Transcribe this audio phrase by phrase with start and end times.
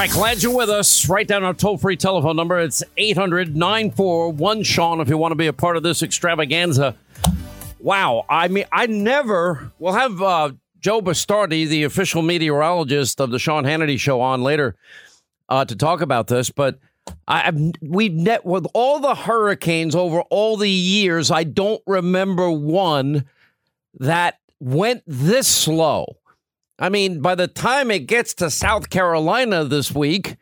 [0.00, 1.10] Right, glad you're with us.
[1.10, 2.58] Write down our toll free telephone number.
[2.58, 6.96] It's 800 941 Sean if you want to be a part of this extravaganza.
[7.80, 8.24] Wow.
[8.26, 13.64] I mean, I never, we'll have uh, Joe Bastardi, the official meteorologist of the Sean
[13.64, 14.74] Hannity show, on later
[15.50, 16.78] uh, to talk about this, but
[17.28, 23.26] I, we've net with all the hurricanes over all the years, I don't remember one
[23.98, 26.16] that went this slow.
[26.80, 30.36] I mean, by the time it gets to South Carolina this week,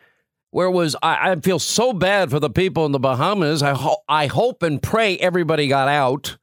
[0.50, 3.62] where was I, I feel so bad for the people in the Bahamas.
[3.62, 6.38] I ho- I hope and pray everybody got out.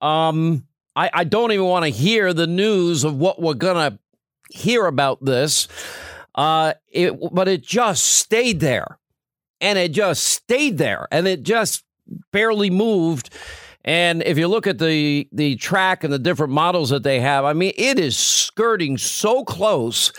[0.00, 3.98] Um, I, I don't even want to hear the news of what we're gonna
[4.50, 5.68] hear about this.
[6.34, 8.98] Uh, it, but it just stayed there,
[9.60, 11.84] and it just stayed there, and it just
[12.32, 13.30] barely moved.
[13.84, 17.44] And if you look at the the track and the different models that they have,
[17.44, 20.12] I mean, it is skirting so close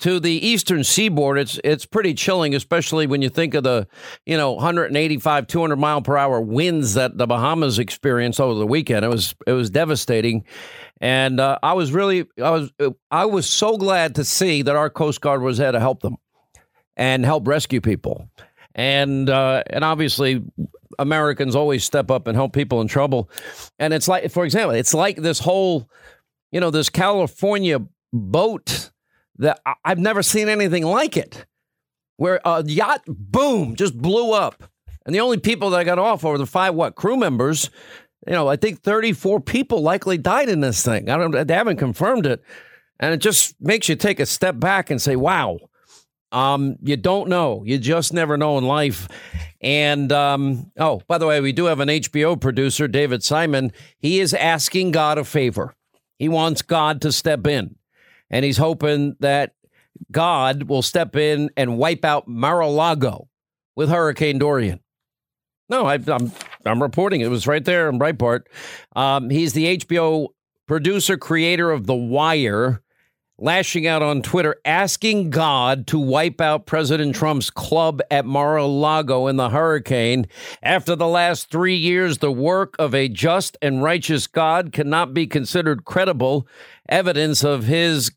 [0.00, 1.38] to the eastern seaboard.
[1.38, 3.86] It's it's pretty chilling, especially when you think of the
[4.26, 9.04] you know 185, 200 mile per hour winds that the Bahamas experienced over the weekend.
[9.04, 10.44] It was it was devastating,
[11.00, 12.72] and uh, I was really I was
[13.10, 16.16] I was so glad to see that our Coast Guard was there to help them
[16.96, 18.28] and help rescue people.
[18.74, 20.42] And uh, and obviously
[20.98, 23.30] Americans always step up and help people in trouble.
[23.78, 25.88] And it's like, for example, it's like this whole,
[26.50, 27.80] you know, this California
[28.12, 28.90] boat
[29.38, 31.46] that I- I've never seen anything like it,
[32.16, 34.64] where a yacht, boom, just blew up.
[35.04, 37.70] And the only people that got off were the five, what, crew members.
[38.26, 41.08] You know, I think 34 people likely died in this thing.
[41.08, 42.42] I don't, they haven't confirmed it.
[43.00, 45.58] And it just makes you take a step back and say, wow,
[46.32, 47.62] um, you don't know.
[47.64, 49.06] You just never know in life.
[49.60, 53.72] And um, oh, by the way, we do have an HBO producer, David Simon.
[53.98, 55.74] He is asking God a favor.
[56.18, 57.76] He wants God to step in,
[58.30, 59.54] and he's hoping that
[60.10, 63.28] God will step in and wipe out Mar-a-Lago
[63.74, 64.80] with Hurricane Dorian.
[65.68, 66.32] No, I, I'm
[66.66, 68.42] I'm reporting it was right there in Breitbart.
[68.94, 70.28] Um, he's the HBO
[70.66, 72.81] producer, creator of The Wire
[73.42, 78.66] lashing out on Twitter, asking God to wipe out President Trump's club at Mar a
[78.66, 80.28] Lago in the hurricane.
[80.62, 85.26] After the last three years, the work of a just and righteous God cannot be
[85.26, 86.46] considered credible
[86.88, 88.12] evidence of his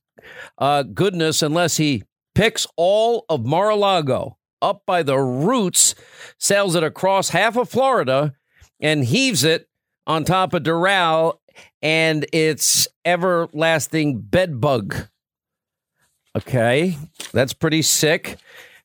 [0.59, 2.03] uh, goodness unless he
[2.36, 5.96] picks all of Mar a Lago up by the roots,
[6.38, 8.36] sails it across half of Florida,
[8.80, 9.68] and heaves it
[10.06, 11.40] on top of Doral
[11.81, 15.07] and its everlasting bedbug.
[16.35, 16.97] Okay,
[17.31, 18.38] that's pretty sick.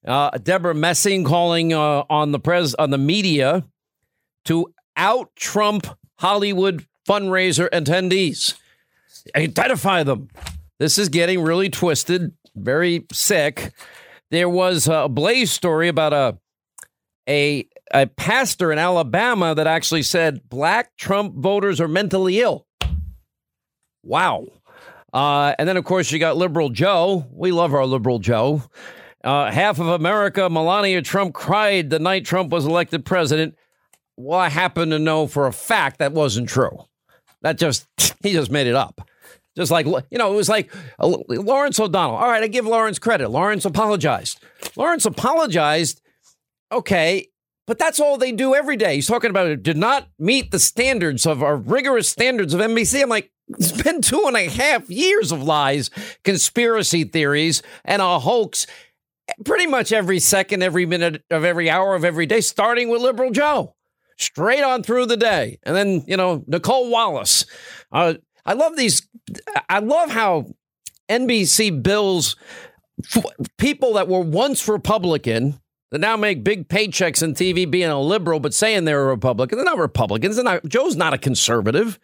[0.07, 3.67] Uh, Debra Messing calling uh, on the pres on the media
[4.45, 5.87] to out Trump
[6.19, 8.55] Hollywood fundraiser attendees.
[9.35, 10.29] Identify them.
[10.79, 13.73] This is getting really twisted, very sick.
[14.31, 16.39] There was a Blaze story about a
[17.29, 22.67] a a pastor in Alabama that actually said black Trump voters are mentally ill.
[24.03, 24.47] Wow.
[25.13, 27.27] Uh, and then, of course, you got liberal Joe.
[27.33, 28.63] We love our liberal Joe.
[29.23, 33.55] Uh, half of America, Melania Trump cried the night Trump was elected president.
[34.17, 36.85] Well, I happen to know for a fact that wasn't true.
[37.43, 37.87] That just,
[38.23, 39.07] he just made it up.
[39.57, 42.17] Just like, you know, it was like uh, Lawrence O'Donnell.
[42.17, 43.29] All right, I give Lawrence credit.
[43.31, 44.41] Lawrence apologized.
[44.77, 46.01] Lawrence apologized.
[46.73, 47.27] Okay,
[47.67, 48.95] but that's all they do every day.
[48.95, 53.03] He's talking about it did not meet the standards of our rigorous standards of NBC.
[53.03, 55.91] I'm like, it's been two and a half years of lies,
[56.25, 58.67] conspiracy theories, and a hoax
[59.45, 63.31] pretty much every second, every minute of every hour of every day, starting with Liberal
[63.31, 63.75] Joe,
[64.19, 65.59] straight on through the day.
[65.63, 67.47] And then, you know, Nicolle Wallace.
[67.93, 69.07] Uh, I love these.
[69.69, 70.47] I love how
[71.09, 72.37] NBC bills
[73.59, 75.61] people that were once Republican
[75.91, 79.59] that now make big paychecks in TV being a liberal, but saying they're a Republican.
[79.59, 80.37] They're not Republicans.
[80.37, 81.99] They're not, Joe's not a conservative.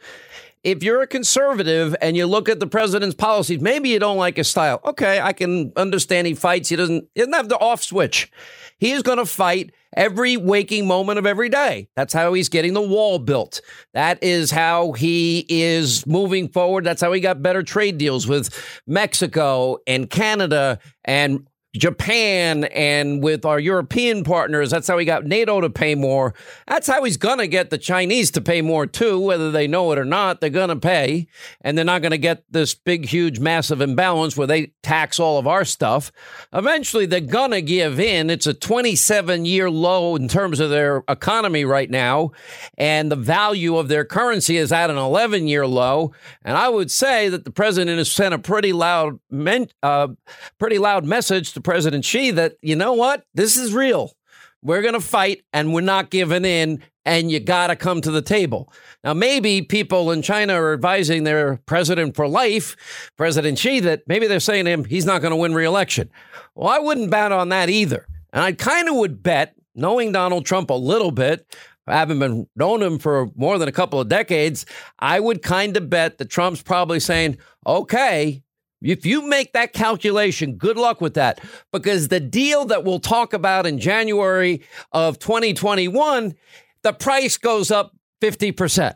[0.64, 4.36] If you're a conservative and you look at the president's policies, maybe you don't like
[4.36, 4.80] his style.
[4.84, 6.68] Okay, I can understand he fights.
[6.68, 8.30] He doesn't, he doesn't have the off switch.
[8.78, 11.88] He is going to fight every waking moment of every day.
[11.96, 13.60] That's how he's getting the wall built.
[13.94, 16.84] That is how he is moving forward.
[16.84, 23.44] That's how he got better trade deals with Mexico and Canada and Japan and with
[23.44, 24.70] our European partners.
[24.70, 26.34] That's how he got NATO to pay more.
[26.66, 29.92] That's how he's going to get the Chinese to pay more too, whether they know
[29.92, 30.40] it or not.
[30.40, 31.28] They're going to pay,
[31.60, 35.38] and they're not going to get this big, huge, massive imbalance where they tax all
[35.38, 36.10] of our stuff.
[36.52, 38.30] Eventually, they're going to give in.
[38.30, 42.32] It's a 27 year low in terms of their economy right now,
[42.78, 46.12] and the value of their currency is at an 11 year low.
[46.42, 50.08] And I would say that the president has sent a pretty loud, men- uh,
[50.58, 53.24] pretty loud message to President Xi that, you know what?
[53.34, 54.12] This is real.
[54.62, 58.10] We're going to fight and we're not giving in, and you got to come to
[58.10, 58.72] the table.
[59.04, 64.28] Now, maybe people in China are advising their president for life, President Xi, that maybe
[64.28, 66.08] they're saying to him he's not going to win re-election.
[66.54, 68.06] Well, I wouldn't bet on that either.
[68.32, 72.82] And I kind of would bet, knowing Donald Trump a little bit, having been known
[72.82, 74.66] him for more than a couple of decades,
[75.00, 78.42] I would kind of bet that Trump's probably saying, okay,
[78.86, 81.40] if you make that calculation, good luck with that.
[81.72, 84.62] Because the deal that we'll talk about in January
[84.92, 86.34] of 2021,
[86.82, 88.94] the price goes up 50%.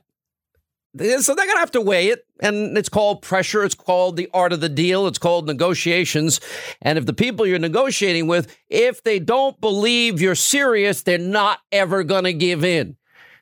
[0.98, 2.26] So they're going to have to weigh it.
[2.40, 3.62] And it's called pressure.
[3.62, 5.06] It's called the art of the deal.
[5.06, 6.40] It's called negotiations.
[6.82, 11.60] And if the people you're negotiating with, if they don't believe you're serious, they're not
[11.70, 12.96] ever going to give in.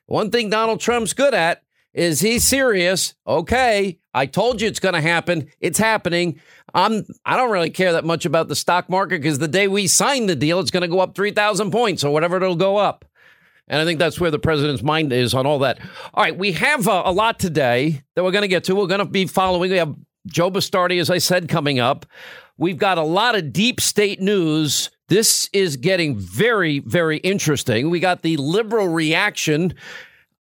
[0.05, 1.63] One thing Donald Trump's good at
[1.99, 3.13] is he serious.
[3.27, 5.49] Okay, I told you it's going to happen.
[5.59, 6.39] It's happening.
[6.73, 9.85] I'm I don't really care that much about the stock market because the day we
[9.85, 13.03] sign the deal, it's going to go up 3,000 points or whatever it'll go up.
[13.67, 15.79] And I think that's where the president's mind is on all that.
[16.13, 18.75] All right, we have a, a lot today that we're going to get to.
[18.75, 19.69] We're going to be following.
[19.69, 19.93] We have
[20.25, 22.05] Joe Bastardi, as I said, coming up.
[22.57, 24.89] We've got a lot of deep state news.
[25.09, 27.89] This is getting very, very interesting.
[27.89, 29.75] We got the liberal reaction.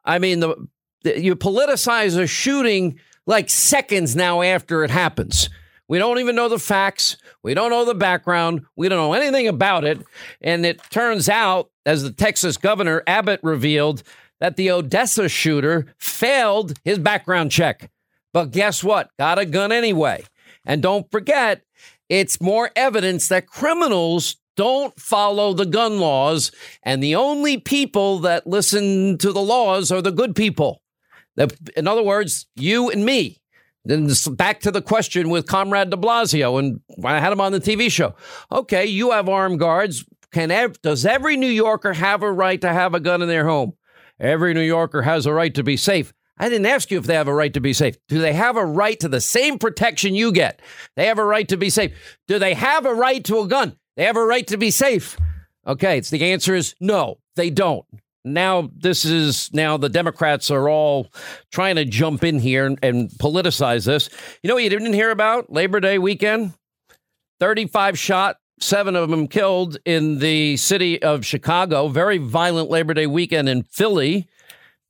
[0.05, 0.69] I mean, the
[1.05, 5.49] you politicize a shooting like seconds now after it happens.
[5.89, 7.17] We don't even know the facts.
[7.43, 8.63] We don't know the background.
[8.77, 10.03] We don't know anything about it.
[10.41, 14.03] And it turns out, as the Texas governor Abbott revealed,
[14.41, 17.91] that the Odessa shooter failed his background check.
[18.35, 19.11] But guess what?
[19.19, 20.25] Got a gun anyway.
[20.65, 21.63] And don't forget,
[22.09, 26.53] it's more evidence that criminals don't follow the gun laws.
[26.83, 30.83] And the only people that listen to the laws are the good people.
[31.77, 33.41] In other words, you and me.
[33.85, 37.61] Then back to the question with Comrade de Blasio, and I had him on the
[37.61, 38.15] TV show.
[38.53, 40.05] Okay, you have armed guards.
[40.31, 43.47] Can ev- does every New Yorker have a right to have a gun in their
[43.47, 43.73] home?
[44.21, 46.13] Every New Yorker has a right to be safe.
[46.39, 47.97] I didn't ask you if they have a right to be safe.
[48.09, 50.61] Do they have a right to the same protection you get?
[50.95, 52.19] They have a right to be safe.
[52.27, 53.77] Do they have a right to a gun?
[53.97, 55.17] They have a right to be safe.
[55.67, 57.87] Okay, it's the answer is no, they don't
[58.25, 61.09] now this is now the Democrats are all
[61.51, 64.11] trying to jump in here and, and, politicize this.
[64.43, 66.55] You know what you didn't hear about Labor Day weekend?
[67.41, 71.89] 35 shot, seven of them killed in the city of Chicago.
[71.89, 74.29] Very violent Labor Day weekend in Philly.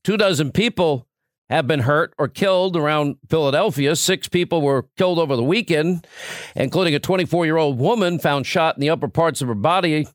[0.04, 1.06] Two dozen people
[1.50, 3.96] have been hurt or killed around Philadelphia.
[3.96, 6.06] Six people were killed over the weekend,
[6.54, 10.06] including a 24 year old woman found shot in the upper parts of her body.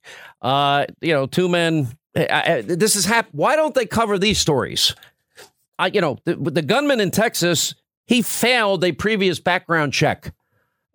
[0.41, 4.39] Uh, you know, two men I, I, this is hap- Why don't they cover these
[4.39, 4.95] stories?
[5.79, 7.75] I, you know, the, the gunman in Texas,
[8.05, 10.33] he failed a previous background check.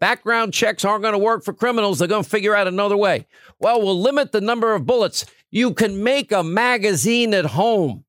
[0.00, 1.98] Background checks aren't going to work for criminals.
[1.98, 3.26] They're going to figure out another way.
[3.58, 5.26] Well, we'll limit the number of bullets.
[5.50, 8.04] You can make a magazine at home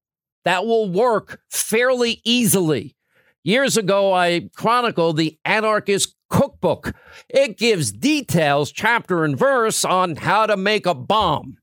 [0.45, 2.95] that will work fairly easily.
[3.43, 6.93] Years ago, I chronicled the Anarchist Cookbook.
[7.27, 11.57] It gives details, chapter and verse, on how to make a bomb.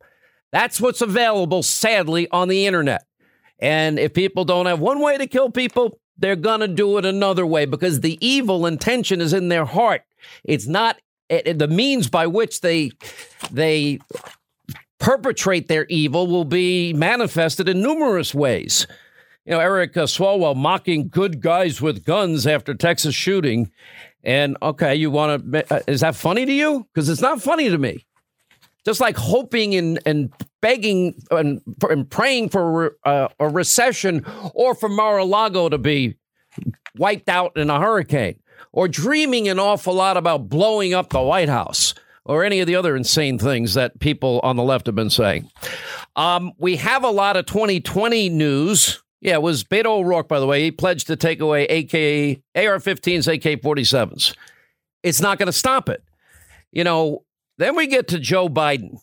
[0.57, 3.05] That's what's available, sadly, on the internet.
[3.59, 7.05] And if people don't have one way to kill people, they're going to do it
[7.05, 10.05] another way because the evil intention is in their heart.
[10.45, 10.97] It's not
[11.29, 12.93] it, it, the means by which they
[13.51, 13.99] they
[14.99, 18.87] perpetrate their evil will be manifested in numerous ways.
[19.45, 23.71] You know, Eric Swalwell mocking good guys with guns after Texas shooting.
[24.25, 26.87] And okay, you want to, uh, eh, is that funny to you?
[26.95, 28.06] Because it's not funny to me
[28.87, 34.25] just like hoping and, and begging and, and praying for uh, a recession
[34.55, 36.17] or for Mar-a-Lago to be
[36.97, 38.39] wiped out in a hurricane
[38.73, 42.77] or dreaming an awful lot about blowing up the White House or any of the
[42.77, 45.51] other insane things that people on the left have been saying.
[46.15, 49.03] Um, we have a lot of 2020 news.
[49.21, 50.63] Yeah, it was Beto O'Rourke, by the way.
[50.63, 54.37] He pledged to take away AK, AR 15s, AK 47s.
[55.03, 56.05] It's not going to stop it.
[56.71, 57.25] You know,
[57.59, 58.99] then we get to Joe Biden.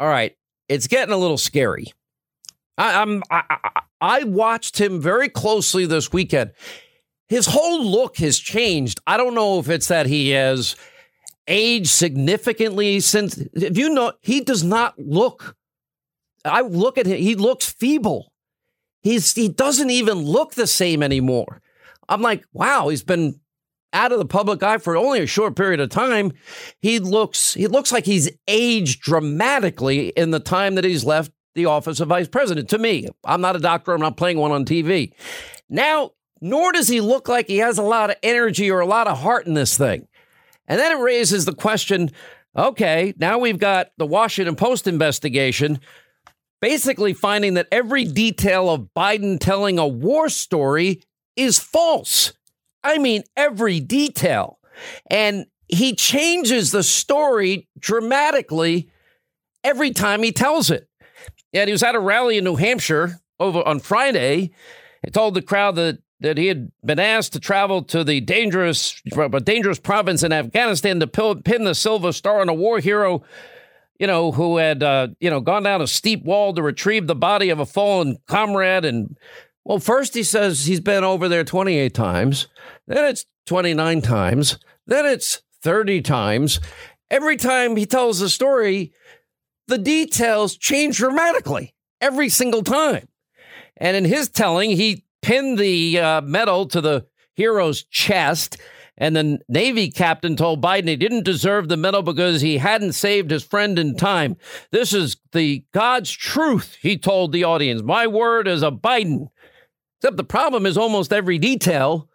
[0.00, 0.36] All right,
[0.68, 1.92] it's getting a little scary.
[2.78, 6.52] I, I'm I, I, I watched him very closely this weekend.
[7.28, 9.00] His whole look has changed.
[9.06, 10.76] I don't know if it's that he has
[11.46, 13.38] aged significantly since.
[13.54, 15.56] If you know, he does not look.
[16.44, 17.18] I look at him.
[17.18, 18.32] He looks feeble.
[19.02, 21.60] He's he doesn't even look the same anymore.
[22.08, 23.40] I'm like, wow, he's been
[23.92, 26.32] out of the public eye for only a short period of time,
[26.80, 31.66] he looks he looks like he's aged dramatically in the time that he's left the
[31.66, 32.68] office of vice president.
[32.70, 33.92] To me, I'm not a doctor.
[33.92, 35.12] I'm not playing one on TV.
[35.68, 39.06] Now, nor does he look like he has a lot of energy or a lot
[39.06, 40.08] of heart in this thing.
[40.66, 42.10] And then it raises the question
[42.56, 45.80] Okay, now we've got the Washington Post investigation
[46.60, 51.02] basically finding that every detail of Biden telling a war story
[51.36, 52.32] is false.
[52.84, 54.58] I mean, every detail.
[55.10, 58.90] And he changes the story dramatically
[59.64, 60.88] every time he tells it.
[61.52, 64.52] And he was at a rally in New Hampshire over on Friday.
[65.04, 69.02] He told the crowd that that he had been asked to travel to the dangerous,
[69.42, 73.24] dangerous province in Afghanistan to pin the Silver Star on a war hero,
[73.98, 77.16] you know, who had, uh, you know, gone down a steep wall to retrieve the
[77.16, 78.84] body of a fallen comrade.
[78.84, 79.16] And
[79.64, 82.48] well, first he says he's been over there 28 times,
[82.86, 86.60] then it's 29 times, then it's 30 times.
[87.10, 88.92] Every time he tells the story,
[89.68, 93.08] the details change dramatically every single time.
[93.76, 98.58] And in his telling, he pinned the uh, medal to the hero's chest.
[98.98, 103.30] And the Navy captain told Biden he didn't deserve the medal because he hadn't saved
[103.30, 104.36] his friend in time.
[104.70, 107.82] This is the God's truth, he told the audience.
[107.82, 109.28] My word is a Biden.
[110.02, 112.08] Except the problem is almost every detail,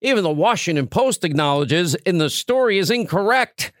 [0.00, 3.72] even the Washington Post acknowledges, in the story is incorrect.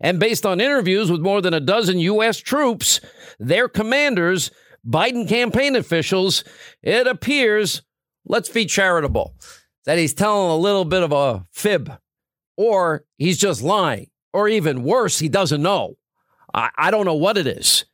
[0.00, 2.38] And based on interviews with more than a dozen U.S.
[2.38, 3.00] troops,
[3.38, 4.50] their commanders,
[4.84, 6.42] Biden campaign officials,
[6.82, 7.82] it appears
[8.26, 9.36] let's be charitable,
[9.84, 11.92] that he's telling a little bit of a fib,
[12.56, 15.94] or he's just lying, or even worse, he doesn't know.
[16.52, 17.84] I, I don't know what it is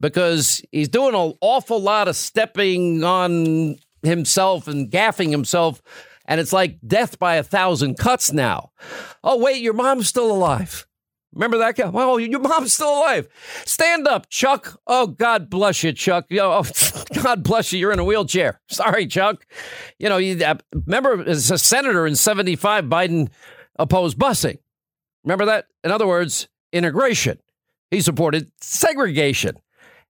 [0.00, 5.82] because he's doing an awful lot of stepping on himself and gaffing himself.
[6.26, 8.70] And it's like death by a thousand cuts now.
[9.24, 10.86] Oh, wait, your mom's still alive.
[11.32, 11.88] Remember that guy?
[11.88, 13.28] Well, your mom's still alive.
[13.64, 14.80] Stand up, Chuck.
[14.86, 16.26] Oh, God bless you, Chuck.
[16.32, 16.64] Oh,
[17.22, 17.78] God bless you.
[17.78, 18.60] You're in a wheelchair.
[18.68, 19.46] Sorry, Chuck.
[19.98, 23.28] You know, you, uh, remember as a senator in 75, Biden
[23.78, 24.58] opposed busing.
[25.24, 25.66] Remember that?
[25.84, 27.38] In other words, integration.
[27.90, 29.56] He supported segregation.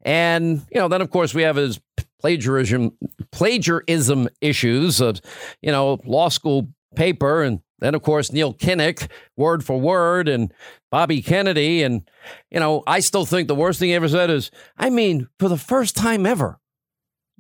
[0.03, 1.81] And, you know, then of course we have his
[2.21, 2.97] plagiarism
[3.33, 5.21] plagiarism issues of,
[5.63, 10.53] you know, law school paper and then, of course, Neil Kinnock, word for word, and
[10.91, 11.83] Bobby Kennedy.
[11.83, 12.09] And,
[12.51, 15.49] you know, I still think the worst thing he ever said is, I mean, for
[15.49, 16.59] the first time ever,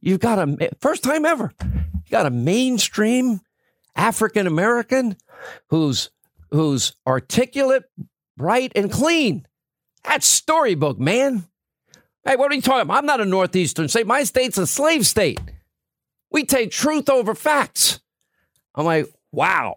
[0.00, 3.40] you've got a, first time ever, you got a mainstream
[3.94, 5.16] African American
[5.68, 6.10] who's,
[6.50, 7.84] who's articulate,
[8.36, 9.46] bright, and clean.
[10.04, 11.44] That's storybook, man.
[12.24, 12.98] Hey, what are you talking about?
[12.98, 14.06] I'm not a Northeastern state.
[14.06, 15.40] My state's a slave state.
[16.30, 18.00] We take truth over facts.
[18.74, 19.76] I'm like, wow.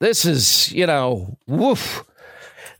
[0.00, 2.04] This is, you know, woof.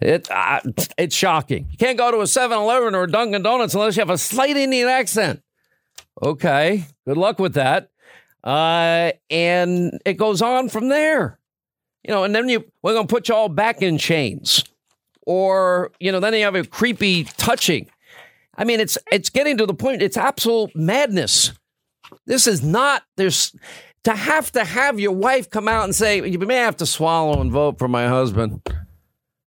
[0.00, 0.60] It, uh,
[0.98, 1.68] it's shocking.
[1.70, 4.18] You can't go to a 7 Eleven or a Dunkin' Donuts unless you have a
[4.18, 5.42] slight Indian accent.
[6.22, 7.90] Okay, good luck with that.
[8.42, 11.38] Uh, and it goes on from there.
[12.02, 14.64] You know, and then you we're gonna put you all back in chains.
[15.26, 17.88] Or, you know, then you have a creepy touching.
[18.56, 21.52] I mean, it's it's getting to the point, it's absolute madness.
[22.26, 23.54] This is not there's
[24.04, 27.40] to have to have your wife come out and say, you may have to swallow
[27.40, 28.60] and vote for my husband.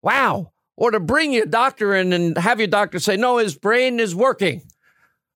[0.01, 0.51] Wow.
[0.77, 4.15] Or to bring your doctor in and have your doctor say, no, his brain is
[4.15, 4.61] working.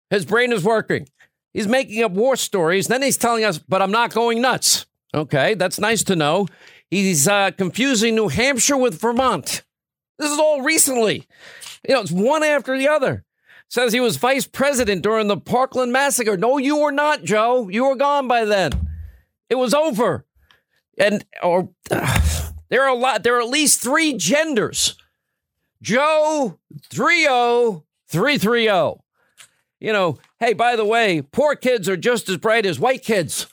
[0.09, 1.07] His brain is working.
[1.53, 2.87] He's making up war stories.
[2.87, 4.85] Then he's telling us, but I'm not going nuts.
[5.13, 6.47] Okay, that's nice to know.
[6.91, 9.63] He's uh, confusing New Hampshire with Vermont.
[10.19, 11.27] This is all recently.
[11.87, 13.24] You know, it's one after the other.
[13.75, 16.37] Says he was vice president during the Parkland massacre.
[16.37, 17.67] No, you were not, Joe.
[17.67, 18.71] You were gone by then.
[19.49, 20.25] It was over.
[20.97, 24.95] And or uh, there are a lot there are at least 3 genders.
[25.81, 26.57] Joe
[26.89, 29.01] 30330.
[29.81, 33.47] You know, hey, by the way, poor kids are just as bright as white kids.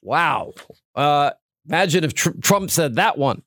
[0.00, 0.54] Wow.
[0.94, 1.32] Uh,
[1.68, 3.42] imagine if tr- Trump said that one.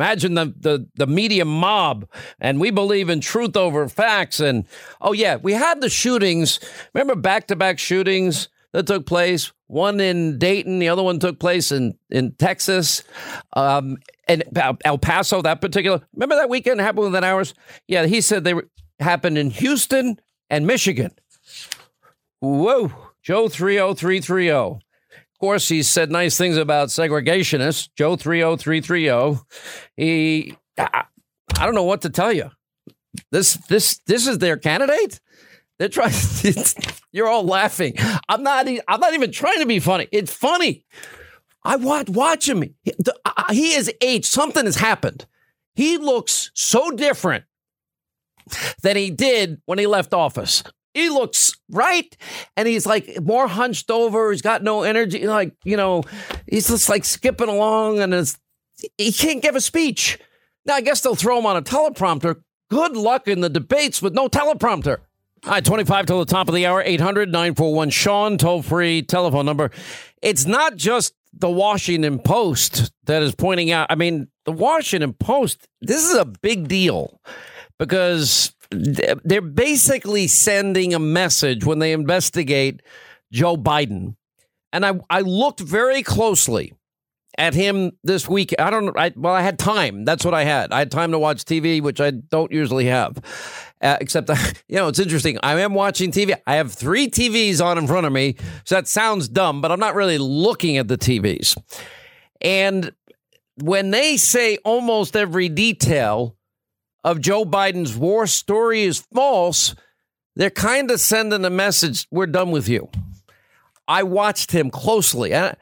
[0.00, 2.08] Imagine the, the, the media mob.
[2.40, 4.40] And we believe in truth over facts.
[4.40, 4.64] And
[4.98, 6.58] oh, yeah, we had the shootings.
[6.94, 9.52] Remember back to back shootings that took place?
[9.66, 13.04] One in Dayton, the other one took place in, in Texas.
[13.52, 14.42] Um, and
[14.86, 16.00] El Paso, that particular.
[16.14, 17.52] Remember that weekend happened within hours?
[17.86, 21.10] Yeah, he said they were, happened in Houston and Michigan.
[22.40, 22.90] Whoa,
[23.22, 24.80] Joe 30330
[25.40, 27.88] course, he said nice things about segregationists.
[27.96, 29.44] Joe three zero oh three three zero.
[29.96, 31.04] He, I,
[31.58, 32.50] I don't know what to tell you.
[33.32, 35.20] This this this is their candidate.
[35.78, 36.12] They're trying.
[37.12, 37.94] You're all laughing.
[38.28, 38.68] I'm not.
[38.68, 40.08] I'm not even trying to be funny.
[40.12, 40.84] It's funny.
[41.64, 42.62] I watch watch him.
[42.62, 42.94] He,
[43.50, 44.26] he is aged.
[44.26, 45.26] Something has happened.
[45.74, 47.44] He looks so different
[48.82, 50.62] than he did when he left office.
[50.94, 52.16] He looks right,
[52.56, 54.30] and he's like more hunched over.
[54.32, 55.26] He's got no energy.
[55.26, 56.02] Like you know,
[56.46, 58.36] he's just like skipping along, and
[58.98, 60.18] he can't give a speech.
[60.66, 64.14] Now I guess they'll throw him on a teleprompter good luck in the debates with
[64.14, 64.98] no teleprompter.
[65.44, 69.46] All right, 25 till the top of the hour, 800 941 Sean, toll free telephone
[69.46, 69.70] number.
[70.22, 73.86] It's not just the Washington Post that is pointing out.
[73.90, 77.20] I mean, the Washington Post, this is a big deal
[77.78, 82.82] because they're basically sending a message when they investigate
[83.32, 84.16] Joe Biden.
[84.72, 86.72] And I, I looked very closely
[87.36, 88.54] at him this week.
[88.58, 90.04] I don't I well I had time.
[90.04, 90.72] That's what I had.
[90.72, 93.18] I had time to watch TV, which I don't usually have.
[93.80, 94.28] Uh, except
[94.68, 95.38] you know, it's interesting.
[95.42, 96.36] I am watching TV.
[96.46, 98.36] I have 3 TVs on in front of me.
[98.64, 101.56] So that sounds dumb, but I'm not really looking at the TVs.
[102.40, 102.92] And
[103.56, 106.36] when they say almost every detail
[107.04, 109.74] of Joe Biden's war story is false,
[110.36, 112.88] they're kind of sending a message we're done with you.
[113.88, 115.32] I watched him closely.
[115.32, 115.56] and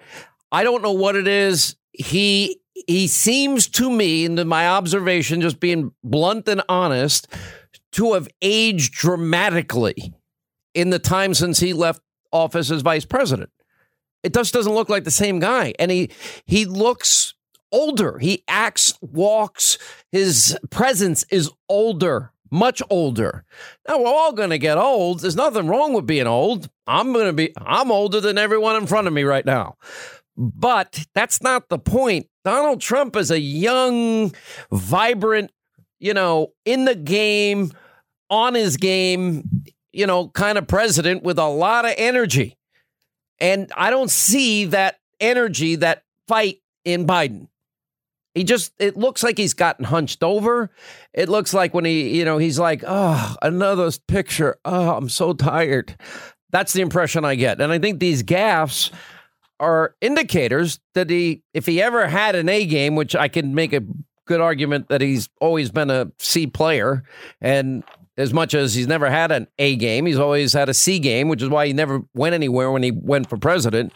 [0.52, 1.76] I don't know what it is.
[1.92, 7.26] He he seems to me, in my observation, just being blunt and honest,
[7.92, 10.14] to have aged dramatically
[10.74, 12.00] in the time since he left
[12.32, 13.50] office as vice president.
[14.22, 16.10] It just doesn't look like the same guy, and he
[16.44, 17.34] he looks
[17.72, 18.18] older.
[18.18, 19.78] He acts, walks.
[20.12, 23.44] His presence is older, much older.
[23.86, 25.20] Now we're all going to get old.
[25.20, 26.68] There's nothing wrong with being old.
[26.86, 27.52] I'm going to be.
[27.58, 29.76] I'm older than everyone in front of me right now.
[30.36, 32.28] But that's not the point.
[32.44, 34.32] Donald Trump is a young,
[34.70, 35.50] vibrant,
[35.98, 37.72] you know, in the game,
[38.30, 42.56] on his game, you know, kind of president with a lot of energy.
[43.40, 47.48] And I don't see that energy, that fight in Biden.
[48.38, 50.70] He just, it looks like he's gotten hunched over.
[51.12, 54.58] It looks like when he, you know, he's like, oh, another picture.
[54.64, 55.96] Oh, I'm so tired.
[56.50, 57.60] That's the impression I get.
[57.60, 58.92] And I think these gaffes
[59.58, 63.72] are indicators that he, if he ever had an A game, which I can make
[63.72, 63.82] a
[64.24, 67.02] good argument that he's always been a C player,
[67.40, 67.82] and
[68.16, 71.28] as much as he's never had an A game, he's always had a C game,
[71.28, 73.92] which is why he never went anywhere when he went for president.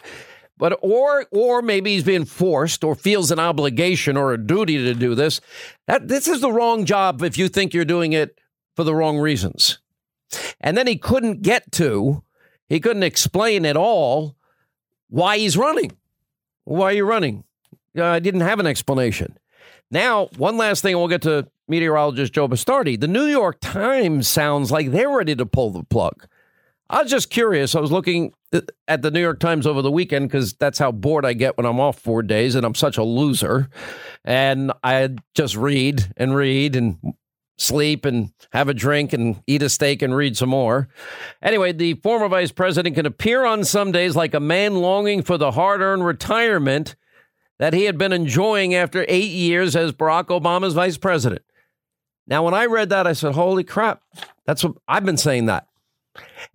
[0.57, 4.93] But or or maybe he's being forced or feels an obligation or a duty to
[4.93, 5.41] do this.
[5.87, 8.39] That this is the wrong job if you think you're doing it
[8.75, 9.79] for the wrong reasons.
[10.61, 12.23] And then he couldn't get to,
[12.69, 14.35] he couldn't explain at all
[15.09, 15.97] why he's running.
[16.65, 17.43] Why are you running?
[17.97, 19.37] Uh, I didn't have an explanation.
[19.91, 22.99] Now, one last thing, and we'll get to meteorologist Joe Bastardi.
[22.99, 26.25] The New York Times sounds like they're ready to pull the plug.
[26.89, 27.75] I was just curious.
[27.75, 30.91] I was looking Uh, at the New York Times over the weekend because that's how
[30.91, 33.69] bored I get when I'm off four days and I'm such a loser.
[34.23, 36.97] And I just read and read and
[37.57, 40.89] sleep and have a drink and eat a steak and read some more.
[41.41, 45.37] Anyway, the former vice president can appear on some days like a man longing for
[45.37, 46.95] the hard earned retirement
[47.59, 51.43] that he had been enjoying after eight years as Barack Obama's vice president.
[52.27, 54.01] Now, when I read that, I said, Holy crap,
[54.45, 55.67] that's what I've been saying that.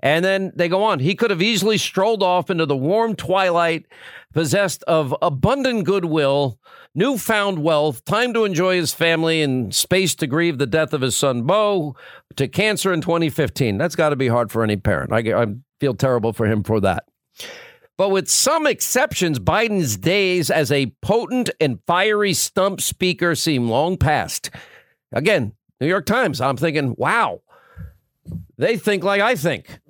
[0.01, 1.01] And then they go on.
[1.01, 3.87] He could have easily strolled off into the warm twilight,
[4.33, 6.59] possessed of abundant goodwill,
[6.95, 11.17] newfound wealth, time to enjoy his family, and space to grieve the death of his
[11.17, 11.97] son Beau
[12.37, 13.79] to cancer in 2015.
[13.79, 15.13] That's got to be hard for any parent.
[15.13, 15.47] I, I
[15.81, 17.05] feel terrible for him for that.
[17.97, 23.97] But with some exceptions, Biden's days as a potent and fiery stump speaker seem long
[23.97, 24.51] past.
[25.13, 27.41] Again, New York Times, I'm thinking, wow,
[28.57, 29.81] they think like I think.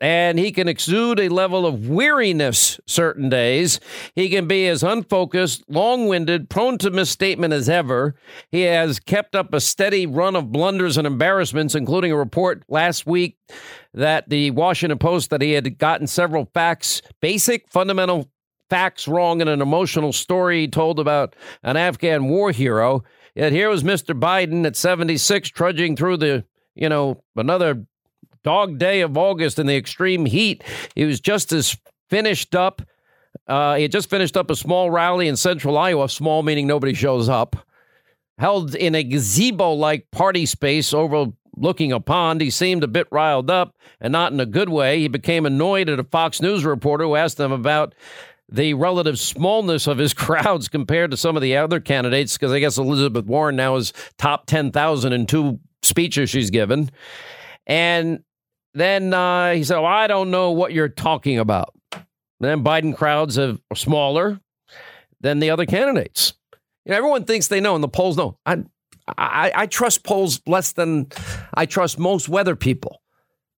[0.00, 3.80] And he can exude a level of weariness certain days.
[4.14, 8.14] He can be as unfocused, long winded, prone to misstatement as ever.
[8.52, 13.06] He has kept up a steady run of blunders and embarrassments, including a report last
[13.06, 13.38] week
[13.92, 18.30] that the Washington Post that he had gotten several facts, basic, fundamental
[18.70, 23.02] facts wrong in an emotional story he told about an Afghan war hero.
[23.34, 24.18] Yet here was Mr.
[24.18, 26.44] Biden at 76 trudging through the
[26.78, 27.84] you know, another
[28.44, 30.62] dog day of August in the extreme heat.
[30.94, 31.76] He was just as
[32.08, 32.82] finished up.
[33.46, 36.94] Uh, he had just finished up a small rally in central Iowa, small meaning nobody
[36.94, 37.56] shows up,
[38.38, 42.40] held in a gazebo like party space overlooking a pond.
[42.40, 45.00] He seemed a bit riled up and not in a good way.
[45.00, 47.94] He became annoyed at a Fox News reporter who asked him about
[48.50, 52.60] the relative smallness of his crowds compared to some of the other candidates, because I
[52.60, 56.90] guess Elizabeth Warren now is top 10,000 in two speeches she's given.
[57.66, 58.22] And
[58.74, 61.74] then uh, he said, well, I don't know what you're talking about.
[61.92, 62.04] And
[62.38, 64.40] then Biden crowds are smaller
[65.20, 66.34] than the other candidates.
[66.84, 68.38] You know, everyone thinks they know, and the polls know.
[68.46, 68.58] I,
[69.16, 71.08] I, I trust polls less than
[71.54, 73.02] I trust most weather people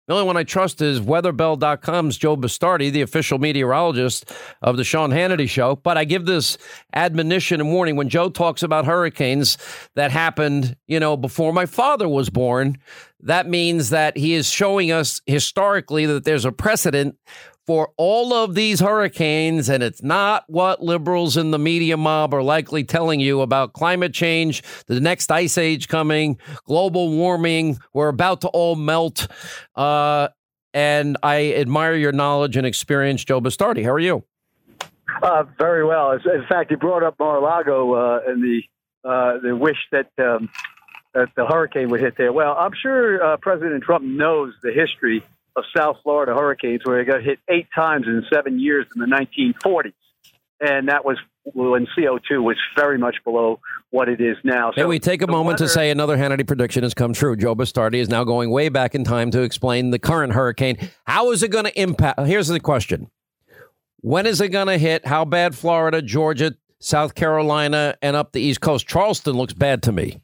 [0.09, 5.11] The only one I trust is weatherbell.com's Joe Bastardi, the official meteorologist of the Sean
[5.11, 5.75] Hannity show.
[5.75, 6.57] But I give this
[6.95, 9.59] admonition and warning when Joe talks about hurricanes
[9.93, 12.79] that happened, you know, before my father was born.
[13.21, 17.17] That means that he is showing us historically that there's a precedent
[17.65, 22.41] for all of these hurricanes, and it's not what liberals in the media mob are
[22.41, 27.77] likely telling you about climate change, the next ice age coming, global warming.
[27.93, 29.27] We're about to all melt.
[29.75, 30.29] Uh,
[30.73, 33.83] and I admire your knowledge and experience, Joe Bastardi.
[33.83, 34.23] How are you?
[35.21, 36.11] Uh, very well.
[36.13, 38.61] In fact, you brought up Mar-a-Lago uh, and the
[39.03, 40.49] uh, the wish that um,
[41.13, 42.31] that the hurricane would hit there.
[42.31, 45.23] Well, I'm sure uh, President Trump knows the history
[45.55, 49.07] of South Florida hurricanes, where it got hit eight times in seven years in the
[49.07, 49.93] 1940s,
[50.61, 51.17] and that was
[51.53, 54.71] when CO2 was very much below what it is now.
[54.71, 57.35] So hey, we take a moment weather, to say another Hannity prediction has come true.
[57.35, 60.77] Joe Bastardi is now going way back in time to explain the current hurricane.
[61.05, 62.19] How is it going to impact?
[62.21, 63.09] Here's the question:
[64.01, 65.07] When is it going to hit?
[65.07, 65.55] How bad?
[65.55, 68.87] Florida, Georgia, South Carolina, and up the East Coast.
[68.87, 70.21] Charleston looks bad to me.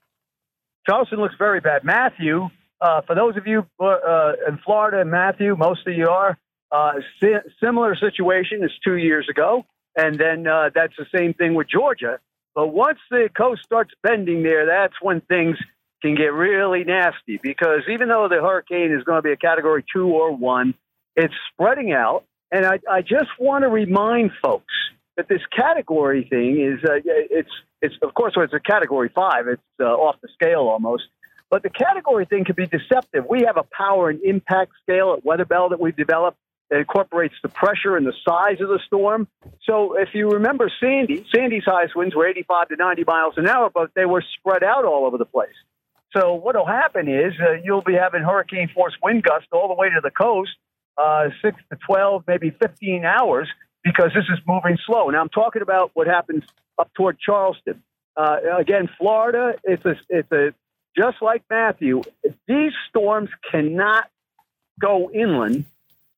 [0.88, 1.84] Charleston looks very bad.
[1.84, 2.50] Matthew
[2.82, 6.38] uh, for those of you uh, in Florida and Matthew, most of you are,
[6.72, 9.66] uh, si- similar situation as two years ago.
[9.96, 12.20] And then uh, that's the same thing with Georgia.
[12.54, 15.58] But once the coast starts bending there, that's when things
[16.02, 19.84] can get really nasty because even though the hurricane is going to be a category
[19.94, 20.74] two or one,
[21.16, 22.26] it's spreading out.
[22.52, 24.74] And I, I just want to remind folks
[25.18, 27.50] that this category thing is, uh, it's,
[27.82, 31.04] it's, of course, it's a category five, it's uh, off the scale almost.
[31.50, 33.26] But the category thing can be deceptive.
[33.30, 36.38] We have a power and impact scale at Weatherbell that we've developed
[36.70, 39.28] that incorporates the pressure and the size of the storm.
[39.64, 43.70] So if you remember Sandy, Sandy's highest winds were 85 to 90 miles an hour,
[43.70, 45.54] but they were spread out all over the place.
[46.16, 49.74] So what will happen is uh, you'll be having hurricane force wind gusts all the
[49.74, 50.52] way to the coast,
[50.98, 53.48] uh, six to 12, maybe 15 hours,
[53.86, 55.10] because this is moving slow.
[55.10, 56.44] Now I'm talking about what happens
[56.78, 57.82] up toward Charleston.
[58.18, 60.54] Uh, again, Florida, it's a it's a
[60.98, 62.02] just like Matthew,
[62.48, 64.10] these storms cannot
[64.80, 65.66] go inland.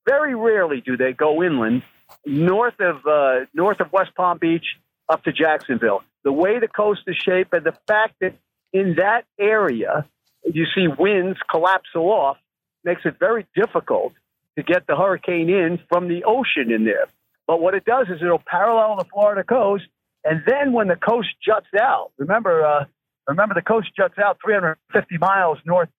[0.07, 1.83] Very rarely do they go inland
[2.25, 4.65] north of uh, north of West Palm Beach
[5.09, 6.03] up to Jacksonville.
[6.23, 8.35] The way the coast is shaped and the fact that
[8.71, 10.05] in that area
[10.45, 12.37] you see winds collapse off
[12.83, 14.13] makes it very difficult
[14.55, 17.07] to get the hurricane in from the ocean in there.
[17.47, 19.85] But what it does is it'll parallel the Florida coast,
[20.23, 22.85] and then when the coast juts out, remember uh,
[23.27, 25.89] Remember, the coast juts out 350 miles north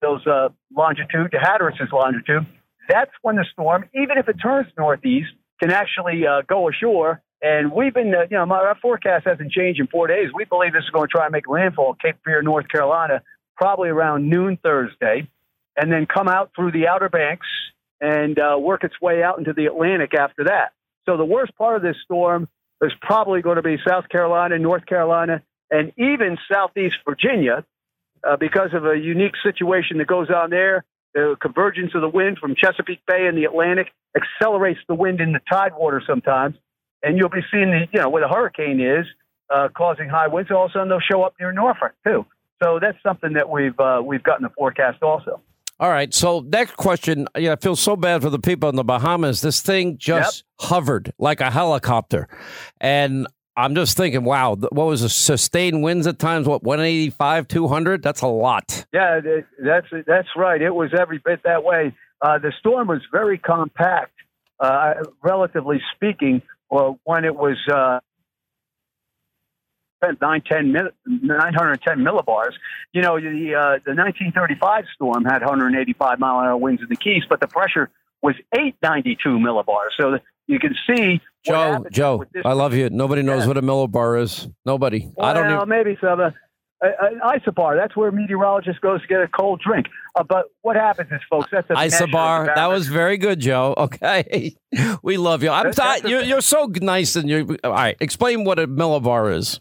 [0.00, 2.44] those uh, longitude to Hatteras' longitude.
[2.88, 7.22] That's when the storm, even if it turns northeast, can actually uh, go ashore.
[7.40, 10.30] And we've been, uh, you know, my, our forecast hasn't changed in four days.
[10.34, 13.22] We believe this is going to try and make landfall Cape Fear, North Carolina,
[13.56, 15.28] probably around noon Thursday,
[15.76, 17.46] and then come out through the Outer Banks
[18.02, 20.72] and uh, work its way out into the Atlantic after that.
[21.06, 22.48] So the worst part of this storm
[22.82, 27.64] is probably going to be South Carolina, North Carolina, and even Southeast Virginia
[28.28, 30.84] uh, because of a unique situation that goes on there.
[31.14, 35.32] The convergence of the wind from Chesapeake Bay and the Atlantic accelerates the wind in
[35.32, 36.56] the tidewater sometimes.
[37.04, 39.06] And you'll be seeing the, you know, where the hurricane is
[39.48, 40.50] uh, causing high winds.
[40.50, 42.26] All of a sudden, they'll show up near Norfolk, too.
[42.62, 45.40] So that's something that we've, uh, we've got in the forecast also.
[45.82, 46.14] All right.
[46.14, 47.26] So next question.
[47.36, 49.40] Yeah, I feel so bad for the people in the Bahamas.
[49.40, 50.68] This thing just yep.
[50.68, 52.28] hovered like a helicopter,
[52.80, 56.46] and I'm just thinking, wow, what was the sustained winds at times?
[56.46, 58.00] What 185, 200?
[58.00, 58.86] That's a lot.
[58.94, 59.18] Yeah,
[59.58, 60.62] that's that's right.
[60.62, 61.92] It was every bit that way.
[62.20, 64.14] Uh, the storm was very compact,
[64.60, 66.42] uh, relatively speaking.
[66.68, 67.98] When it was uh,
[70.02, 72.52] 910, 910 millibars.
[72.92, 76.96] You know, the, uh, the 1935 storm had 185 mile an hour winds in the
[76.96, 77.90] Keys, but the pressure
[78.22, 79.90] was 892 millibars.
[79.98, 81.20] So you can see.
[81.44, 82.90] Joe, Joe, I love you.
[82.90, 83.48] Nobody knows yeah.
[83.48, 84.48] what a millibar is.
[84.64, 85.10] Nobody.
[85.16, 85.64] Well, I don't know.
[85.64, 86.20] Maybe some.
[86.20, 86.30] Uh,
[86.82, 87.76] an isobar.
[87.76, 89.86] That's where a meteorologist goes to get a cold drink.
[90.14, 92.52] Uh, but what happens is, folks, that's a isobar.
[92.54, 93.74] That was very good, Joe.
[93.82, 94.56] Okay,
[95.02, 95.50] we love you.
[95.50, 97.58] I'm th- you're, you're so nice, and you.
[97.64, 99.60] All right, explain what a millibar is.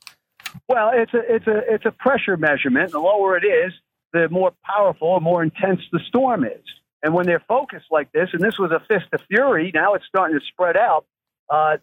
[0.67, 2.91] Well, it's a it's a it's a pressure measurement.
[2.91, 3.73] The lower it is,
[4.13, 6.63] the more powerful and more intense the storm is.
[7.03, 10.05] And when they're focused like this, and this was a fist of fury, now it's
[10.05, 11.05] starting to spread out.
[11.49, 11.77] Uh,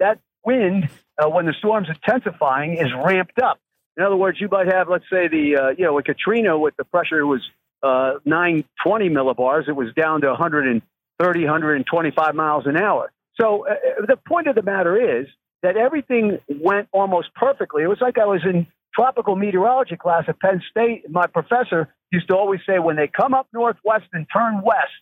[0.00, 0.88] that wind,
[1.22, 3.58] uh, when the storm's intensifying, is ramped up.
[3.96, 6.74] In other words, you might have, let's say, the uh, you know, a Katrina with
[6.76, 7.42] the pressure was
[7.82, 9.68] uh, 920 millibars.
[9.68, 13.12] It was down to 130, 125 miles an hour.
[13.40, 13.74] So uh,
[14.06, 15.26] the point of the matter is
[15.62, 17.82] that everything went almost perfectly.
[17.82, 21.08] It was like I was in tropical meteorology class at Penn State.
[21.10, 24.92] My professor used to always say when they come up northwest and turn west,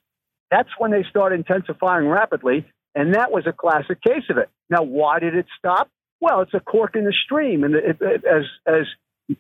[0.51, 2.66] that's when they start intensifying rapidly.
[2.94, 4.49] And that was a classic case of it.
[4.68, 5.88] Now, why did it stop?
[6.20, 7.64] Well, it's a cork in the stream.
[7.64, 8.87] And it, it, as, as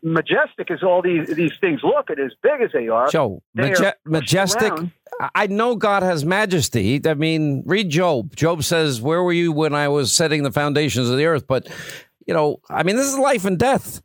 [0.02, 3.94] majestic as all these, these things look, and as big as they are, Joe, maje-
[4.04, 4.72] majestic.
[4.72, 4.92] Around.
[5.34, 7.00] I know God has majesty.
[7.04, 8.34] I mean, read Job.
[8.36, 11.46] Job says, Where were you when I was setting the foundations of the earth?
[11.46, 11.68] But,
[12.26, 14.02] you know, I mean, this is life and death.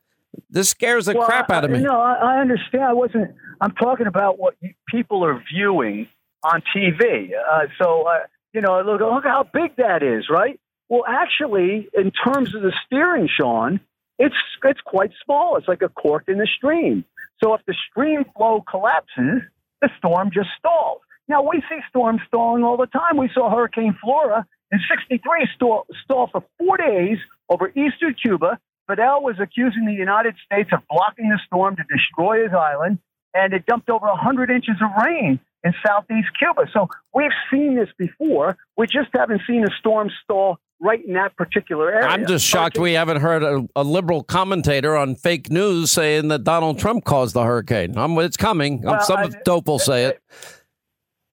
[0.50, 1.80] This scares the well, crap out of me.
[1.80, 2.84] No, I, I understand.
[2.84, 4.56] I wasn't, I'm talking about what
[4.89, 6.08] people are viewing
[6.43, 7.30] on TV.
[7.34, 8.19] Uh, so, uh,
[8.54, 10.60] you know, look, look how big that is, right?
[10.89, 13.80] Well, actually, in terms of the steering, Sean,
[14.17, 15.58] it's it's quite small.
[15.58, 17.06] It's like a cork in the stream.
[17.43, 19.41] So if the stream flow collapses,
[19.82, 21.01] the storm just stalls.
[21.28, 23.17] Now we see storms stalling all the time.
[23.17, 27.17] We saw Hurricane Flora in '63 stall, stall for four days
[27.49, 28.60] over eastern Cuba.
[28.88, 32.99] Fidel was accusing the United States of blocking the storm to destroy his island,
[33.34, 36.69] and it dumped over 100 inches of rain in southeast Cuba.
[36.71, 38.56] So we've seen this before.
[38.78, 42.08] We just haven't seen a storm stall right in that particular area.
[42.08, 46.43] I'm just shocked we haven't heard a, a, liberal commentator on fake news saying that
[46.43, 47.98] Donald Trump caused the hurricane.
[47.98, 48.82] I'm, it's coming.
[48.82, 50.21] Well, Some I, dope will say it.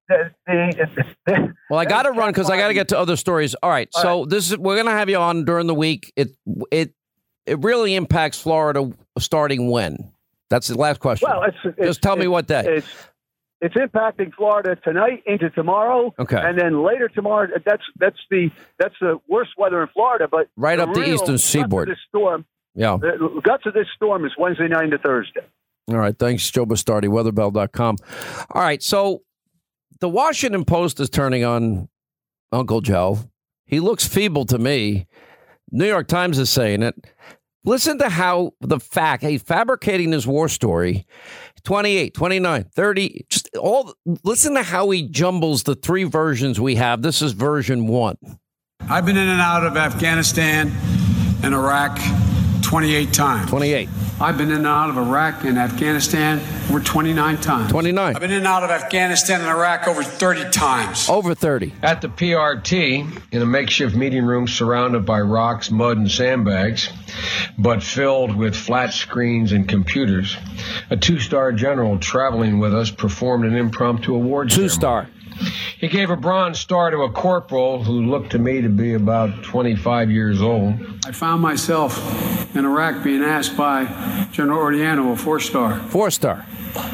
[1.70, 3.54] well, I got to run because I got to get to other stories.
[3.62, 4.28] All right, All so right.
[4.28, 6.12] this is we're going to have you on during the week.
[6.16, 6.30] It
[6.70, 6.92] it
[7.46, 10.12] it really impacts Florida starting when?
[10.50, 11.28] That's the last question.
[11.30, 12.82] Well, it's, it's just tell it's, me what day.
[13.62, 16.12] It's, impacting Florida tonight into tomorrow.
[16.18, 16.36] Okay.
[16.36, 20.26] And then later tomorrow, that's that's the that's the worst weather in Florida.
[20.30, 21.88] But right up the eastern seaboard.
[21.88, 22.44] This storm.
[22.74, 22.96] Yeah.
[23.00, 25.40] The guts of this storm is Wednesday night to Thursday.
[25.88, 26.18] All right.
[26.18, 27.96] Thanks, Joe Bastardi, weatherbell.com.
[28.50, 28.82] All right.
[28.82, 29.22] So
[30.00, 31.88] the Washington Post is turning on
[32.50, 33.18] Uncle Joe.
[33.66, 35.06] He looks feeble to me.
[35.70, 36.94] New York Times is saying it.
[37.64, 41.06] Listen to how the fact, he's fabricating this war story
[41.64, 43.94] 28, 29, 30, just all,
[44.24, 47.02] listen to how he jumbles the three versions we have.
[47.02, 48.16] This is version one.
[48.88, 50.72] I've been in and out of Afghanistan
[51.44, 51.98] and Iraq
[52.72, 53.50] 28 times.
[53.50, 53.88] 28.
[54.18, 57.70] I've been in and out of Iraq and Afghanistan over 29 times.
[57.70, 58.14] 29.
[58.16, 61.06] I've been in and out of Afghanistan and Iraq over 30 times.
[61.06, 61.74] Over 30.
[61.82, 66.88] At the PRT, in a makeshift meeting room surrounded by rocks, mud, and sandbags,
[67.58, 70.34] but filled with flat screens and computers,
[70.88, 75.10] a two star general traveling with us performed an impromptu award Two star.
[75.78, 79.42] He gave a bronze star to a corporal who looked to me to be about
[79.42, 80.74] 25 years old.
[81.04, 81.98] I found myself
[82.54, 85.80] in Iraq being asked by General Odierno, a four star.
[85.88, 86.46] Four star.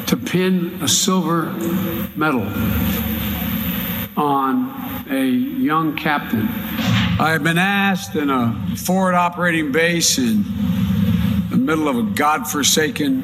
[0.07, 1.53] To pin a silver
[2.15, 2.47] medal
[4.17, 6.47] on a young captain.
[7.19, 10.43] I have been asked in a forward operating base in
[11.49, 13.23] the middle of a godforsaken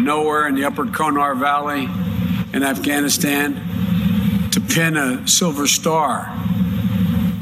[0.00, 1.88] nowhere in the upper Konar Valley
[2.52, 3.69] in Afghanistan
[4.52, 6.26] to pin a silver star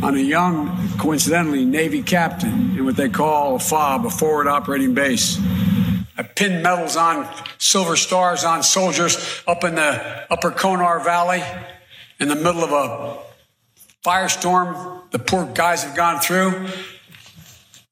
[0.03, 4.94] on a young, coincidentally, Navy captain in what they call a FOB, a forward operating
[4.94, 5.40] base.
[6.16, 11.42] I pinned medals on silver stars on soldiers up in the upper Konar Valley
[12.21, 13.18] in the middle of a
[14.05, 16.68] firestorm the poor guys have gone through.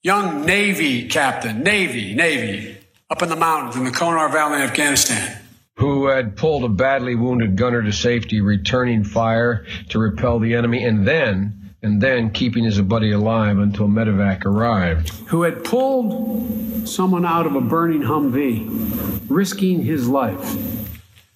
[0.03, 2.77] Young Navy captain, Navy, Navy,
[3.09, 5.41] up in the mountains in the Konar Valley in Afghanistan
[5.77, 10.83] who had pulled a badly wounded gunner to safety, returning fire to repel the enemy,
[10.85, 15.11] and then and then keeping his buddy alive until medevac arrived.
[15.29, 20.57] Who had pulled someone out of a burning Humvee, risking his life.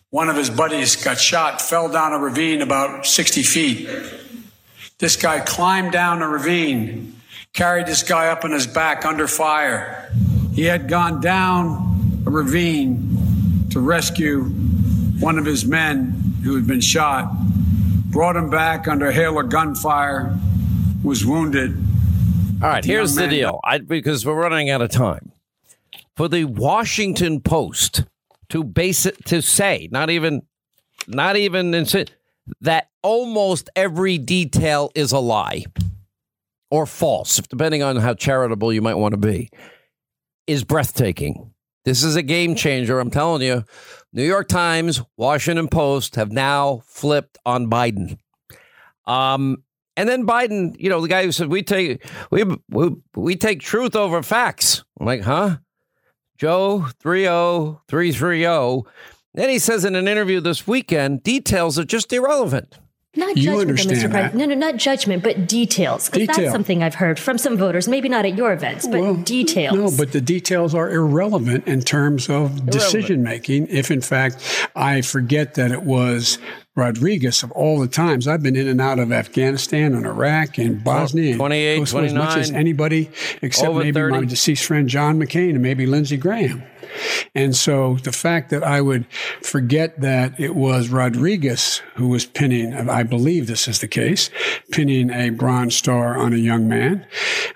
[0.08, 3.88] One of his buddies got shot, fell down a ravine about 60 feet.
[4.98, 7.20] This guy climbed down a ravine,
[7.52, 10.10] carried this guy up on his back under fire.
[10.52, 13.19] He had gone down a ravine
[13.70, 14.44] to rescue
[15.20, 17.30] one of his men who had been shot,
[18.06, 20.38] brought him back under hail of gunfire,
[21.02, 21.76] was wounded.
[22.62, 25.32] All right, here's the deal I, because we're running out of time.
[26.16, 28.04] For the Washington Post
[28.50, 30.42] to base it to say, not even,
[31.06, 31.70] not even
[32.60, 35.64] that almost every detail is a lie
[36.70, 39.50] or false, depending on how charitable you might want to be,
[40.46, 41.52] is breathtaking.
[41.84, 43.00] This is a game changer.
[43.00, 43.64] I'm telling you.
[44.12, 48.18] New York Times, Washington Post have now flipped on Biden.
[49.06, 49.62] Um,
[49.96, 53.60] and then Biden, you know, the guy who said we take we we, we take
[53.60, 54.84] truth over facts.
[54.98, 55.58] I'm like, huh?
[56.38, 58.88] Joe 30330.
[59.34, 62.78] Then he says in an interview this weekend, details are just irrelevant.
[63.16, 64.10] Not You judgment, though, understand Mr.
[64.10, 64.34] President.
[64.36, 66.08] No, no, not judgment, but details.
[66.08, 69.74] Because that's something I've heard from some voters, maybe not at your events, but details.
[69.74, 73.66] No, but the details are irrelevant in terms of decision making.
[73.66, 76.38] If in fact I forget that it was
[76.76, 80.82] Rodriguez of all the times I've been in and out of Afghanistan and Iraq and
[80.84, 83.10] Bosnia, 28, close to as much as anybody
[83.42, 86.62] except over maybe my deceased friend John McCain and maybe Lindsey Graham.
[87.34, 89.06] And so the fact that I would
[89.42, 94.30] forget that it was Rodriguez who was pinning, I believe this is the case,
[94.72, 97.06] pinning a bronze star on a young man.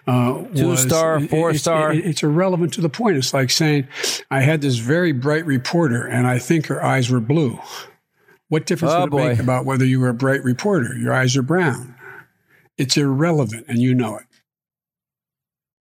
[0.06, 1.92] Uh, Two was- star, it- four it's- star.
[1.92, 3.16] it- it's irrelevant to the point.
[3.16, 3.88] It's like saying,
[4.30, 7.58] I had this very bright reporter and I think her eyes were blue.
[8.48, 10.94] What difference Oh, would it make about whether you were a bright reporter?
[10.96, 11.94] Your eyes are brown.
[12.76, 14.24] It's irrelevant and you know it.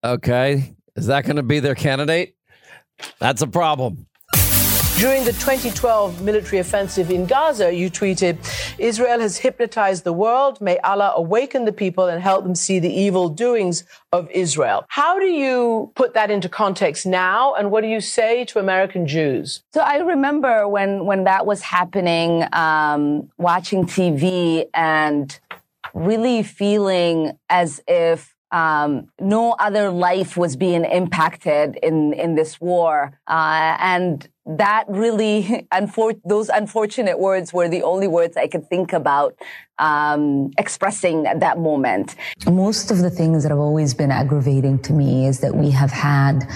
[0.03, 0.75] Okay.
[0.95, 2.35] Is that going to be their candidate?
[3.19, 4.07] That's a problem.
[4.97, 8.37] During the 2012 military offensive in Gaza, you tweeted,
[8.77, 10.61] Israel has hypnotized the world.
[10.61, 14.85] May Allah awaken the people and help them see the evil doings of Israel.
[14.89, 17.55] How do you put that into context now?
[17.55, 19.63] And what do you say to American Jews?
[19.73, 25.37] So I remember when when that was happening, um, watching TV and
[25.93, 33.19] really feeling as if um, no other life was being impacted in in this war,
[33.27, 38.93] uh, and that really, unfor- those unfortunate words were the only words I could think
[38.93, 39.35] about
[39.79, 42.15] um, expressing at that moment.
[42.45, 45.91] Most of the things that have always been aggravating to me is that we have
[45.91, 46.47] had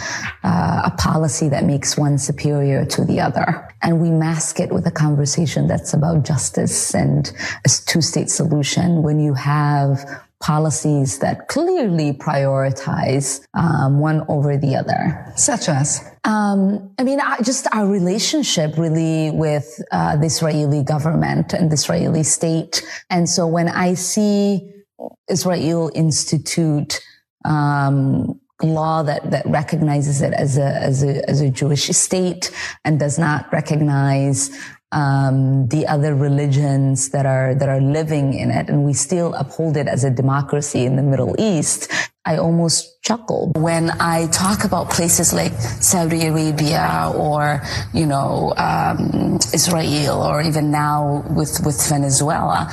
[0.43, 3.67] uh, a policy that makes one superior to the other.
[3.81, 7.31] And we mask it with a conversation that's about justice and
[7.65, 14.75] a two state solution when you have policies that clearly prioritize um, one over the
[14.75, 15.31] other.
[15.35, 16.03] Such as?
[16.23, 21.75] Um, I mean, I, just our relationship really with uh, the Israeli government and the
[21.75, 22.83] Israeli state.
[23.09, 24.71] And so when I see
[25.29, 26.99] Israel institute
[27.45, 32.51] um, law that, that recognizes it as a, as a as a Jewish state
[32.83, 34.49] and does not recognize
[34.91, 39.75] um, the other religions that are that are living in it, and we still uphold
[39.77, 41.91] it as a democracy in the Middle East.
[42.27, 47.61] I almost chuckle When I talk about places like Saudi Arabia or,
[47.93, 52.67] you know, um, Israel or even now with, with Venezuela,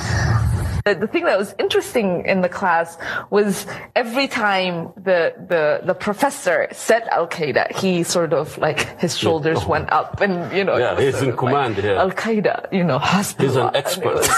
[0.85, 2.95] The, the thing that was interesting in the class
[3.31, 9.17] was every time the, the, the professor said Al Qaeda, he sort of like his
[9.17, 11.95] shoulders went up and, you know, Yeah, he's in of like, command here.
[11.95, 13.47] Al Qaeda, you know, hospital.
[13.47, 14.27] He's an expert.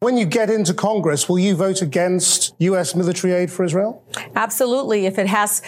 [0.00, 2.94] When you get into Congress, will you vote against U.S.
[2.94, 4.04] military aid for Israel?
[4.36, 5.06] Absolutely.
[5.06, 5.62] If it has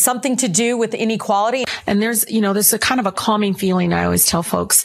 [0.00, 1.64] something to do with inequality.
[1.86, 4.84] And there's, you know, there's a kind of a calming feeling I always tell folks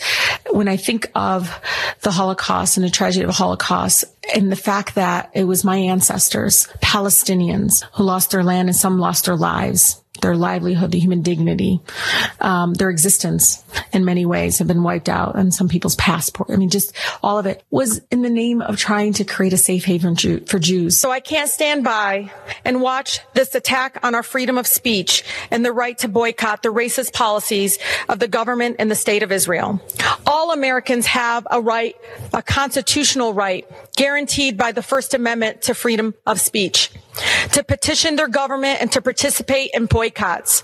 [0.52, 1.54] when I think of
[2.02, 5.78] the Holocaust and the tragedy of the Holocaust and the fact that it was my
[5.78, 10.02] ancestors, Palestinians, who lost their land and some lost their lives.
[10.22, 11.80] Their livelihood, the human dignity,
[12.40, 16.50] um, their existence in many ways have been wiped out and some people's passport.
[16.52, 19.58] I mean, just all of it was in the name of trying to create a
[19.58, 21.00] safe haven for Jews.
[21.00, 22.32] So I can't stand by
[22.66, 26.70] and watch this attack on our freedom of speech and the right to boycott the
[26.70, 27.78] racist policies
[28.08, 29.82] of the government and the state of Israel.
[30.26, 31.96] All Americans have a right,
[32.34, 36.92] a constitutional right guaranteed by the First Amendment to freedom of speech
[37.52, 40.64] to petition their government and to participate in boycotts.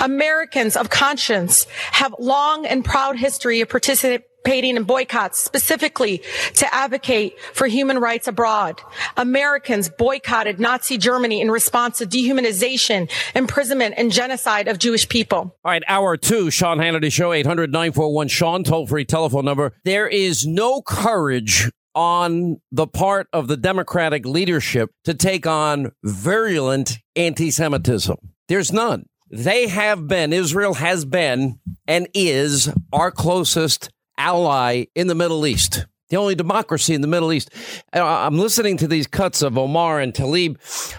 [0.00, 6.22] Americans of conscience have long and proud history of participating in boycotts, specifically
[6.54, 8.80] to advocate for human rights abroad.
[9.16, 15.38] Americans boycotted Nazi Germany in response to dehumanization, imprisonment, and genocide of Jewish people.
[15.38, 19.72] All right, hour two, Sean Hannity Show, 800 941 Sean, toll free telephone number.
[19.84, 26.98] There is no courage on the part of the Democratic leadership to take on virulent
[27.16, 28.16] anti Semitism.
[28.48, 29.06] There's none.
[29.30, 35.86] They have been, Israel has been and is our closest ally in the Middle East.
[36.14, 37.50] The only democracy in the Middle East.
[37.92, 40.58] Uh, I'm listening to these cuts of Omar and Tlaib.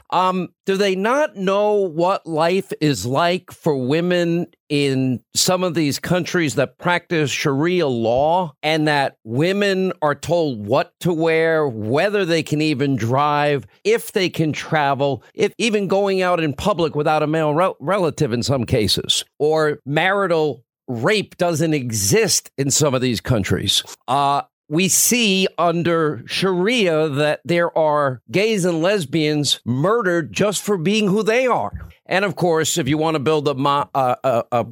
[0.09, 5.99] Um, do they not know what life is like for women in some of these
[5.99, 12.43] countries that practice Sharia law and that women are told what to wear, whether they
[12.43, 17.27] can even drive, if they can travel, if even going out in public without a
[17.27, 23.21] male rel- relative in some cases, or marital rape doesn't exist in some of these
[23.21, 23.81] countries.
[24.09, 31.07] Uh, we see under Sharia that there are gays and lesbians murdered just for being
[31.07, 31.71] who they are.
[32.07, 34.65] And of course, if you want to build a, mo- a, a, a,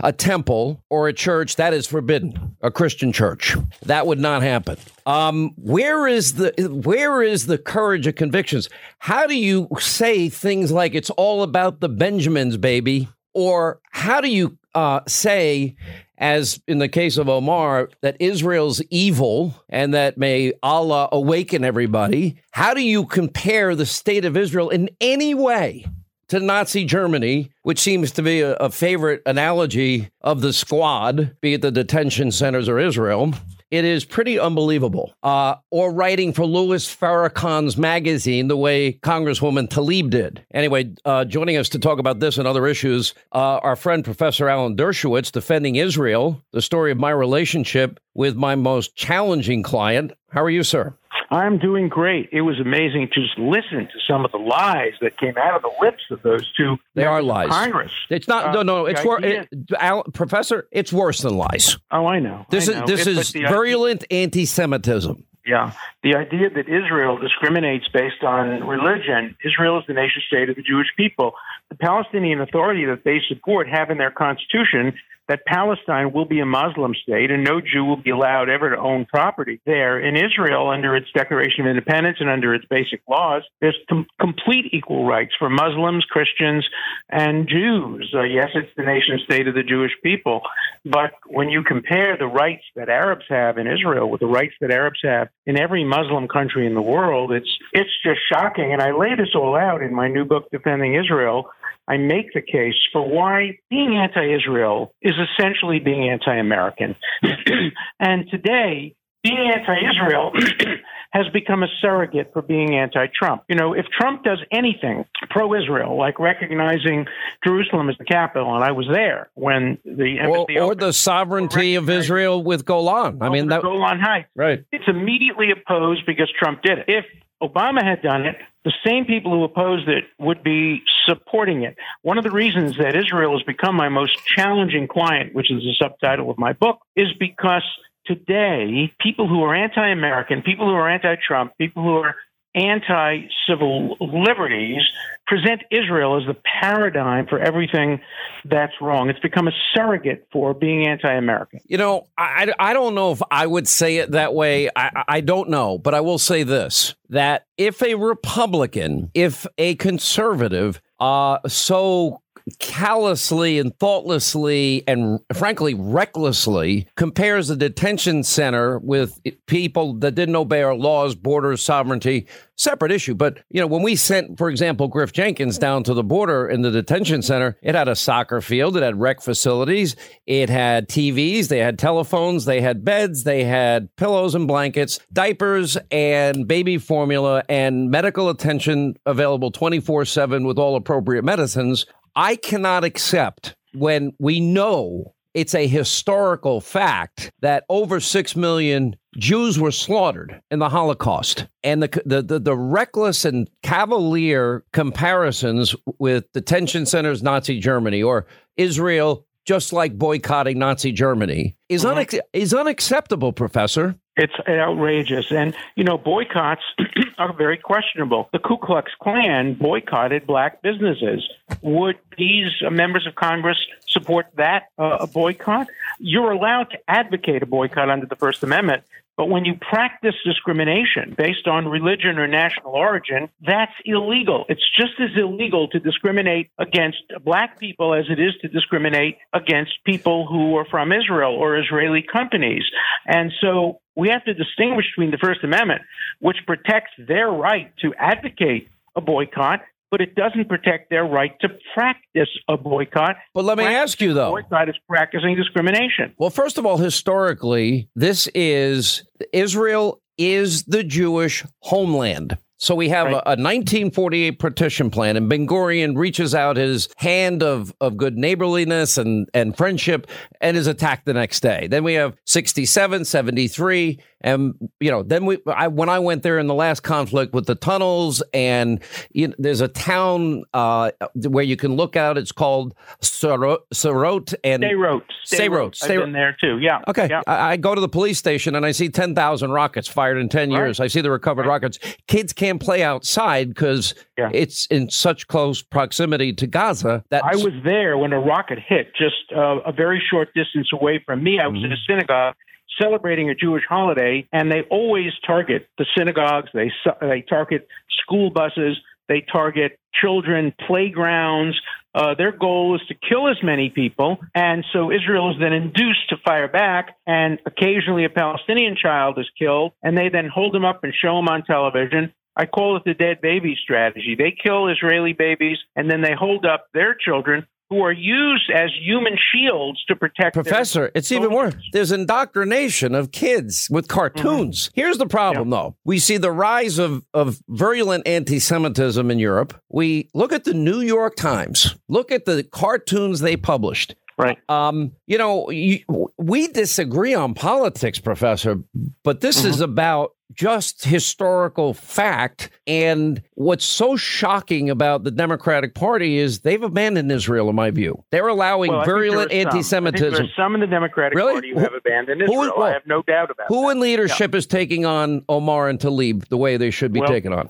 [0.00, 2.56] a temple or a church, that is forbidden.
[2.62, 4.78] A Christian church, that would not happen.
[5.04, 6.52] Um, where is the
[6.84, 8.68] where is the courage of convictions?
[8.98, 13.08] How do you say things like it's all about the Benjamins, baby?
[13.34, 15.76] Or how do you uh, say,
[16.18, 22.40] as in the case of Omar, that Israel's evil and that may Allah awaken everybody?
[22.50, 25.86] How do you compare the state of Israel in any way?
[26.28, 31.54] to Nazi Germany, which seems to be a, a, favorite analogy of the squad, be
[31.54, 33.32] it the detention centers or Israel.
[33.70, 35.12] It is pretty unbelievable.
[35.22, 40.44] Uh, or writing for Louis Farrakhan's magazine the way Congresswoman Tlaib did.
[40.54, 44.48] Anyway, uh, joining us to talk about this and other issues, uh, our friend Professor
[44.48, 50.12] Alan Dershowitz, defending Israel, the story of my relationship with my most challenging client.
[50.30, 50.94] How are you, sir?
[51.30, 52.30] I'm doing great.
[52.32, 55.62] It was amazing to just listen to some of the lies that came out of
[55.62, 56.78] the lips of those two.
[56.94, 57.50] They are lies.
[57.50, 57.92] Congress.
[58.08, 58.46] It's not.
[58.46, 58.86] Uh, no, no.
[58.86, 59.48] It's wor- it,
[59.78, 60.68] Al, Professor.
[60.72, 61.76] It's worse than lies.
[61.90, 62.46] Oh, I know.
[62.50, 62.84] This I know.
[62.84, 65.24] is this it, is virulent anti-Semitism.
[65.46, 65.72] Yeah.
[66.02, 70.62] The idea that Israel discriminates based on religion, Israel is the nation state of the
[70.62, 71.32] Jewish people.
[71.70, 74.94] The Palestinian Authority that they support have in their constitution
[75.28, 78.78] that Palestine will be a Muslim state and no Jew will be allowed ever to
[78.78, 80.00] own property there.
[80.00, 84.72] In Israel, under its Declaration of Independence and under its basic laws, there's com- complete
[84.72, 86.66] equal rights for Muslims, Christians,
[87.10, 88.10] and Jews.
[88.14, 90.40] Uh, yes, it's the nation state of the Jewish people,
[90.84, 94.70] but when you compare the rights that Arabs have in Israel with the rights that
[94.70, 98.72] Arabs have in every Muslim country in the world, it's it's just shocking.
[98.72, 101.50] And I lay this all out in my new book, Defending Israel.
[101.88, 106.96] I make the case for why being anti Israel is essentially being anti American.
[107.98, 110.32] and today, being anti Israel
[111.12, 113.44] has become a surrogate for being anti Trump.
[113.48, 117.06] You know, if Trump does anything pro Israel, like recognizing
[117.42, 121.88] Jerusalem as the capital, and I was there when the or, or the sovereignty of
[121.88, 123.22] Israel with Golan.
[123.22, 124.28] I mean, that, Golan Heights.
[124.36, 124.64] Right.
[124.70, 126.84] It's immediately opposed because Trump did it.
[126.88, 127.04] If
[127.42, 131.76] Obama had done it, the same people who opposed it would be supporting it.
[132.02, 135.74] One of the reasons that Israel has become my most challenging client, which is the
[135.80, 137.62] subtitle of my book, is because
[138.06, 142.16] today people who are anti American, people who are anti Trump, people who are
[142.58, 144.82] anti civil liberties
[145.26, 148.00] present Israel as the paradigm for everything
[148.44, 149.10] that's wrong.
[149.10, 151.60] It's become a surrogate for being anti American.
[151.66, 154.70] You know, I, I don't know if I would say it that way.
[154.74, 159.74] I, I don't know, but I will say this that if a Republican, if a
[159.76, 162.20] conservative, uh, so
[162.58, 170.62] callously and thoughtlessly and frankly recklessly compares the detention center with people that didn't obey
[170.62, 172.26] our laws, borders, sovereignty,
[172.58, 173.14] separate issue.
[173.14, 176.62] But, you know, when we sent, for example, Griff Jenkins down to the border in
[176.62, 179.96] the detention center, it had a soccer field, it had rec facilities,
[180.26, 185.78] it had TVs, they had telephones, they had beds, they had pillows and blankets, diapers
[185.90, 191.86] and baby formula and medical attention available 24 7 with all appropriate medicines.
[192.18, 199.56] I cannot accept when we know it's a historical fact that over 6 million Jews
[199.56, 201.46] were slaughtered in the Holocaust.
[201.62, 208.26] And the, the, the, the, reckless and cavalier comparisons with detention centers, Nazi Germany, or
[208.56, 211.94] Israel, just like boycotting Nazi Germany, is, Mhm.
[212.04, 213.94] unac- is unacceptable, Professor.
[214.18, 215.30] It's outrageous.
[215.30, 216.62] And, you know, boycotts
[217.18, 218.28] are very questionable.
[218.32, 221.26] The Ku Klux Klan boycotted black businesses.
[221.62, 225.68] Would these members of Congress support that uh, boycott?
[226.00, 228.82] You're allowed to advocate a boycott under the First Amendment.
[229.18, 234.44] But when you practice discrimination based on religion or national origin, that's illegal.
[234.48, 239.72] It's just as illegal to discriminate against black people as it is to discriminate against
[239.84, 242.62] people who are from Israel or Israeli companies.
[243.06, 245.82] And so we have to distinguish between the First Amendment,
[246.20, 251.48] which protects their right to advocate a boycott, but it doesn't protect their right to
[251.74, 253.16] practice a boycott.
[253.34, 254.30] But let me ask you, though.
[254.30, 256.14] Boycott is practicing discrimination.
[256.18, 262.36] Well, first of all, historically, this is Israel is the Jewish homeland.
[262.60, 267.40] So we have a, a 1948 partition plan, and Ben Gurion reaches out his hand
[267.40, 270.08] of, of good neighborliness and, and friendship
[270.40, 271.68] and is attacked the next day.
[271.68, 276.38] Then we have 67, 73, And you know, then we I, when I went there
[276.38, 278.80] in the last conflict with the tunnels, and
[279.12, 282.18] you know, there's a town uh, where you can look out.
[282.18, 285.02] It's called Sarot, Sarot and Sderot.
[285.24, 285.82] Sderot.
[285.82, 286.58] I've been there too.
[286.58, 286.80] Yeah.
[286.88, 287.06] Okay.
[287.08, 287.22] Yeah.
[287.26, 290.50] I, I go to the police station and I see 10,000 rockets fired in 10
[290.50, 290.80] years.
[290.80, 291.78] I see the recovered rockets.
[292.06, 297.54] Kids can't play outside because it's in such close proximity to Gaza that I was
[297.64, 301.38] there when a rocket hit, just uh, a very short distance away from me.
[301.38, 302.34] I was in a synagogue
[302.80, 306.50] celebrating a Jewish holiday, and they always target the synagogues.
[306.54, 306.70] They
[307.00, 307.68] they target
[308.02, 308.76] school buses.
[309.08, 311.58] They target children, playgrounds.
[311.94, 316.10] Uh, their goal is to kill as many people, and so Israel is then induced
[316.10, 316.96] to fire back.
[317.06, 321.16] And occasionally, a Palestinian child is killed, and they then hold them up and show
[321.16, 322.12] them on television.
[322.36, 324.14] I call it the dead baby strategy.
[324.16, 328.70] They kill Israeli babies, and then they hold up their children who are used as
[328.80, 331.54] human shields to protect Professor, it's even worse.
[331.72, 334.70] There's indoctrination of kids with cartoons.
[334.74, 335.76] Here's the problem, though.
[335.84, 339.60] We see the rise of, of virulent anti Semitism in Europe.
[339.68, 343.94] We look at the New York Times, look at the cartoons they published.
[344.16, 344.38] Right.
[344.48, 345.84] Um, you know, you,
[346.18, 348.56] we disagree on politics, Professor,
[349.04, 352.50] but this is about just historical fact.
[352.66, 358.04] And what's so shocking about the Democratic Party is they've abandoned Israel, in my view.
[358.10, 359.86] They're allowing Well, virulent there are some.
[359.86, 360.12] I think anti-Semitism.
[360.12, 361.32] there are some in the Democratic Really?
[361.32, 362.54] Party who have abandoned Who- Israel.
[362.58, 365.78] well, I have no doubt about it Who in leadership is taking on Omar and
[365.78, 367.48] Tlaib the way they should be Well, taken on?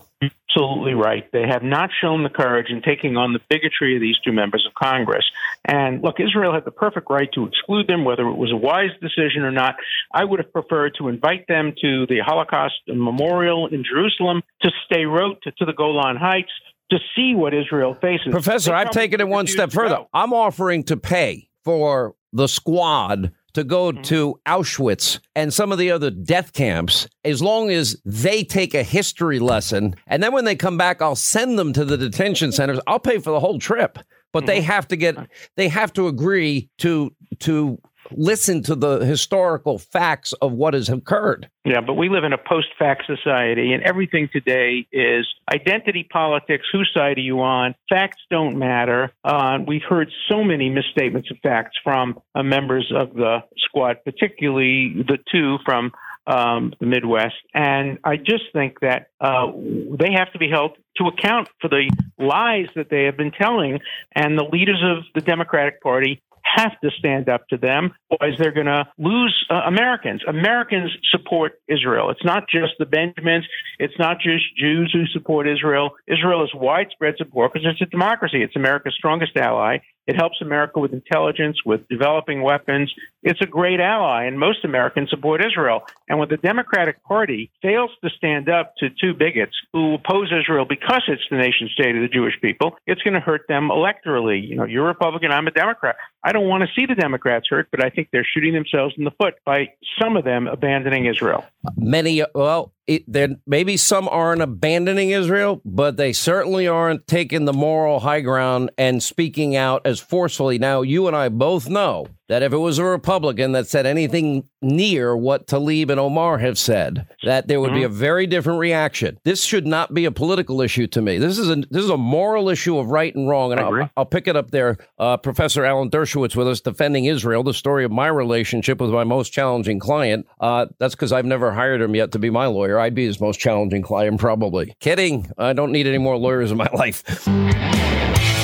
[0.50, 1.30] Absolutely right.
[1.30, 4.66] They have not shown the courage in taking on the bigotry of these two members
[4.66, 5.24] of Congress.
[5.64, 8.90] And look, Israel had the perfect right to exclude them, whether it was a wise
[9.00, 9.76] decision or not.
[10.12, 14.70] I would have preferred to invite them to the Holocaust And memorial in Jerusalem, to
[14.86, 16.50] stay to, to the Golan Heights,
[16.90, 18.28] to see what Israel faces.
[18.30, 19.96] Professor, I've taken it one step further.
[19.96, 20.08] go.
[20.14, 24.02] I'm offering to pay for the squad to go Mm-hmm.
[24.02, 28.82] to Auschwitz and some of the other death camps as long as they take a
[28.82, 29.96] history lesson.
[30.06, 32.78] And then when they come back, I'll send them to the detention centers.
[32.86, 33.98] I'll pay for the whole trip.
[34.32, 34.66] But they Mm-hmm.
[34.66, 35.16] have to get
[35.56, 37.80] they have to agree to to
[38.12, 41.48] listen to the historical facts of what has occurred.
[41.64, 46.66] Yeah, but we live in a post fact society, and everything today is identity politics.
[46.72, 47.74] Whose side are you on?
[47.88, 49.12] Facts don't matter.
[49.24, 55.04] Uh, we've heard so many misstatements of facts from uh, members of the squad, particularly
[55.06, 55.92] the two from
[56.28, 57.36] um, the Midwest.
[57.54, 61.90] And I just think that uh, they have to be held to account for the
[62.18, 63.80] lies that they have been telling,
[64.14, 66.22] and the leaders of the Democratic Party
[66.56, 70.22] have to stand up to them, otherwise they're going to lose uh, Americans.
[70.26, 72.10] Americans support Israel.
[72.10, 73.46] It's not just the Benjamins.
[73.78, 75.90] It's not just Jews who support Israel.
[76.06, 78.42] Israel is widespread support because it's a democracy.
[78.42, 79.78] It's America's strongest ally.
[80.08, 82.90] It helps America with intelligence, with developing weapons.
[83.22, 85.82] It's a great ally, and most Americans support Israel.
[86.08, 90.64] And when the Democratic Party fails to stand up to two bigots who oppose Israel
[90.64, 94.48] because it's the nation state of the Jewish people, it's going to hurt them electorally.
[94.48, 95.96] You know, you're Republican, I'm a Democrat.
[96.24, 99.04] I don't want to see the Democrats hurt, but I think they're shooting themselves in
[99.04, 99.68] the foot by
[100.00, 101.44] some of them abandoning Israel.
[101.76, 107.52] Many, well, it, there maybe some aren't abandoning Israel, but they certainly aren't taking the
[107.52, 110.58] moral high ground and speaking out as forcefully.
[110.58, 114.48] Now, you and I both know that if it was a Republican that said anything
[114.60, 119.18] near what Tlaib and Omar have said, that there would be a very different reaction.
[119.24, 121.18] This should not be a political issue to me.
[121.18, 124.06] This is a this is a moral issue of right and wrong, and I'll, I'll
[124.06, 124.76] pick it up there.
[124.98, 129.04] Uh, Professor Alan Dershowitz with us defending Israel, the story of my relationship with my
[129.04, 130.26] most challenging client.
[130.40, 132.78] Uh, that's because I've never hired him yet to be my lawyer.
[132.78, 134.74] I'd be his most challenging client, probably.
[134.80, 135.30] Kidding.
[135.38, 137.02] I don't need any more lawyers in my life.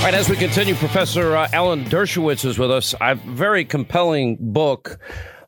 [0.04, 2.94] All right, as we continue, Professor uh, Alan Dershowitz is with us.
[3.00, 4.98] A very compelling book.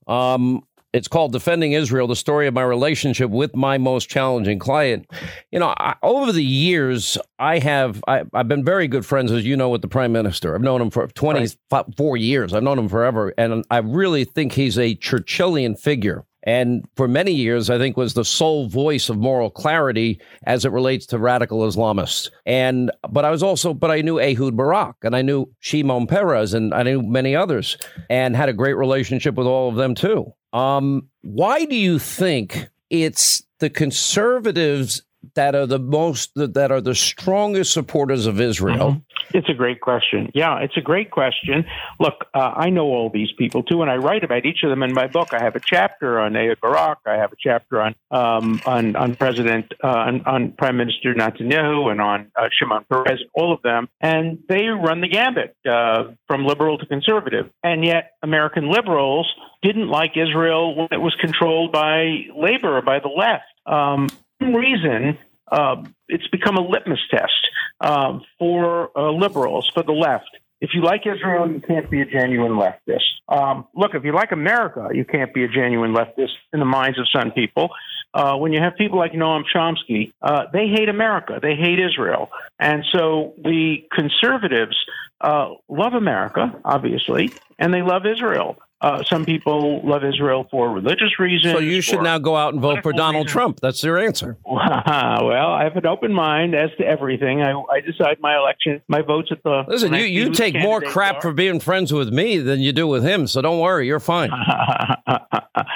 [0.06, 0.62] Um,
[0.94, 5.10] it's called Defending Israel, the story of my relationship with my most challenging client.
[5.52, 9.44] You know, I, over the years, I have, I, I've been very good friends, as
[9.44, 10.54] you know, with the prime minister.
[10.54, 12.54] I've known him for 24 years.
[12.54, 13.34] I've known him forever.
[13.36, 18.14] And I really think he's a Churchillian figure and for many years, I think was
[18.14, 22.30] the sole voice of moral clarity as it relates to radical Islamists.
[22.46, 26.54] And but I was also, but I knew Ehud Barak and I knew Shimon Peres
[26.54, 27.76] and I knew many others,
[28.08, 30.32] and had a great relationship with all of them too.
[30.52, 35.02] Um, why do you think it's the conservatives
[35.34, 39.02] that are the most that are the strongest supporters of Israel?
[39.34, 40.30] It's a great question.
[40.34, 41.64] Yeah, it's a great question.
[41.98, 44.82] Look, uh, I know all these people too, and I write about each of them
[44.82, 45.32] in my book.
[45.32, 46.98] I have a chapter on Ehud Barak.
[47.06, 51.90] I have a chapter on um, on, on President uh, on, on, Prime Minister Netanyahu
[51.90, 53.22] and on uh, Shimon Peres.
[53.34, 57.50] All of them, and they run the gambit uh, from liberal to conservative.
[57.62, 59.30] And yet, American liberals
[59.62, 63.44] didn't like Israel when it was controlled by labor or by the left.
[63.66, 64.08] Um,
[64.40, 65.18] reason
[65.50, 67.32] uh, it's become a litmus test
[67.80, 70.30] uh, for uh, liberals, for the left.
[70.60, 73.02] If you like Israel, you can't be a genuine leftist.
[73.28, 76.98] Um, look, if you like America, you can't be a genuine leftist in the minds
[76.98, 77.70] of some people.
[78.14, 82.30] Uh, when you have people like Noam Chomsky, uh, they hate America, they hate Israel.
[82.58, 84.76] And so the conservatives
[85.20, 88.56] uh, love America, obviously, and they love Israel.
[88.86, 91.54] Uh, some people love Israel for religious reasons.
[91.54, 93.32] So you should now go out and vote for Donald reasons.
[93.32, 93.60] Trump.
[93.60, 94.38] That's your answer.
[94.46, 97.42] well, I have an open mind as to everything.
[97.42, 99.64] I, I decide my election, my votes at the.
[99.66, 101.20] Listen, you, you take more crap are.
[101.22, 103.26] for being friends with me than you do with him.
[103.26, 104.30] So don't worry, you're fine.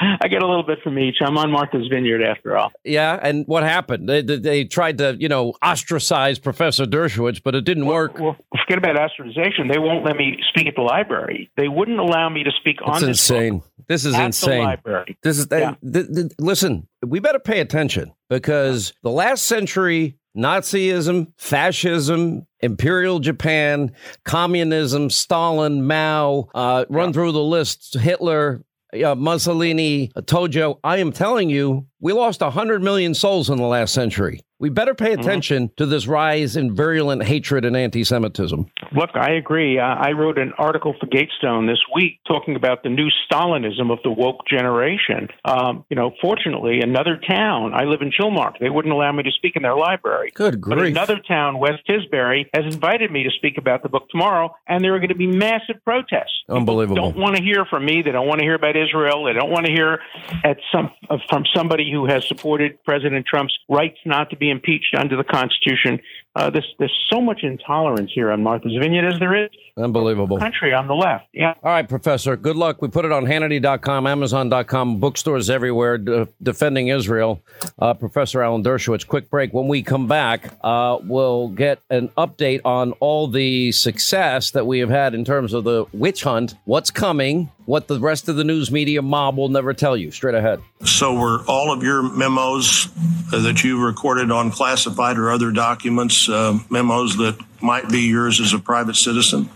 [0.00, 1.16] I get a little bit from each.
[1.20, 2.70] I'm on Martha's Vineyard after all.
[2.84, 4.08] Yeah, and what happened?
[4.08, 8.18] They, they, they tried to, you know, ostracize Professor Dershowitz, but it didn't well, work.
[8.18, 9.70] Well, forget about ostracization.
[9.70, 11.50] They won't let me speak at the library.
[11.56, 13.62] They wouldn't allow me to speak on this insane.
[13.88, 14.76] This is insane.
[15.22, 15.74] This is yeah.
[15.82, 16.88] th- th- listen.
[17.04, 23.92] We better pay attention because the last century Nazism, fascism, Imperial Japan,
[24.24, 27.12] communism, Stalin, Mao, uh, run yeah.
[27.12, 28.62] through the list, Hitler,
[29.04, 30.78] uh, Mussolini, Tojo.
[30.84, 34.40] I am telling you, we lost 100 million souls in the last century.
[34.60, 35.20] We better pay mm-hmm.
[35.20, 35.74] attention mm-hmm.
[35.76, 38.70] to this rise in virulent hatred and anti Semitism.
[38.94, 39.78] Look, I agree.
[39.78, 44.10] I wrote an article for Gatestone this week talking about the new Stalinism of the
[44.10, 45.28] woke generation.
[45.44, 49.30] Um, you know, fortunately, another town, I live in Chilmark, they wouldn't allow me to
[49.30, 50.30] speak in their library.
[50.34, 50.76] Good grief.
[50.76, 54.84] But another town, West Tisbury, has invited me to speak about the book tomorrow, and
[54.84, 56.42] there are going to be massive protests.
[56.48, 56.96] Unbelievable.
[56.96, 58.02] People don't want to hear from me.
[58.02, 59.24] They don't want to hear about Israel.
[59.24, 60.00] They don't want to hear
[60.44, 60.90] at some
[61.30, 66.00] from somebody who has supported President Trump's rights not to be impeached under the Constitution.
[66.36, 69.50] Uh, there's, there's so much intolerance here on Martha's Vineyard as there is.
[69.76, 70.38] Unbelievable.
[70.38, 71.26] Country on the left.
[71.32, 71.54] Yeah.
[71.62, 72.36] All right, Professor.
[72.36, 72.80] Good luck.
[72.80, 77.42] We put it on Hannity.com, Amazon.com, bookstores everywhere, de- defending Israel.
[77.78, 79.06] Uh, Professor Alan Dershowitz.
[79.06, 79.52] Quick break.
[79.52, 84.78] When we come back, uh, we'll get an update on all the success that we
[84.80, 88.44] have had in terms of the witch hunt, what's coming, what the rest of the
[88.44, 90.10] news media mob will never tell you.
[90.10, 90.60] Straight ahead.
[90.84, 92.88] So, were all of your memos
[93.32, 98.40] uh, that you recorded on classified or other documents uh, memos that might be yours
[98.40, 99.48] as a private citizen?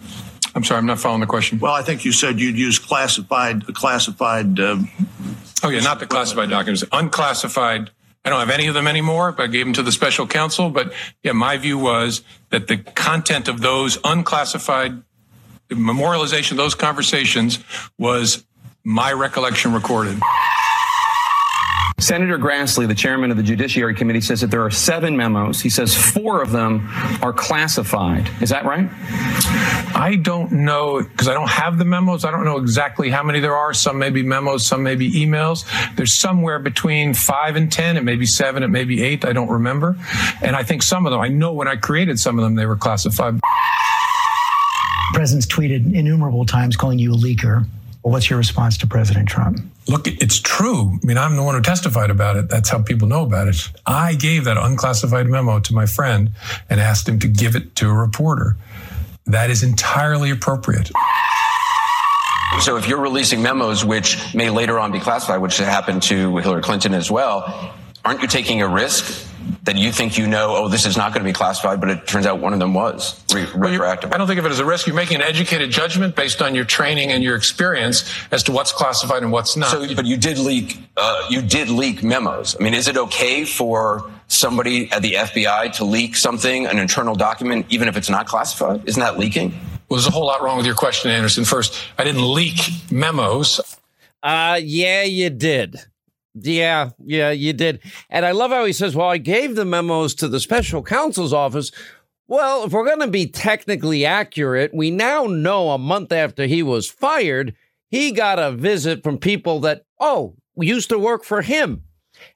[0.55, 1.59] I'm sorry, I'm not following the question.
[1.59, 4.61] Well, I think you said you'd use classified, classified.
[4.61, 4.79] Uh,
[5.63, 7.91] oh yeah, not the classified documents, unclassified.
[8.25, 10.71] I don't have any of them anymore, but I gave them to the special counsel.
[10.71, 15.03] But yeah, my view was that the content of those unclassified
[15.69, 17.59] the memorialization of those conversations
[17.99, 18.45] was
[18.85, 20.21] my recollection recorded.
[22.05, 25.61] Senator Grassley, the chairman of the Judiciary Committee, says that there are seven memos.
[25.61, 26.89] He says four of them
[27.23, 28.29] are classified.
[28.43, 28.89] Is that right?
[29.97, 32.25] I don't know because I don't have the memos.
[32.25, 33.73] I don't know exactly how many there are.
[33.73, 35.65] Some may be memos, some may be emails.
[35.97, 37.97] There's somewhere between five and 10.
[37.97, 39.25] It may be seven, it may be eight.
[39.25, 39.97] I don't remember.
[40.43, 42.67] And I think some of them, I know when I created some of them, they
[42.67, 43.41] were classified
[45.15, 47.65] president's tweeted innumerable times calling you a leaker.
[48.03, 49.61] Well, what's your response to President Trump?
[49.87, 50.99] Look, it's true.
[51.03, 52.49] I mean, I'm the one who testified about it.
[52.49, 53.57] That's how people know about it.
[53.87, 56.31] I gave that unclassified memo to my friend
[56.71, 58.57] and asked him to give it to a reporter.
[59.27, 60.91] That is entirely appropriate.
[62.61, 66.63] So if you're releasing memos which may later on be classified, which happened to Hillary
[66.63, 67.75] Clinton as well,
[68.05, 69.29] aren't you taking a risk
[69.65, 72.07] that you think you know, oh, this is not going to be classified, but it
[72.07, 74.13] turns out one of them was re- well, retroactive.
[74.13, 74.87] I don't think of it as a risk.
[74.87, 78.73] You're making an educated judgment based on your training and your experience as to what's
[78.73, 79.71] classified and what's not.
[79.71, 82.57] So, but you did leak, uh, you did leak memos.
[82.59, 87.15] I mean, is it okay for somebody at the FBI to leak something, an internal
[87.15, 88.83] document, even if it's not classified?
[88.87, 89.51] Isn't that leaking?
[89.89, 91.45] Well, there's a whole lot wrong with your question, Anderson.
[91.45, 92.59] First, I didn't leak
[92.91, 93.61] memos.
[94.23, 95.79] Uh, yeah, you did.
[96.35, 97.81] Yeah, yeah, you did.
[98.11, 101.33] And I love how he says, Well, I gave the memos to the special counsel's
[101.33, 101.71] office.
[102.27, 106.63] Well, if we're going to be technically accurate, we now know a month after he
[106.63, 107.55] was fired,
[107.91, 111.85] he got a visit from people that, oh, used to work for him.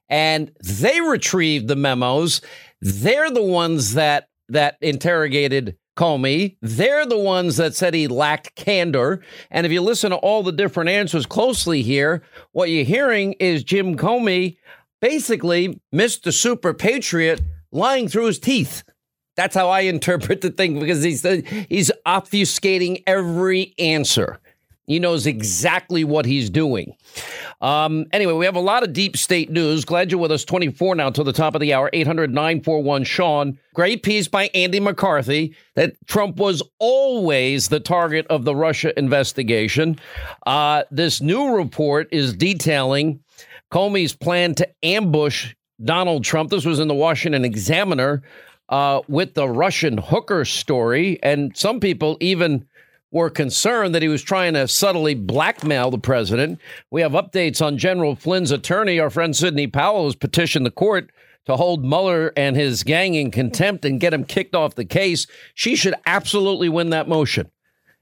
[0.07, 2.41] And they retrieved the memos.
[2.81, 6.55] They're the ones that that interrogated Comey.
[6.61, 9.21] They're the ones that said he lacked candor.
[9.51, 12.23] And if you listen to all the different answers closely here,
[12.53, 14.57] what you're hearing is Jim Comey
[15.01, 16.31] basically Mr.
[16.31, 17.41] Super Patriot
[17.73, 18.83] lying through his teeth.
[19.35, 21.23] That's how I interpret the thing because he's
[21.67, 24.39] he's obfuscating every answer.
[24.85, 26.95] He knows exactly what he's doing.
[27.61, 29.83] Um, anyway, we have a lot of deep state news.
[29.83, 31.89] Glad you're with us 24 now till the top of the hour.
[31.91, 33.59] 800 941 Sean.
[33.73, 39.99] Great piece by Andy McCarthy that Trump was always the target of the Russia investigation.
[40.45, 43.19] Uh, this new report is detailing
[43.71, 45.53] Comey's plan to ambush
[45.83, 46.49] Donald Trump.
[46.49, 48.23] This was in the Washington Examiner
[48.69, 51.21] uh, with the Russian hooker story.
[51.23, 52.65] And some people even
[53.11, 56.59] were concerned that he was trying to subtly blackmail the president.
[56.91, 58.99] We have updates on General Flynn's attorney.
[58.99, 61.11] Our friend Sidney Powell has petitioned the court
[61.45, 65.25] to hold Mueller and his gang in contempt and get him kicked off the case.
[65.55, 67.49] She should absolutely win that motion.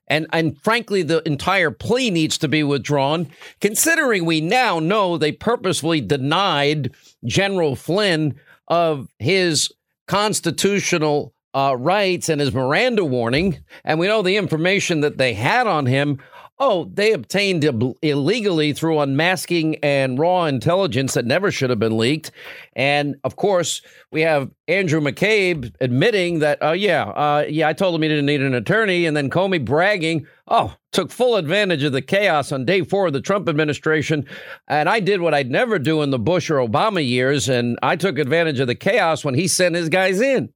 [0.09, 3.29] And, and frankly, the entire plea needs to be withdrawn,
[3.59, 6.91] considering we now know they purposefully denied
[7.25, 8.35] General Flynn
[8.67, 9.71] of his
[10.07, 15.65] constitutional uh, rights and his Miranda warning, and we know the information that they had
[15.65, 16.19] on him.
[16.59, 21.97] Oh, they obtained Ill- illegally through unmasking and raw intelligence that never should have been
[21.97, 22.31] leaked.
[22.75, 23.81] And of course,
[24.11, 28.07] we have Andrew McCabe admitting that, oh, uh, yeah, uh, yeah, I told him he
[28.07, 29.05] didn't need an attorney.
[29.05, 33.13] And then Comey bragging, oh, took full advantage of the chaos on day four of
[33.13, 34.25] the Trump administration.
[34.67, 37.49] And I did what I'd never do in the Bush or Obama years.
[37.49, 40.53] And I took advantage of the chaos when he sent his guys in.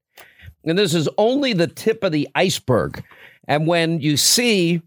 [0.64, 3.04] And this is only the tip of the iceberg.
[3.48, 4.82] And when you see,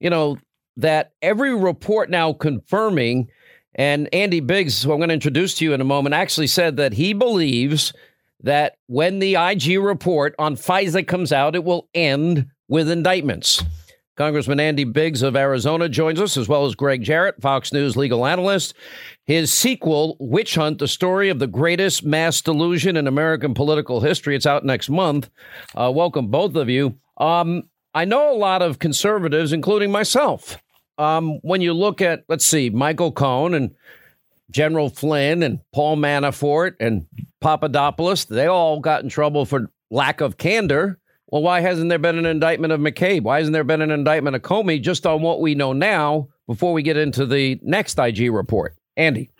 [0.00, 0.38] you know,
[0.76, 3.28] that every report now confirming,
[3.74, 6.76] and Andy Biggs, who I'm going to introduce to you in a moment, actually said
[6.76, 7.92] that he believes
[8.42, 13.62] that when the IG report on FISA comes out, it will end with indictments.
[14.18, 18.26] Congressman Andy Biggs of Arizona joins us, as well as Gregg Jarrett, Fox News legal
[18.26, 18.74] analyst.
[19.26, 24.34] His sequel, Witch Hunt, the story of the greatest mass delusion in American political history.
[24.34, 25.30] It's out next month.
[25.72, 26.98] Uh, welcome, both of you.
[27.18, 30.58] Um, I know a lot of conservatives, including myself.
[30.98, 33.72] Um, when you look at, let's see, Michael Cohen and
[34.50, 37.06] General Flynn and Paul Manafort and
[37.40, 40.98] Papadopoulos, they all got in trouble for lack of candor.
[41.30, 43.22] Well, why hasn't there been an indictment of McCabe?
[43.22, 46.72] Why hasn't there been an indictment of Comey just on what we know now before
[46.72, 48.74] we get into the next IG report?
[48.96, 49.30] Andy.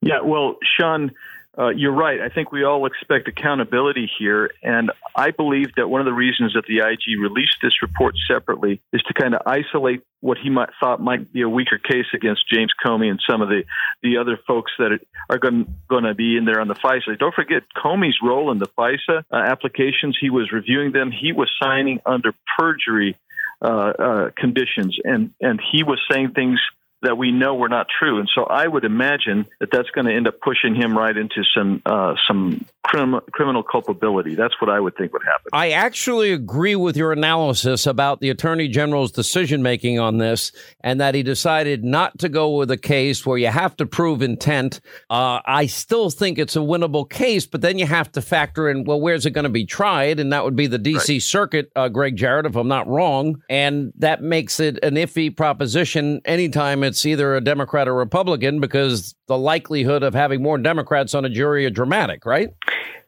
[0.00, 1.10] Yeah, well, Sean,
[1.58, 2.20] uh, you're right.
[2.20, 4.50] I think we all expect accountability here.
[4.62, 8.82] And I believe that one of the reasons that the IG released this report separately
[8.92, 12.42] is to kind of isolate what he might thought might be a weaker case against
[12.52, 13.64] James Comey and some of the,
[14.02, 14.98] the other folks that
[15.30, 17.18] are going, going to be in there on the FISA.
[17.18, 20.18] Don't forget Comey's role in the FISA uh, applications.
[20.20, 21.10] He was reviewing them.
[21.10, 23.16] He was signing under perjury
[23.62, 26.60] uh, uh, conditions, and and he was saying things
[27.02, 28.18] that we know were not true.
[28.18, 31.42] And so I would imagine that that's going to end up pushing him right into
[31.54, 34.34] some uh, some crim- criminal culpability.
[34.34, 35.50] That's what I would think would happen.
[35.52, 41.00] I actually agree with your analysis about the attorney general's decision making on this, and
[41.00, 44.80] that he decided not to go with a case where you have to prove intent.
[45.10, 48.84] Uh, I still think it's a winnable case, but then you have to factor in
[48.84, 51.14] well, where's it going to be tried, and that would be the D.C.
[51.14, 51.22] Right.
[51.22, 56.22] Circuit, uh, Gregg Jarrett, if I'm not wrong, and that makes it an iffy proposition
[56.24, 61.24] anytime it's either a Democrat or Republican because the likelihood of having more Democrats on
[61.24, 62.50] a jury are dramatic, right?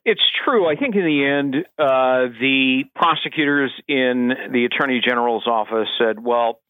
[0.05, 0.66] It's true.
[0.66, 6.61] I think in the end, uh, the prosecutors in the Attorney General's office said, well,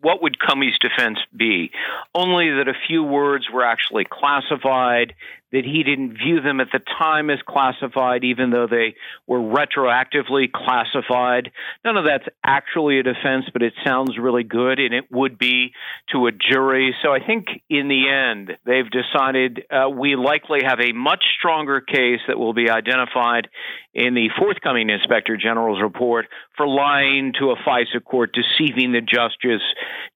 [0.00, 1.72] what would Comey's defense be?
[2.14, 5.14] Only that a few words were actually classified,
[5.54, 10.50] that he didn't view them at the time as classified, even though they were retroactively
[10.50, 11.52] classified.
[11.84, 15.72] None of that's actually a defense, but it sounds really good, and it would be
[16.10, 16.92] to a jury.
[17.04, 21.80] So I think in the end, they've decided uh, we likely have a much stronger
[21.80, 23.46] case that will be identified
[23.94, 26.26] in the forthcoming Inspector General's report
[26.56, 29.62] for lying to a FISA court, deceiving the justice,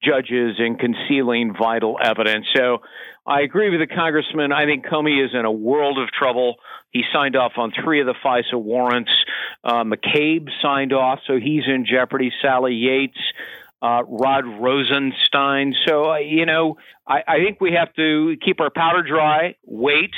[0.03, 2.47] judges, and concealing vital evidence.
[2.57, 2.79] So
[3.29, 4.53] I agree with the congressman.
[4.53, 6.57] I think Comey is in a world of trouble.
[6.91, 9.11] He signed off on three of the FISA warrants.
[9.63, 12.33] Uh, McCabe signed off, so he's in jeopardy.
[12.41, 13.19] Sally Yates,
[13.83, 15.75] uh, Rod Rosenstein.
[15.87, 20.15] So, uh, you know, I, I, think we have to keep our powder dry, wait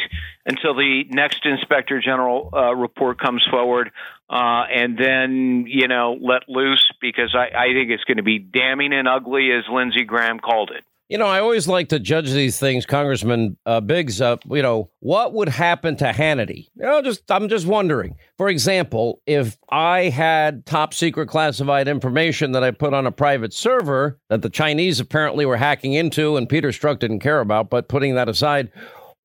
[0.47, 3.91] until the next Inspector General uh, report comes forward,
[4.31, 8.39] uh, and then, you know, let loose because I, I think it's going to be
[8.39, 10.85] damning and ugly, as Lindsey Graham called it.
[11.11, 14.21] You know, I always like to judge these things, Congressman uh, Biggs.
[14.21, 16.69] Uh, you know, what would happen to Hannity?
[16.77, 18.15] You know, just I'm just wondering.
[18.39, 23.53] For example, if I had top secret classified information that I put on a private
[23.53, 27.89] server that the Chinese apparently were hacking into, and Peter Strzok didn't care about, but
[27.89, 28.71] putting that aside,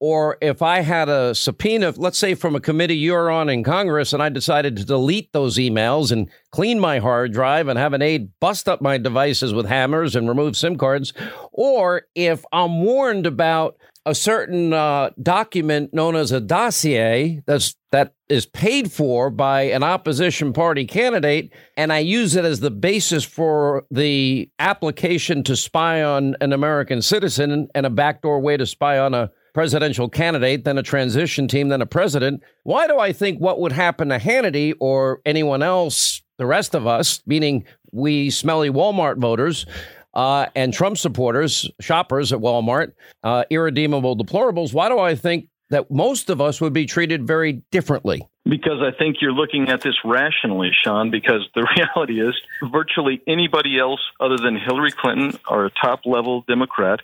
[0.07, 4.13] or if I had a subpoena, let's say from a committee you're on in Congress,
[4.13, 8.03] and I decided to delete those emails and clean my hard drive and have an
[8.03, 11.11] aide bust up my devices with hammers and remove SIM cards,
[11.51, 18.13] or if I'm warned about a certain uh, document known as a dossier that's that
[18.29, 23.23] is paid for by an opposition party candidate, and I use it as the basis
[23.23, 28.99] for the application to spy on an American citizen and a backdoor way to spy
[28.99, 32.43] on a presidential candidate, then a transition team, then a president.
[32.63, 36.85] Why do I think what would happen to Hannity or anyone else, the rest of
[36.85, 39.65] us, meaning we smelly Walmart voters,
[40.13, 42.91] uh, and Trump supporters, shoppers at Walmart,
[43.23, 47.63] uh, irredeemable deplorables, why do I think that most of us would be treated very
[47.71, 48.27] differently?
[48.47, 53.79] Because I think you're looking at this rationally, Sean, because the reality is virtually anybody
[53.79, 56.99] else other than Hillary Clinton or a top level Democrat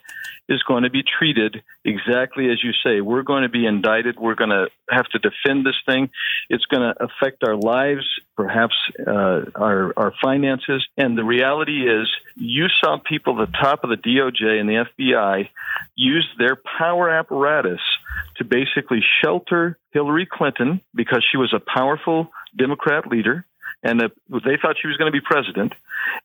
[0.52, 3.02] is going to be treated exactly as you say.
[3.02, 4.20] We're going to be indicted.
[4.20, 6.10] We're going to have to defend this thing.
[6.50, 10.86] It's going to affect our lives, perhaps uh, our, our finances.
[10.98, 14.86] And the reality is, you saw people at the top of the DOJ and the
[15.00, 15.50] FBI
[15.96, 17.82] use their power apparatus
[18.38, 23.46] to basically shelter Hillary Clinton because she was a powerful Democrat leader
[23.84, 25.74] and they thought she was going to be president.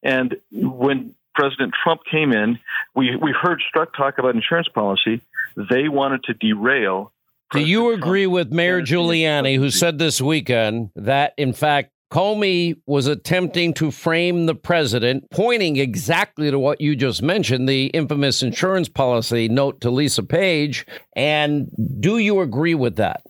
[0.03, 2.59] And when President Trump came in,
[2.95, 5.20] we, we heard Strzok talk about insurance policy.
[5.57, 7.12] They wanted to derail.
[7.53, 8.34] Do you agree Trump.
[8.34, 14.47] with Mayor Giuliani, who said this weekend that, in fact, Comey was attempting to frame
[14.47, 19.91] the president, pointing exactly to what you just mentioned, the infamous insurance policy note to
[19.91, 20.87] Lisa Page.
[21.15, 23.23] And do you agree with that?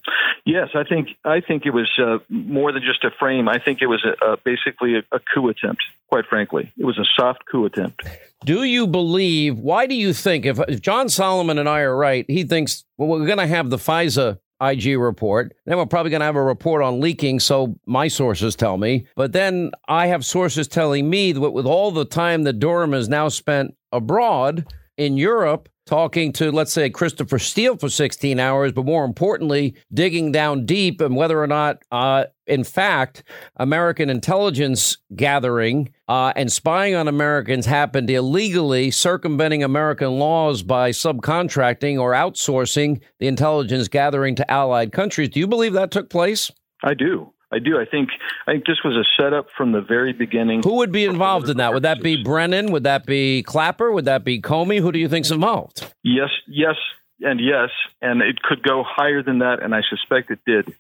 [0.45, 3.49] Yes, I think I think it was uh, more than just a frame.
[3.49, 5.83] I think it was a, a basically a, a coup attempt.
[6.09, 8.07] Quite frankly, it was a soft coup attempt.
[8.45, 9.59] Do you believe?
[9.59, 13.09] Why do you think if, if John Solomon and I are right, he thinks well,
[13.09, 15.55] we're going to have the FISA IG report.
[15.67, 19.07] Then we're probably going to have a report on leaking, so my sources tell me.
[19.17, 23.09] But then I have sources telling me that with all the time that Durham has
[23.09, 28.85] now spent abroad in Europe, talking to, let's say, Christopher Steele for 16 hours, but
[28.85, 33.23] more importantly, digging down deep and whether or not, uh, in fact,
[33.57, 41.99] American intelligence gathering uh, and spying on Americans happened illegally, circumventing American laws by subcontracting
[41.99, 45.29] or outsourcing the intelligence gathering to allied countries.
[45.29, 46.51] Do you believe that took place?
[46.83, 47.33] I do.
[47.53, 47.79] I do.
[47.79, 48.11] I think
[48.47, 50.63] I think this was a setup from the very beginning.
[50.65, 51.73] Who would be involved in that?
[51.73, 52.73] Would that be Brennan?
[52.73, 53.93] Would that be Clapper?
[53.93, 54.81] Would that be Comey?
[54.81, 55.93] Who do you think's involved?
[56.03, 56.75] Yes, yes,
[57.21, 57.71] and yes,
[58.03, 60.75] and it could go higher than that, and I suspect it did.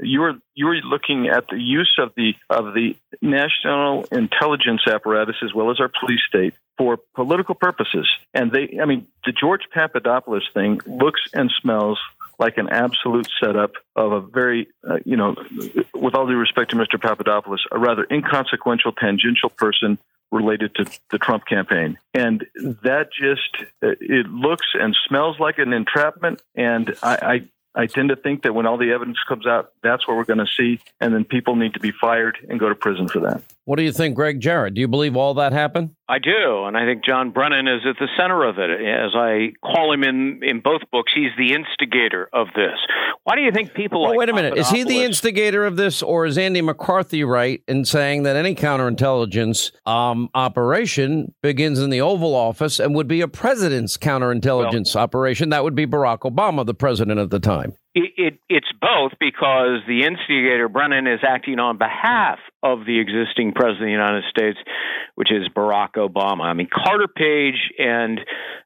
[0.00, 5.70] You're you're looking at the use of the of the national intelligence apparatus as well
[5.70, 8.78] as our police state for political purposes, and they.
[8.80, 11.98] I mean, the George Papadopoulos thing looks and smells
[12.38, 15.34] like an absolute setup of a very, uh, you know,
[15.94, 17.00] with all due respect to Mr.
[17.00, 19.98] Papadopoulos, a rather inconsequential, tangential person
[20.30, 21.98] related to the Trump campaign.
[22.14, 22.46] And
[22.82, 26.42] that just, uh, it looks and smells like an entrapment.
[26.54, 30.06] And I, I I tend to think that when all the evidence comes out, that's
[30.06, 32.74] what we're going to see, and then people need to be fired and go to
[32.74, 33.42] prison for that.
[33.64, 34.74] What do you think, Gregg Jarrett?
[34.74, 35.90] Do you believe all that happened?
[36.08, 38.70] I do, and I think John Brennan is at the center of it.
[38.70, 42.74] As I call him in in both books, he's the instigator of this.
[43.22, 44.02] Why do you think people?
[44.02, 44.58] Well, like wait a minute.
[44.58, 48.56] Is he the instigator of this, or is Andy McCarthy right in saying that any
[48.56, 55.04] counterintelligence um, operation begins in the Oval Office and would be a president's counterintelligence well,
[55.04, 55.50] operation?
[55.50, 57.74] That would be Barack Obama, the president at the time.
[57.94, 63.52] It, it, it's both because the instigator, Brennan, is acting on behalf of the existing
[63.52, 64.58] president of the United States,
[65.14, 66.42] which is Barack Obama.
[66.42, 68.20] I mean, Carter Page and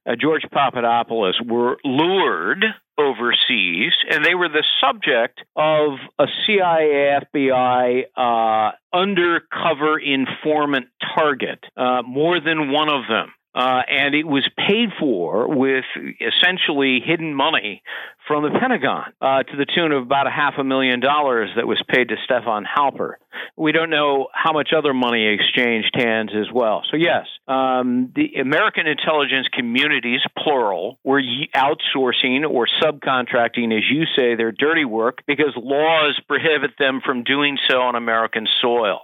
[0.06, 2.64] uh, George Papadopoulos were lured
[2.98, 12.02] overseas, and they were the subject of a CIA FBI uh, undercover informant target, uh,
[12.02, 13.32] more than one of them.
[13.56, 15.86] Uh, and it was paid for with
[16.20, 17.82] essentially hidden money
[18.28, 21.66] from the Pentagon uh, to the tune of about a half a million dollars that
[21.66, 23.14] was paid to Stefan Halper.
[23.56, 26.82] We don't know how much other money exchanged hands as well.
[26.90, 31.22] So, yes, um, the American intelligence communities, plural, were
[31.54, 37.58] outsourcing or subcontracting, as you say, their dirty work because laws prohibit them from doing
[37.68, 39.02] so on American soil.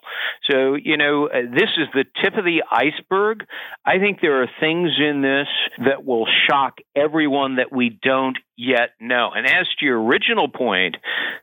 [0.50, 3.46] So, you know, uh, this is the tip of the iceberg.
[3.86, 5.48] I think there there are things in this
[5.84, 9.30] that will shock everyone that we don't yet no.
[9.34, 10.96] And as to your original point,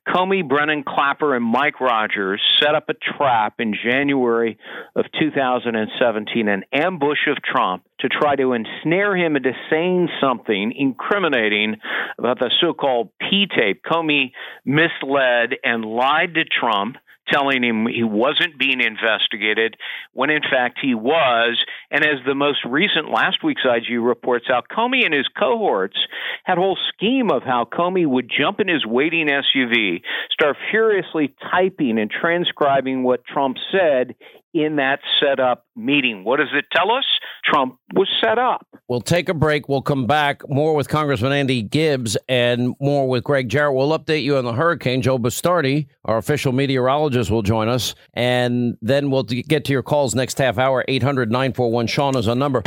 [0.08, 4.58] Comey, Brennan Clapper, and Mike Rogers set up a trap in January
[4.96, 11.76] of 2017, an ambush of Trump to try to ensnare him into saying something incriminating
[12.18, 13.84] about the so called P tape.
[13.84, 14.32] Comey
[14.64, 16.96] misled and lied to Trump
[17.32, 19.76] telling him he wasn't being investigated
[20.14, 21.64] when in fact he was.
[21.92, 25.98] And as the most recent last week's IG reports out, Comey and his cohorts
[26.44, 30.02] had a whole scheme of how Comey would jump in his waiting SUV,
[30.32, 34.16] start furiously typing and transcribing what Trump said
[34.54, 36.24] in that set up meeting.
[36.24, 37.06] What does it tell us?
[37.44, 38.66] Trump was set up.
[38.88, 39.70] We'll take a break.
[39.70, 43.76] We'll come back more with Congressman Andy Gibbs and more with Gregg Jarrett.
[43.76, 45.02] We'll update you on the hurricane.
[45.02, 47.96] Joe Bastardi, our official meteorologist, will join us.
[48.14, 50.84] And then we'll get to your calls next half hour.
[50.88, 52.64] 800 941 Sean is a number.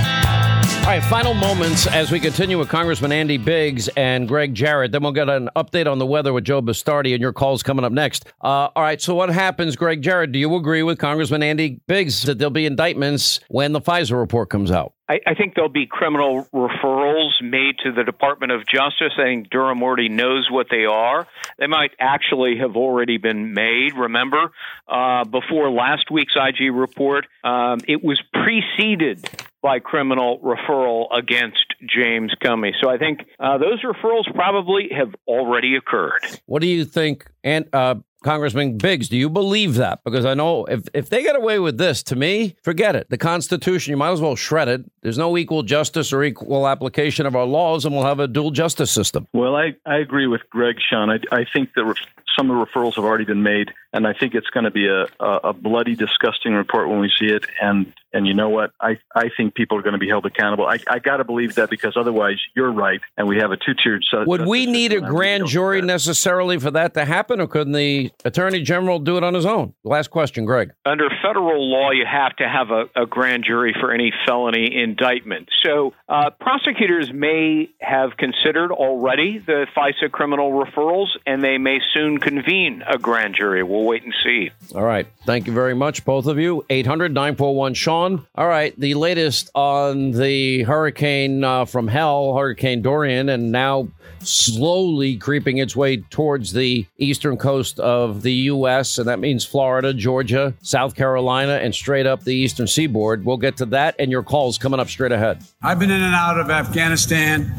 [0.83, 4.91] All right, final moments as we continue with Congressman Andy Biggs and Gregg Jarrett.
[4.91, 7.85] Then we'll get an update on the weather with Joe Bastardi and your calls coming
[7.85, 8.27] up next.
[8.43, 10.33] Uh, all right, so what happens, Gregg Jarrett?
[10.33, 14.51] Do you agree with Congressman Andy Biggs that there'll be indictments when the FISA report
[14.51, 14.93] comes out?
[15.09, 19.13] I, I, think there'll be criminal referrals made to the Department of Justice.
[19.19, 21.27] I think Durham already knows what they are.
[21.59, 23.95] They might actually have already been made.
[23.97, 24.53] Remember,
[24.87, 29.29] uh, before last week's IG report, um, it was preceded
[29.61, 32.73] by criminal referral against James Comey.
[32.81, 36.21] So I think uh, those referrals probably have already occurred.
[36.47, 40.03] What do you think, and uh, Congressman Biggs, do you believe that?
[40.05, 43.11] Because I know if, if they get away with this, to me, forget it.
[43.11, 44.85] The Constitution, you might as well shred it.
[45.03, 48.51] There's no equal justice or equal application of our laws, and we'll have a dual
[48.51, 49.27] justice system.
[49.33, 51.11] Well, I, I agree with Greg, Sean.
[51.11, 51.95] I, I think that
[52.37, 54.87] some of the referrals have already been made, and I think it's going to be
[54.87, 57.45] a, a, a bloody, disgusting report when we see it.
[57.61, 58.73] And and you know what?
[58.81, 60.67] I, I think people are going to be held accountable.
[60.67, 63.75] I, I got to believe that because otherwise, you're right, and we have a two
[63.75, 64.05] tiered.
[64.27, 68.61] Would we need a grand jury necessarily for that to happen, or could the attorney
[68.61, 69.75] general do it on his own?
[69.85, 70.73] Last question, Gregg.
[70.85, 75.49] Under federal law, you have to have a, a grand jury for any felony indictment.
[75.63, 82.19] So uh, prosecutors may have considered already the FISA criminal referrals, and they may soon
[82.19, 83.63] convene a grand jury.
[83.63, 84.51] We'll wait and see.
[84.75, 85.07] All right.
[85.25, 86.65] Thank you very much, both of you.
[86.71, 88.27] 800 941 Sean.
[88.35, 93.89] All right, the latest on the hurricane uh, from hell, Hurricane Dorian, and now
[94.21, 99.93] slowly creeping its way towards the eastern coast of the U.S., and that means Florida,
[99.93, 103.25] Georgia, South Carolina, and straight up the eastern seaboard.
[103.25, 105.43] We'll get to that and your calls coming up straight ahead.
[105.63, 107.53] I've been in and out of Afghanistan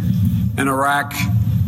[0.57, 1.13] and Iraq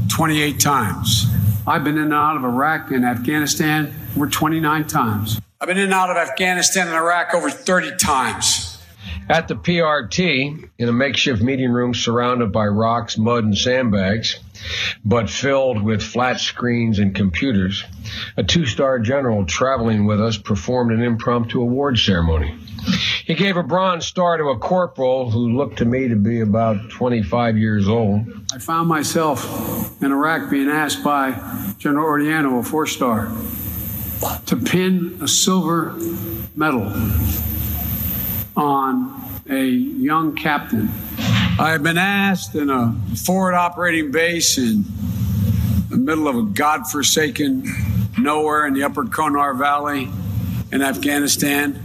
[0.10, 1.26] 28 times.
[1.68, 5.42] I've been in and out of Iraq and Afghanistan over 29 times.
[5.60, 8.78] I've been in and out of Afghanistan and Iraq over 30 times.
[9.28, 14.40] At the PRT, in a makeshift meeting room surrounded by rocks, mud, and sandbags,
[15.04, 17.84] but filled with flat screens and computers,
[18.38, 22.56] a two star general traveling with us performed an impromptu award ceremony.
[23.26, 26.92] He gave a bronze star to a corporal who looked to me to be about
[26.92, 28.26] 25 years old.
[28.54, 31.32] I found myself in Iraq being asked by
[31.80, 33.32] General Odierno, a four star,
[34.46, 35.96] to pin a silver
[36.56, 36.94] medal
[38.56, 40.90] on a young captain.
[41.58, 44.86] I have been asked in a forward operating base in
[45.90, 47.68] the middle of a godforsaken
[48.20, 50.10] nowhere in the upper Konar Valley
[50.72, 51.85] in Afghanistan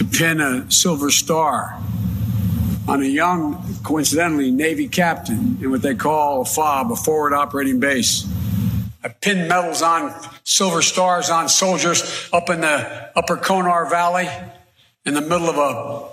[0.00, 1.78] to pin a silver star
[2.88, 7.80] on a young, coincidentally, Navy captain in what they call a FOB, a forward operating
[7.80, 8.26] base.
[9.04, 14.26] I pinned medals on silver stars on soldiers up in the upper Konar Valley
[15.04, 16.08] in the middle of a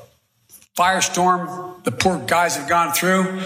[0.78, 3.42] firestorm the poor guys have gone through.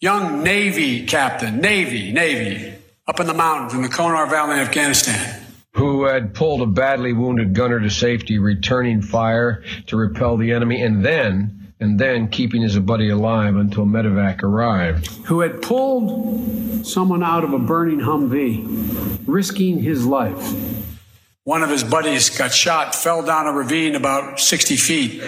[0.00, 2.74] Young Navy captain, Navy, Navy,
[3.06, 5.39] up in the mountains in the Konar Valley in Afghanistan.
[5.74, 10.82] Who had pulled a badly wounded gunner to safety, returning fire to repel the enemy,
[10.82, 15.06] and then and then keeping his buddy alive until medevac arrived.
[15.24, 20.54] Who had pulled someone out of a burning Humvee, risking his life.
[21.44, 25.22] One of his buddies got shot, fell down a ravine about 60 feet.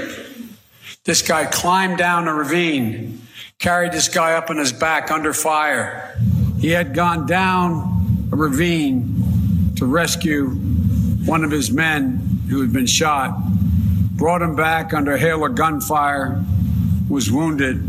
[1.04, 3.22] This guy climbed down a ravine,
[3.58, 6.16] carried this guy up on his back under fire.
[6.60, 9.31] He had gone down a ravine
[9.82, 10.50] to rescue
[11.26, 13.36] one of his men who had been shot
[14.12, 16.40] brought him back under hail of gunfire,
[17.08, 17.82] was wounded,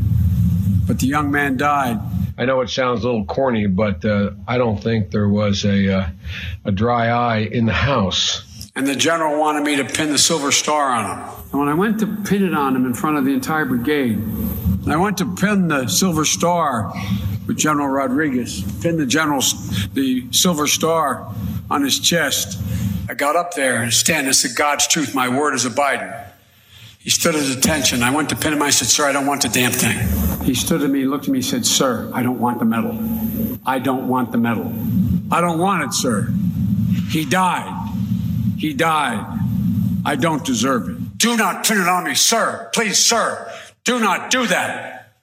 [0.88, 2.00] but the young man died.
[2.36, 6.00] I know it sounds a little corny, but uh, I don't think there was a
[6.00, 6.10] uh,
[6.66, 8.72] a dry eye in the house.
[8.76, 11.36] and the general wanted me to pin the silver star on him.
[11.52, 14.20] And when I went to pin it on him in front of the entire brigade,
[14.88, 16.92] I went to pin the silver star
[17.48, 21.34] with General Rodriguez, pinned the general's the silver star
[21.70, 22.62] on his chest.
[23.10, 26.12] I got up there and stand and said, God's truth, my word is abiding.
[27.00, 28.02] He stood at attention.
[28.02, 28.62] I went to pin him.
[28.62, 30.08] I said, Sir, I don't want the damn thing.
[30.46, 32.98] He stood at me, looked at me, said, Sir, I don't want the medal.
[33.66, 34.72] I don't want the medal.
[35.30, 36.32] I don't want it, sir.
[37.10, 37.90] He died.
[38.58, 39.40] He died.
[40.06, 41.18] I don't deserve it.
[41.18, 42.70] Do not pin it on me, sir.
[42.74, 43.52] Please, sir.
[43.84, 45.18] Do not do that.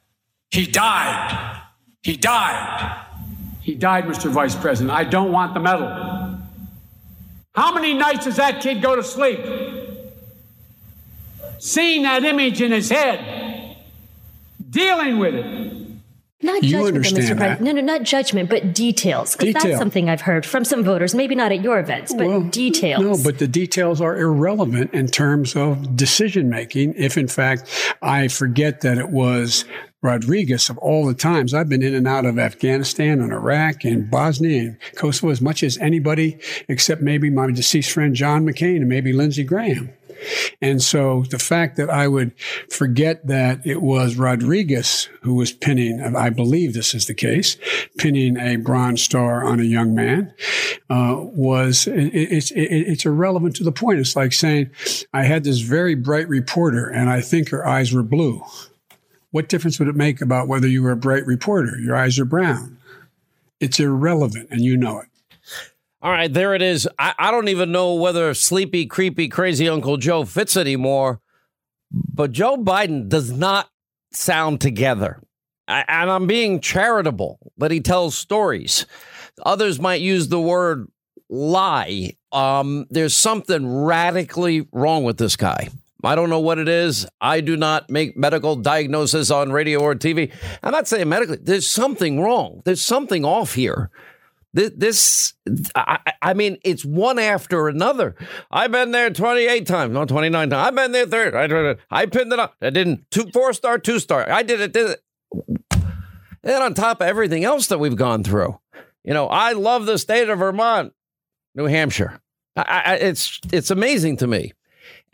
[0.51, 1.60] He died.
[2.03, 3.07] He died.
[3.61, 4.31] He died, Mr.
[4.31, 4.91] Vice President.
[4.91, 5.89] I don't want the medal.
[7.55, 9.41] How many nights does that kid go to sleep?
[11.59, 13.77] Seeing that image in his head,
[14.71, 15.71] dealing with it.
[16.43, 17.37] Not You judgment, though, understand Mr.
[17.37, 17.61] President.
[17.61, 19.37] No, no, not judgment, but details.
[19.37, 23.03] Because that's something I've heard from some voters, maybe not at your events, but details.
[23.03, 26.95] No, but the details are irrelevant in terms of decision making.
[26.95, 27.69] If in fact
[28.01, 29.67] I forget that it was
[30.03, 34.11] Rodriguez of all the times I've been in and out of Afghanistan and Iraq and
[34.11, 36.39] Bosnia and Kosovo as much as anybody
[36.69, 39.91] except maybe my deceased friend John McCain and maybe Lindsey Graham.
[40.61, 42.39] And so the fact that I would
[42.71, 47.57] forget that it was Rodriguez who was pinning, I believe this is the case,
[47.99, 50.35] pinning a bronze star on a young man,
[50.89, 54.01] uh, was it, it's it, it's irrelevant to the point.
[54.01, 54.71] It's like saying
[55.13, 58.43] I had this very bright reporter and I think her eyes were blue.
[59.31, 61.79] What difference would it make about whether you were a bright reporter?
[61.79, 62.79] Your eyes are brown.
[63.61, 65.07] It's irrelevant, and you know it.
[66.03, 66.89] All right, there it is.
[66.99, 71.21] I, I don't even know whether sleepy, creepy, crazy Uncle Joe fits anymore,
[71.91, 73.69] but Joe Biden does not
[74.13, 75.23] sound together.
[75.69, 78.87] I, and I'm being charitable, but he tells stories.
[79.45, 80.89] Others might use the word
[81.29, 82.17] lie.
[82.33, 85.69] Um, there's something radically wrong with this guy.
[86.05, 87.07] I don't know what it is.
[87.21, 90.33] I do not make medical diagnosis on radio or TV.
[90.63, 91.39] I'm not saying medically.
[91.41, 92.63] There's something wrong.
[92.65, 93.91] There's something off here.
[94.53, 95.35] This,
[95.77, 98.17] I, I mean, it's one after another.
[98.51, 100.67] I've been there 28 times, not 29 times.
[100.67, 101.37] I've been there 30.
[101.37, 102.57] I, I pinned it up.
[102.61, 103.09] I didn't.
[103.13, 104.29] Two, four star, two star.
[104.29, 105.03] I did it, did it.
[106.43, 108.59] And on top of everything else that we've gone through,
[109.05, 110.95] you know, I love the state of Vermont,
[111.55, 112.21] New Hampshire.
[112.57, 114.53] I, I, it's it's amazing to me.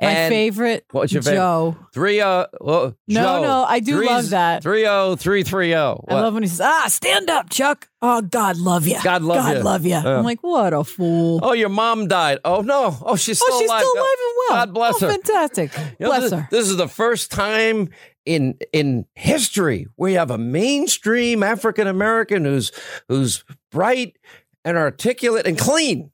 [0.01, 1.39] My And- favorite, What's your favorite?
[1.39, 1.77] Joe.
[1.95, 2.47] Three uh.
[2.61, 3.43] Well, No, Joe.
[3.43, 4.63] no, I do Three's- love that.
[4.63, 6.05] Three oh three three oh.
[6.07, 8.99] I love when he says, "Ah, stand up, Chuck." Oh, God love you.
[9.03, 9.43] God love you.
[9.55, 9.63] God you.
[9.65, 9.91] love you.
[9.93, 10.19] Yeah.
[10.19, 11.41] I'm like, what a fool.
[11.43, 12.41] Oh, your mom died.
[12.45, 12.95] Oh no.
[13.01, 13.81] Oh, she's still oh, she's alive.
[13.81, 14.59] still alive and well.
[14.59, 15.13] God bless oh, her.
[15.13, 15.77] Fantastic.
[15.77, 16.49] You know, bless this, her.
[16.51, 17.89] This is the first time
[18.27, 22.71] in in history we have a mainstream African American who's
[23.09, 24.19] who's bright
[24.65, 26.11] and articulate and clean.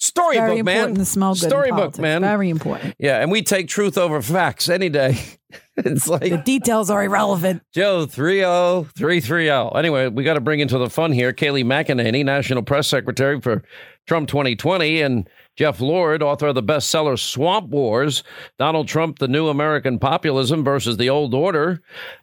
[0.00, 0.76] Storybook, Very man.
[0.76, 1.98] important to smell good Storybook, politics.
[1.98, 2.22] man.
[2.22, 2.94] Very important.
[2.98, 5.18] Yeah, and we take truth over facts any day.
[5.76, 7.62] it's like The details are irrelevant.
[7.74, 9.76] Joe 30330.
[9.78, 13.62] Anyway, we got to bring into the fun here Kayleigh McEnany, National Press Secretary for
[14.06, 18.22] Trump 2020, and Jeff Lord, author of the bestseller Swamp Wars
[18.58, 21.82] Donald Trump, the New American Populism versus the Old Order.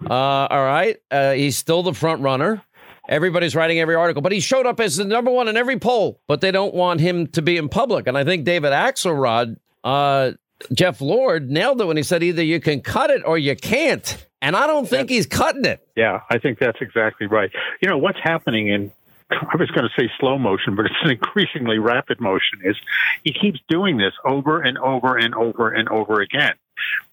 [0.10, 0.14] Uh,
[0.50, 0.98] all right.
[1.12, 2.64] Uh, he's still the front runner.
[3.08, 6.20] Everybody's writing every article, but he showed up as the number one in every poll,
[6.28, 8.08] but they don't want him to be in public.
[8.08, 10.32] And I think David Axelrod, uh,
[10.74, 14.26] Jeff Lord nailed it when he said either you can cut it or you can't.
[14.42, 15.88] And I don't think he's cutting it.
[15.96, 17.50] Yeah, I think that's exactly right.
[17.82, 18.92] You know, what's happening in,
[19.32, 22.76] I was going to say slow motion, but it's an increasingly rapid motion, is
[23.24, 26.54] he keeps doing this over and over and over and over again.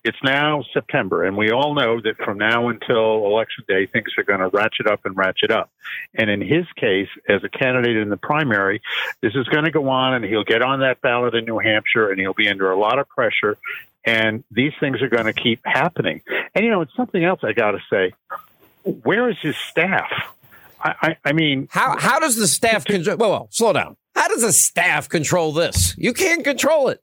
[0.05, 4.25] It's now September, and we all know that from now until election day, things are
[4.25, 5.71] going to ratchet up and ratchet up.
[6.15, 8.83] And in his case, as a candidate in the primary,
[9.23, 12.11] this is going to go on, and he'll get on that ballot in New Hampshire,
[12.11, 13.57] and he'll be under a lot of pressure.
[14.05, 16.21] And these things are going to keep happening.
[16.55, 18.13] And, you know, it's something else I got to say.
[18.83, 20.11] Where is his staff?
[20.79, 23.17] I, I, I mean, how how does the staff control?
[23.17, 23.97] Well, well, slow down.
[24.15, 25.97] How does the staff control this?
[25.97, 27.03] You can't control it.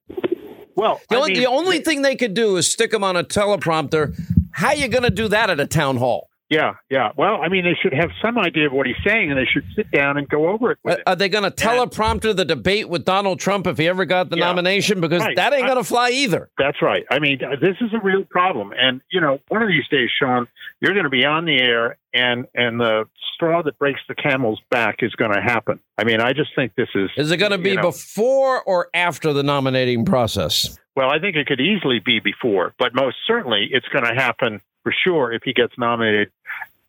[0.76, 3.24] Well, the only, mean- the only thing they could do is stick them on a
[3.24, 4.16] teleprompter.
[4.52, 6.31] How you going to do that at a town hall?
[6.52, 7.12] Yeah, yeah.
[7.18, 9.64] Well, I mean, they should have some idea of what he's saying, and they should
[9.74, 10.80] sit down and go over it.
[10.84, 14.04] With uh, Are they going to teleprompter the debate with Donald Trump if he ever
[14.04, 14.48] got the Yeah.
[14.48, 15.00] nomination?
[15.00, 15.38] Because Right.
[15.38, 16.50] that ain't going to fly either.
[16.58, 17.06] That's right.
[17.10, 20.10] I mean, uh, this is a real problem, and you know, one of these days,
[20.20, 20.46] Sean,
[20.82, 24.60] you're going to be on the air, and and the straw that breaks the camel's
[24.70, 25.80] back is going to happen.
[25.98, 27.10] I mean, I just think this is.
[27.16, 30.78] Is it going to be you know, before or after the nominating process?
[30.98, 34.60] Well, I think it could easily be before, but most certainly it's going to happen
[34.84, 36.32] for sure if he gets nominated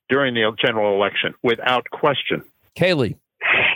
[0.08, 2.42] during the general election, without question.
[2.76, 3.16] Kayleigh.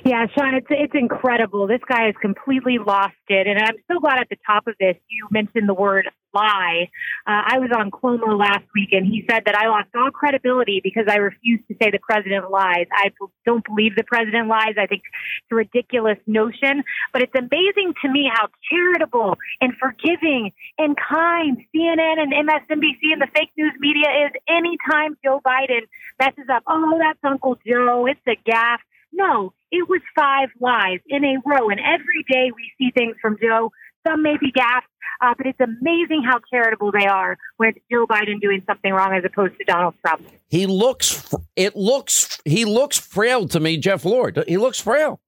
[0.04, 1.66] Yeah, Sean, it's it's incredible.
[1.66, 4.96] This guy has completely lost it, and I'm so glad at the top of this
[5.08, 6.88] you mentioned the word lie.
[7.26, 10.80] Uh, I was on Cuomo last week, and he said that I lost all credibility
[10.82, 12.86] because I refused to say the president lies.
[12.92, 13.10] I
[13.44, 14.74] don't believe the president lies.
[14.78, 20.52] I think it's a ridiculous notion, but it's amazing to me how charitable and forgiving
[20.78, 24.32] and kind CNN and MSNBC and the fake news media is.
[24.48, 25.82] Anytime Joe Biden
[26.20, 28.06] messes up, oh, that's Uncle Joe.
[28.06, 28.78] It's a gaffe.
[29.12, 31.70] No, it was five lies in a row.
[31.70, 33.72] And every day we see things from Joe.
[34.06, 34.82] Some may be gaffes,
[35.20, 39.12] uh, but it's amazing how charitable they are when it's Joe Biden doing something wrong
[39.12, 40.26] as opposed to Donald Trump.
[40.48, 44.44] He looks, it looks, he looks frail to me, Jeff Lord.
[44.46, 45.20] He looks frail.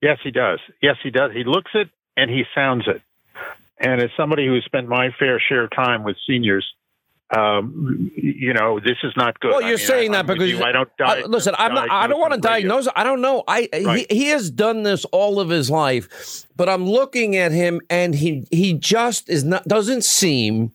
[0.00, 0.60] Yes, he does.
[0.82, 1.32] Yes, he does.
[1.32, 3.02] He looks it and he sounds it.
[3.78, 6.66] And as somebody who spent my fair share of time with seniors,
[7.34, 9.50] um, you know, this is not good.
[9.50, 10.88] Well, you're I mean, saying I, that because you, I don't.
[11.00, 12.86] I, listen, I'm not, I don't want to diagnose.
[12.94, 13.42] I don't know.
[13.48, 14.06] I Right.
[14.10, 18.14] he, he has done this all of his life, but I'm looking at him, and
[18.14, 20.72] he he just is not doesn't seem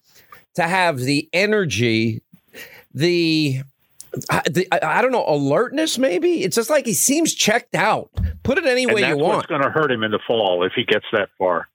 [0.55, 2.21] to have the energy,
[2.93, 3.61] the.
[4.29, 5.97] I- the, I don't know alertness.
[5.97, 8.09] Maybe it's just like he seems checked out.
[8.43, 9.47] Put it any and way you what's want.
[9.47, 11.69] going to hurt him in the fall if he gets that far.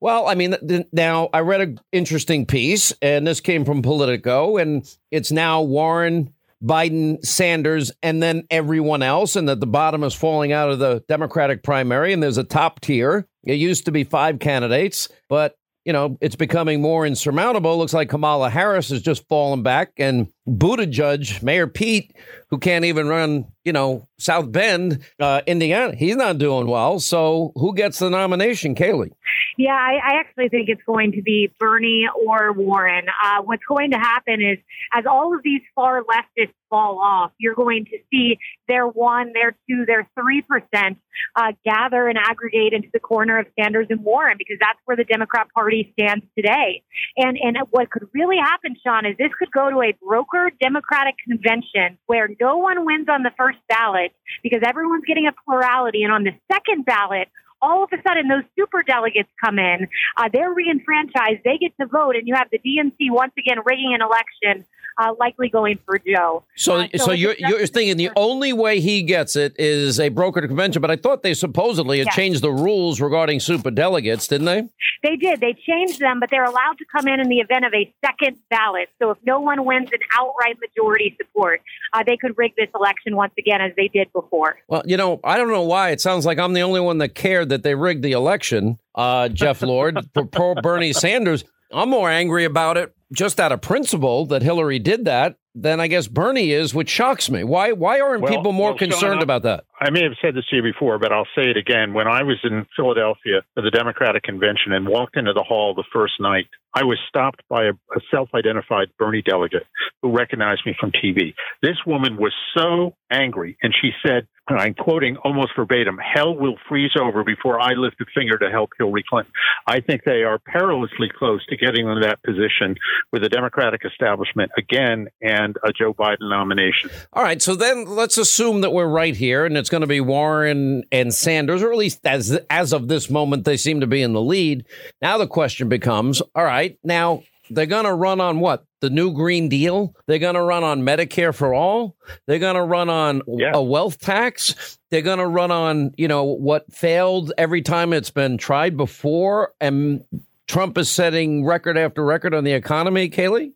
[0.00, 4.56] Well, I mean, th- now I read an interesting piece, and this came from Politico,
[4.56, 10.14] and it's now Warren, Biden, Sanders, and then everyone else, and that the bottom is
[10.14, 13.26] falling out of the Democratic primary, and there's a top tier.
[13.44, 17.78] It used to be five candidates, but you know it's becoming more insurmountable.
[17.78, 22.14] Looks like Kamala Harris has just fallen back, and Buttigieg, Mayor Pete,
[22.50, 26.98] who can't even run, you know, South Bend, uh, Indiana, he's not doing well.
[26.98, 29.12] So who gets the nomination, Kayleigh?
[29.56, 33.06] Yeah, I, I actually think it's going to be Bernie or Warren.
[33.08, 34.58] Uh, what's going to happen is,
[34.92, 38.38] as all of these far leftists fall off, you're going to see
[38.68, 40.98] their one, their two, their three percent
[41.36, 45.04] uh, gather and aggregate into the corner of Sanders and Warren because that's where the
[45.04, 46.82] Democrat Party stands today.
[47.16, 51.14] And and what could really happen, Sean, is this could go to a broker Democratic
[51.26, 54.07] convention where no one wins on the first ballot
[54.42, 57.28] because everyone's getting a plurality, and on the second ballot
[57.60, 59.88] all of a sudden those super delegates come in.
[60.16, 61.42] Uh, they're reenfranchised.
[61.44, 64.64] They get to vote, and you have the DNC once again rigging an election,
[64.98, 66.44] uh, likely going for Joe.
[66.56, 70.10] So, Uh, so, it's you're you're thinking the only way he gets it is a
[70.10, 72.16] brokered convention, but I thought they supposedly had Yes.
[72.16, 74.62] changed the rules regarding super delegates, didn't they?
[75.02, 75.40] They did.
[75.40, 78.38] They changed them, but they're allowed to come in in the event of a second
[78.50, 78.88] ballot.
[79.00, 81.60] So if no one wins an outright majority support,
[81.92, 84.58] uh, they could rig this election once again as they did before.
[84.68, 85.90] Well, you know, I don't know why.
[85.90, 88.78] It sounds like I'm the only one that cared that they rigged the election.
[88.94, 91.44] Uh, Jeff Lord for poor Bernie Sanders.
[91.70, 95.88] I'm more angry about it just out of principle that Hillary did that than I
[95.88, 97.42] guess Bernie is, which shocks me.
[97.42, 97.72] Why?
[97.72, 99.64] Why aren't Well- people more well, concerned I- about that?
[99.80, 101.94] I may have said this to you before, but I'll say it again.
[101.94, 105.84] When I was in Philadelphia for the Democratic convention and walked into the hall the
[105.92, 109.66] first night, I was stopped by a, a self identified Bernie delegate
[110.02, 111.34] who recognized me from TV.
[111.62, 116.56] This woman was so angry, and she said, and I'm quoting almost verbatim, hell will
[116.68, 119.32] freeze over before I lift a finger to help Hillary Clinton.
[119.66, 122.76] I think they are perilously close to getting in that position
[123.12, 126.90] with the Democratic establishment again and a Joe Biden nomination.
[127.12, 130.00] All right, so then let's assume that we're right here, and it's going to be
[130.00, 134.02] Warren and Sanders, or at least as as of this moment, they seem to be
[134.02, 134.66] in the lead.
[135.02, 138.64] Now the question becomes: All right, now they're going to run on what?
[138.80, 139.94] The new Green Deal?
[140.06, 141.96] They're going to run on Medicare for all?
[142.26, 143.22] They're going to run on
[143.52, 144.78] a wealth tax?
[144.90, 149.52] They're going to run on you know what failed every time it's been tried before,
[149.60, 150.04] and
[150.48, 153.08] Trump is setting record after record on the economy.
[153.10, 153.52] Kayleigh.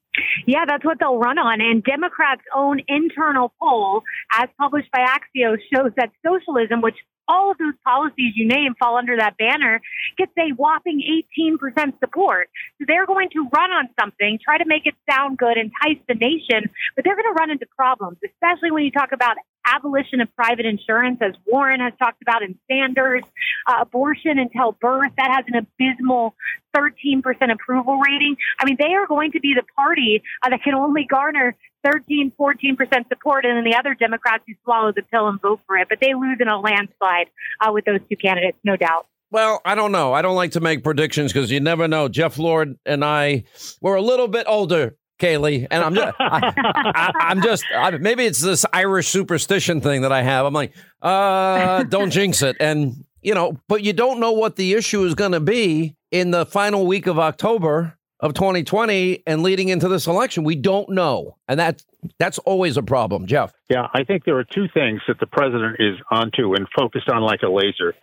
[0.47, 1.61] Yeah, that's what they'll run on.
[1.61, 4.03] And Democrats' own internal poll,
[4.39, 6.97] as published by Axios, shows that socialism, which
[7.33, 9.81] all of those policies you name fall under that banner,
[10.19, 11.03] gets a whopping
[11.41, 12.51] 18% support.
[12.79, 16.15] So they're going to run on something, try to make it sound good, entice the
[16.15, 20.35] nation, but they're going to run into problems, especially when you talk about abolition of
[20.35, 23.23] private insurance, as Warren has talked about in Sanders,
[23.67, 26.35] uh, abortion until birth, that has an abysmal
[26.77, 27.23] 13%
[27.53, 28.37] approval rating.
[28.59, 32.33] I mean, they are going to be the party uh, that can only garner 13,
[32.39, 35.89] 14% support, and then the other Democrats who swallow the pill and vote for it.
[35.89, 37.29] But they lose in a landslide
[37.61, 39.07] uh, with those two candidates, no doubt.
[39.31, 40.13] Well, I don't know.
[40.13, 42.09] I don't like to make predictions because you never know.
[42.09, 43.45] Jeff Lord and I
[43.81, 48.43] were a little bit older, Kayleigh, and I'm just, I, I'm just I, maybe it's
[48.43, 50.45] this Irish superstition thing that I have.
[50.45, 54.75] I'm like, uh, don't jinx it, and you know, but you don't know what the
[54.75, 57.97] issue is going to be in the final week of October.
[58.23, 60.45] Of 2020 and leading into this election?
[60.45, 61.37] We don't know.
[61.49, 61.83] And that
[62.19, 63.53] that's always a problem, Jeff.
[63.69, 67.23] Yeah, I think there are two things that the president is onto and focused on
[67.23, 67.95] like a laser.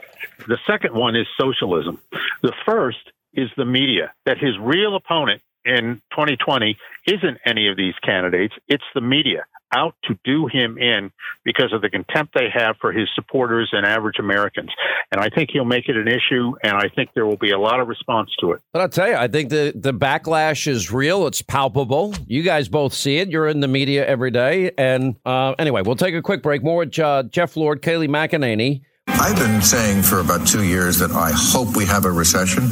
[0.47, 1.99] The second one is socialism.
[2.41, 6.77] The first is the media, that his real opponent in 2020
[7.07, 11.11] isn't any of these candidates, it's the media out to do him in
[11.43, 14.71] because of the contempt they have for his supporters and average Americans.
[15.11, 17.59] And I think he'll make it an issue, and I think there will be a
[17.59, 18.61] lot of response to it.
[18.73, 21.27] But I'll tell you, I think the, the backlash is real.
[21.27, 22.13] It's palpable.
[22.27, 23.29] You guys both see it.
[23.29, 24.71] You're in the media every day.
[24.77, 26.63] And uh, anyway, we'll take a quick break.
[26.63, 28.81] More with uh, Jeff Lord, Kayleigh McEnany.
[29.07, 32.63] I've been saying for about two years that I hope we have a recession.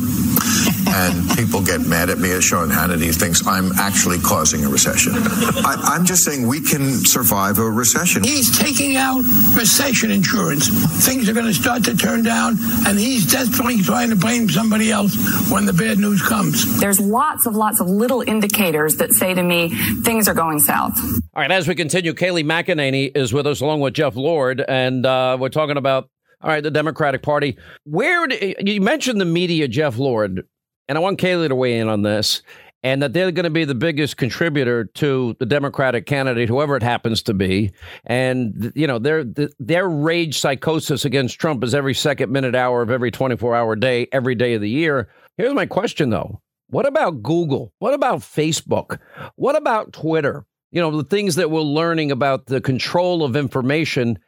[0.87, 5.13] And people get mad at me as Sean Hannity thinks I'm actually causing a recession.
[5.15, 8.23] I, am just saying we can survive a recession.
[8.23, 9.19] He's taking out
[9.55, 10.67] recession insurance.
[11.05, 12.57] Things are going to start to turn down,
[12.87, 15.15] and he's desperately trying to blame somebody else
[15.51, 16.79] when the bad news comes.
[16.79, 19.69] There's lots of lots of little indicators that say to me
[20.03, 20.97] things are going south.
[21.33, 25.05] All right, as we continue, Kayleigh McEnany is with us along with Jeff Lord, and
[25.05, 26.09] uh, we're talking about
[26.41, 27.57] all right, the Democratic Party.
[27.83, 28.27] Where
[28.59, 30.47] you mentioned the media, Jeff Lord,
[30.87, 32.41] and I want Kayleigh to weigh in on this,
[32.83, 36.83] and that they're going to be the biggest contributor to the Democratic candidate, whoever it
[36.83, 37.71] happens to be.
[38.05, 39.23] And you know, their
[39.59, 43.75] their rage psychosis against Trump is every second, minute, hour of every twenty four hour
[43.75, 45.09] day, every day of the year.
[45.37, 47.73] Here's my question, though: What about Google?
[47.79, 48.99] What about Facebook?
[49.35, 50.45] What about Twitter?
[50.71, 54.19] You know, the things that we're learning about the control of information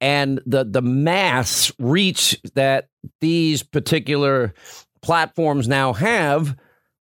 [0.00, 2.88] and the the mass reach that
[3.20, 4.54] these particular
[5.00, 6.56] platforms now have,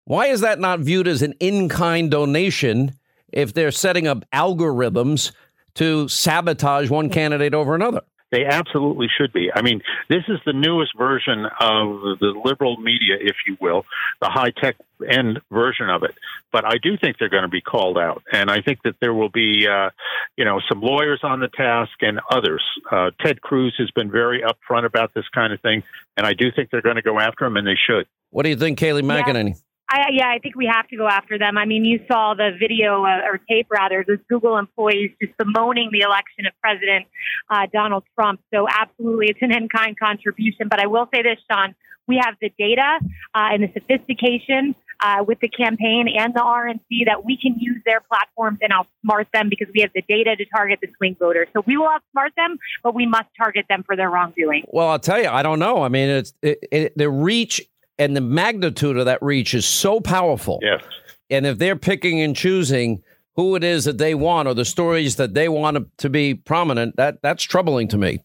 [0.06, 2.94] why is that not viewed as an in-kind donation
[3.34, 5.32] if they're setting up algorithms
[5.76, 7.14] to sabotage one mm.
[7.14, 8.02] candidate over another?
[8.32, 9.50] They absolutely should be.
[9.54, 13.86] I mean, this is the newest version of the liberal media, if you will,
[14.22, 14.76] the high tech
[15.08, 16.16] end version of it.
[16.52, 19.14] But I do think they're going to be called out, and I think that there
[19.14, 19.92] will be, uh,
[20.36, 22.64] you know, some lawyers on the task and others.
[22.92, 25.84] Uh, Ted Cruz has been very upfront about this kind of thing,
[26.18, 28.08] and I do think they're going to go after him, and they should.
[28.32, 29.50] What do you think, Kayleigh McEnany?
[29.50, 29.67] Yeah.
[29.90, 31.58] I, yeah, I think we have to go after them.
[31.58, 35.90] I mean, you saw the video uh, or tape rather, the Google employees just bemoaning
[35.92, 37.06] the election of President
[37.50, 38.42] uh, Donald Trump.
[38.54, 40.68] So absolutely, it's an in-kind contribution.
[40.70, 41.74] But I will say this, Sean,
[42.06, 43.00] we have the data
[43.34, 47.82] uh, and the sophistication uh, with the campaign and the RNC that we can use
[47.86, 51.48] their platforms and outsmart them because we have the data to target the swing voters.
[51.54, 54.64] So we will outsmart them, but we must target them for their wrongdoing.
[54.68, 55.84] Well, I'll tell you, I don't know.
[55.84, 57.62] I mean, it's it, it, the reach
[58.00, 60.60] and the magnitude of that reach is so powerful.
[60.62, 60.84] Yes.
[61.30, 63.04] And if they're picking and choosing
[63.36, 66.96] who it is that they want or the stories that they want to be prominent,
[66.98, 68.20] that that's troubling to me.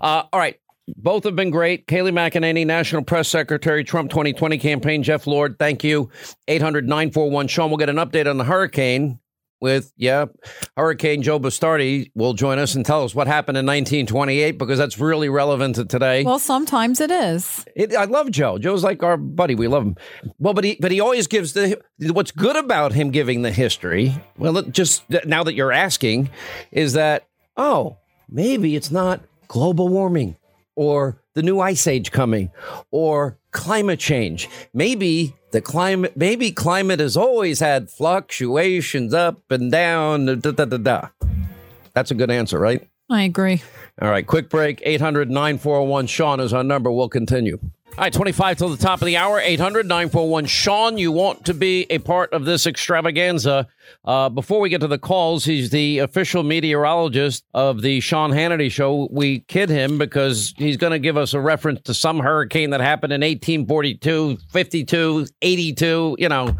[0.00, 0.56] Uh, all right.
[0.96, 1.86] Both have been great.
[1.86, 5.04] Kayleigh McEnany, National Press Secretary, Trump 2020 campaign.
[5.04, 6.10] Jeff Lord, thank you.
[6.48, 7.70] 800 941 Sean.
[7.70, 9.20] We'll get an update on the hurricane
[9.60, 10.26] with, yeah,
[10.76, 14.98] Hurricane Joe Bastardi will join us and tell us what happened in 1928 because that's
[14.98, 16.24] really relevant to today.
[16.24, 17.64] Well, sometimes it is.
[17.76, 18.58] It, I love Joe.
[18.58, 19.54] Joe's like our buddy.
[19.54, 19.96] We love him.
[20.38, 24.14] Well, but he but he always gives the what's good about him giving the history.
[24.38, 26.30] Well, just now that you're asking,
[26.72, 27.26] is that
[27.56, 30.36] oh maybe it's not global warming
[30.80, 32.50] or the new ice age coming
[32.90, 34.48] or climate change.
[34.72, 40.24] Maybe the climate, maybe climate has always had fluctuations up and down.
[40.24, 41.08] Da, da, da, da.
[41.92, 42.88] That's a good answer, right?
[43.10, 43.60] I agree.
[44.00, 44.80] All right, quick break.
[44.82, 46.90] 800 941 Sean is our number.
[46.90, 47.58] We'll continue.
[47.62, 50.96] All right, 25 till the top of the hour, 800 941 Sean.
[50.96, 53.68] You want to be a part of this extravaganza.
[54.04, 58.70] Uh, before we get to the calls, he's the official meteorologist of the Sean Hannity
[58.70, 59.08] show.
[59.10, 62.80] We kid him because he's going to give us a reference to some hurricane that
[62.80, 66.56] happened in 1842, 52, 82, you know.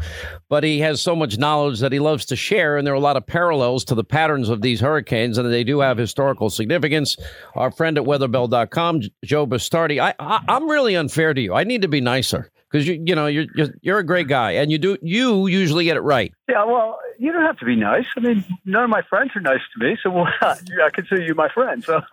[0.49, 2.99] But he has so much knowledge that he loves to share, and there are a
[2.99, 7.17] lot of parallels to the patterns of these hurricanes, and they do have historical significance.
[7.55, 11.53] Our friend at weatherbell.com, Joe Bastardi, I, I, I'm really unfair to you.
[11.53, 14.51] I need to be nicer because you you know you're, you're you're a great guy
[14.51, 16.33] and you do you usually get it right.
[16.47, 18.05] Yeah, well, you don't have to be nice.
[18.17, 21.35] I mean, none of my friends are nice to me, so well, I consider you
[21.35, 21.83] my friend.
[21.83, 22.01] So,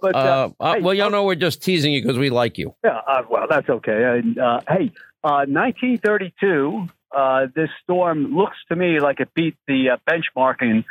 [0.00, 2.58] but uh, uh, uh, hey, well, y'all know we're just teasing you because we like
[2.58, 2.74] you.
[2.84, 4.18] Yeah, uh, well, that's okay.
[4.18, 4.92] And uh, hey,
[5.22, 6.88] 1932.
[7.54, 10.84] this storm looks to me like it beat the benchmark in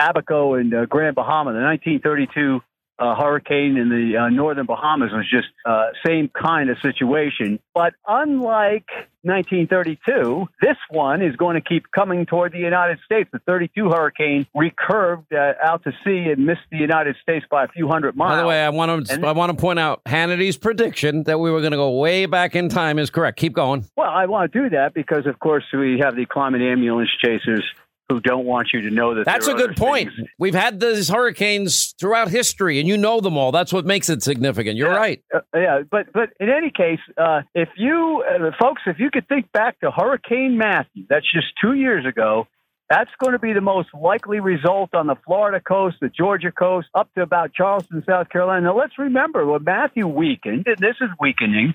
[0.00, 2.60] Abaco and Grand Bahama, the 1932
[2.98, 7.60] uh, hurricane in the uh, northern Bahamas was just uh, same kind of situation.
[7.74, 8.86] But unlike
[9.22, 13.28] 1932, this one is going to keep coming toward the United States.
[13.32, 17.68] The 32 hurricane recurved uh, out to sea and missed the United States by a
[17.68, 18.32] few hundred miles.
[18.36, 21.38] By the way, I want to And- I want to point out Hannity's prediction that
[21.38, 23.38] we were going to go way back in time is correct.
[23.38, 23.84] Keep going.
[23.96, 27.64] Well, I want to do that because, of course, we have the climate ambulance chasers
[28.08, 29.26] who don't want you to know that.
[29.26, 30.10] That's a good point.
[30.14, 30.28] things.
[30.38, 33.52] We've had these hurricanes throughout history, and you know them all.
[33.52, 34.76] That's what makes it significant.
[34.76, 35.22] You're right.
[35.34, 39.28] Uh, yeah, but but in any case, uh, if you uh, folks, if you could
[39.28, 42.46] think back to Hurricane Matthew, that's just two years ago.
[42.90, 46.88] That's going to be the most likely result on the Florida coast, the Georgia coast,
[46.94, 48.62] up to about Charleston, South Carolina.
[48.62, 51.74] Now, let's remember when Matthew weakened, this is weakening,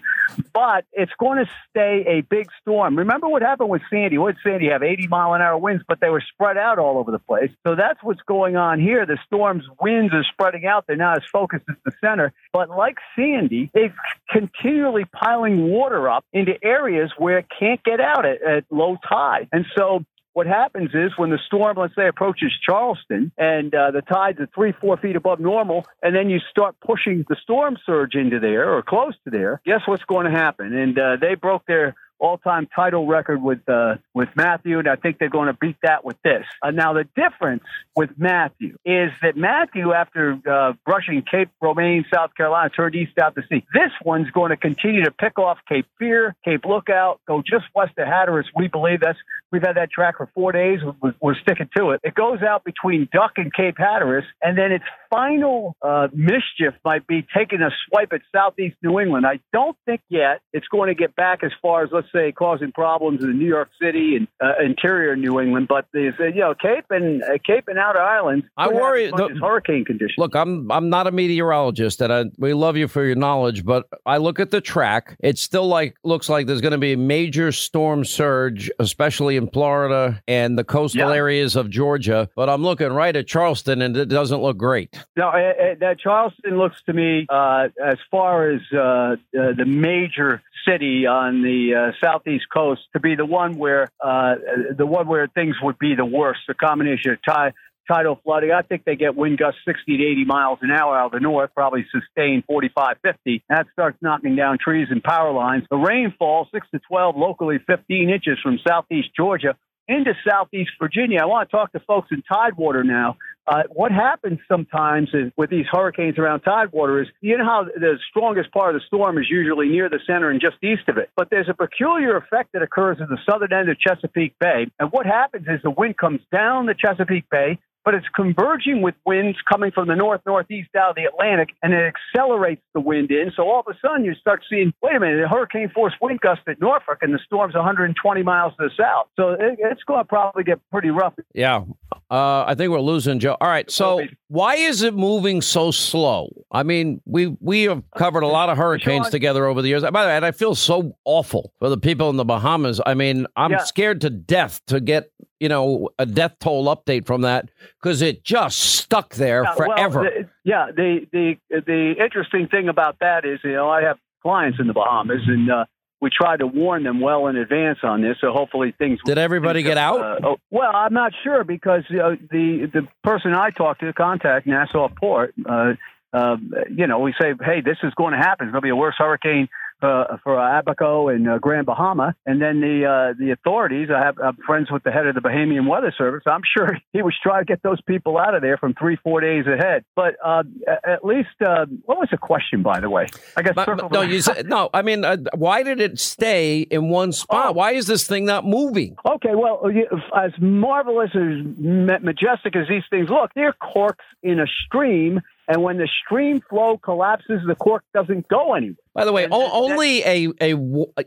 [0.54, 2.98] but it's going to stay a big storm.
[2.98, 4.18] Remember what happened with Sandy?
[4.18, 4.82] What did Sandy have?
[4.82, 7.52] 80 mile an hour winds, but they were spread out all over the place.
[7.66, 9.06] So that's what's going on here.
[9.06, 10.86] The storm's winds are spreading out.
[10.88, 12.34] They're not as focused as the center.
[12.52, 13.94] But like Sandy, they're
[14.32, 19.50] continually piling water up into areas where it can't get out at, at low tide.
[19.52, 20.04] And so
[20.34, 24.50] what happens is when the storm, let's say, approaches Charleston and uh, the tides are
[24.54, 28.74] three, four feet above normal, and then you start pushing the storm surge into there
[28.74, 30.76] or close to there, guess what's going to happen?
[30.76, 35.18] And uh, they broke their all-time title record with uh, with Matthew, and I think
[35.20, 36.46] they're going to beat that with this.
[36.62, 37.64] Uh, now, the difference
[37.96, 43.36] with Matthew is that Matthew, after uh, brushing Cape Romain, South Carolina, turned east out
[43.36, 43.66] to sea.
[43.74, 47.94] This one's going to continue to pick off Cape Fear, Cape Lookout, go just west
[47.98, 48.46] of Hatteras.
[48.56, 49.20] We believe that's
[49.52, 50.80] we've had that track for four days.
[51.02, 52.02] We're, we're sticking to it.
[52.04, 57.06] It goes out between Duck and Cape Hatteras, and then its final uh, mischief might
[57.06, 59.26] be taking a swipe at southeast New England.
[59.26, 62.72] I don't think yet it's going to get back as far as let's say causing
[62.72, 66.54] problems in New York City and uh, interior New England, but they said, you know
[66.56, 68.46] Cape and uh, Cape and Outer Islands.
[68.58, 70.16] I worry- the- hurricane conditions.
[70.18, 73.88] Look, I'm I'm not a meteorologist, and I, we love you for your knowledge, but
[74.06, 75.16] I look at the track.
[75.20, 79.50] It still like looks like there's going to be a major storm surge, especially in
[79.50, 81.16] Florida and the coastal Yeah.
[81.16, 82.30] areas of Georgia.
[82.36, 84.98] But I'm looking right at Charleston, and it doesn't look great.
[85.18, 89.66] No, uh, uh, that Charleston looks to me, uh, as far as uh, uh, the
[89.66, 94.36] major city on the southeast coast, to be the one where uh,
[94.78, 96.42] the one where things would be the worst.
[96.48, 97.54] The combination of tide,
[97.88, 98.52] tidal flooding.
[98.52, 101.20] I think they get wind gusts 60 to 80 miles an hour out of the
[101.20, 103.44] north, probably sustained 45, 50.
[103.50, 105.64] That starts knocking down trees and power lines.
[105.70, 109.56] The rainfall, 6 to 12, locally 15 inches from southeast Georgia
[109.88, 111.20] into southeast Virginia.
[111.22, 113.18] I want to talk to folks in Tidewater now.
[113.46, 117.98] Uh, what happens sometimes is, with these hurricanes around Tidewater is, you know how the
[118.10, 121.10] strongest part of the storm is usually near the center and just east of it.
[121.18, 124.68] But there's a peculiar effect that occurs in the southern end of Chesapeake Bay.
[124.80, 128.96] And what happens is the wind comes down the Chesapeake Bay, but it's converging with
[129.06, 133.12] winds coming from the north northeast out of the Atlantic, and it accelerates the wind
[133.12, 133.32] in.
[133.36, 136.20] So all of a sudden, you start seeing, wait a minute, a hurricane force wind
[136.22, 139.08] gust at Norfolk, and the storm's 120 miles to the south.
[139.18, 141.14] So it, it's going to probably get pretty rough.
[141.34, 141.64] Yeah,
[142.10, 143.38] uh, I think we're losing Joe.
[143.40, 146.30] All right, so why is it moving so slow?
[146.52, 149.84] I mean, we we have covered a lot of hurricanes together over the years.
[149.84, 152.80] By the way, and I feel so awful for the people in the Bahamas.
[152.86, 153.58] I mean, I'm Yeah.
[153.60, 157.50] scared to death to get you know a death toll update from that
[157.82, 160.04] because it just stuck there Yeah, well, forever.
[160.04, 164.60] the- yeah, the the the interesting thing about that is, you know, I have clients
[164.60, 165.66] in the Bahamas, and uh,
[166.02, 168.18] we try to warn them well in advance on this.
[168.20, 169.00] So hopefully things.
[169.06, 170.02] Did everybody get out?
[170.02, 174.46] Uh, oh, well, I'm not sure because uh, the the person I talked to, contact
[174.48, 175.74] Nassau Port, uh,
[176.14, 176.38] uh,
[176.70, 178.48] you know, we say, hey, this is going to happen.
[178.48, 179.48] It's going to be a worse hurricane.
[179.84, 183.90] Uh, for Abaco and uh, Grand Bahama, and then the uh, the authorities.
[183.94, 186.24] I have I'm friends with the head of the Bahamian Weather Service.
[186.26, 189.20] I'm sure he was trying to get those people out of there from three four
[189.20, 189.84] days ahead.
[189.94, 190.44] But uh,
[190.86, 193.08] at least, uh, what was the question, by the way?
[193.36, 194.70] I guess But- but no, you said, no.
[194.74, 197.48] I mean, uh, why did it stay in one spot?
[197.50, 197.52] Oh.
[197.52, 198.96] Why is this thing not moving?
[199.06, 199.70] Okay, well,
[200.16, 205.78] as marvelous as majestic as these things look, they're corks in a stream, and when
[205.78, 208.78] the stream flow collapses, the cork doesn't go anywhere.
[208.96, 210.28] By the way, o- only a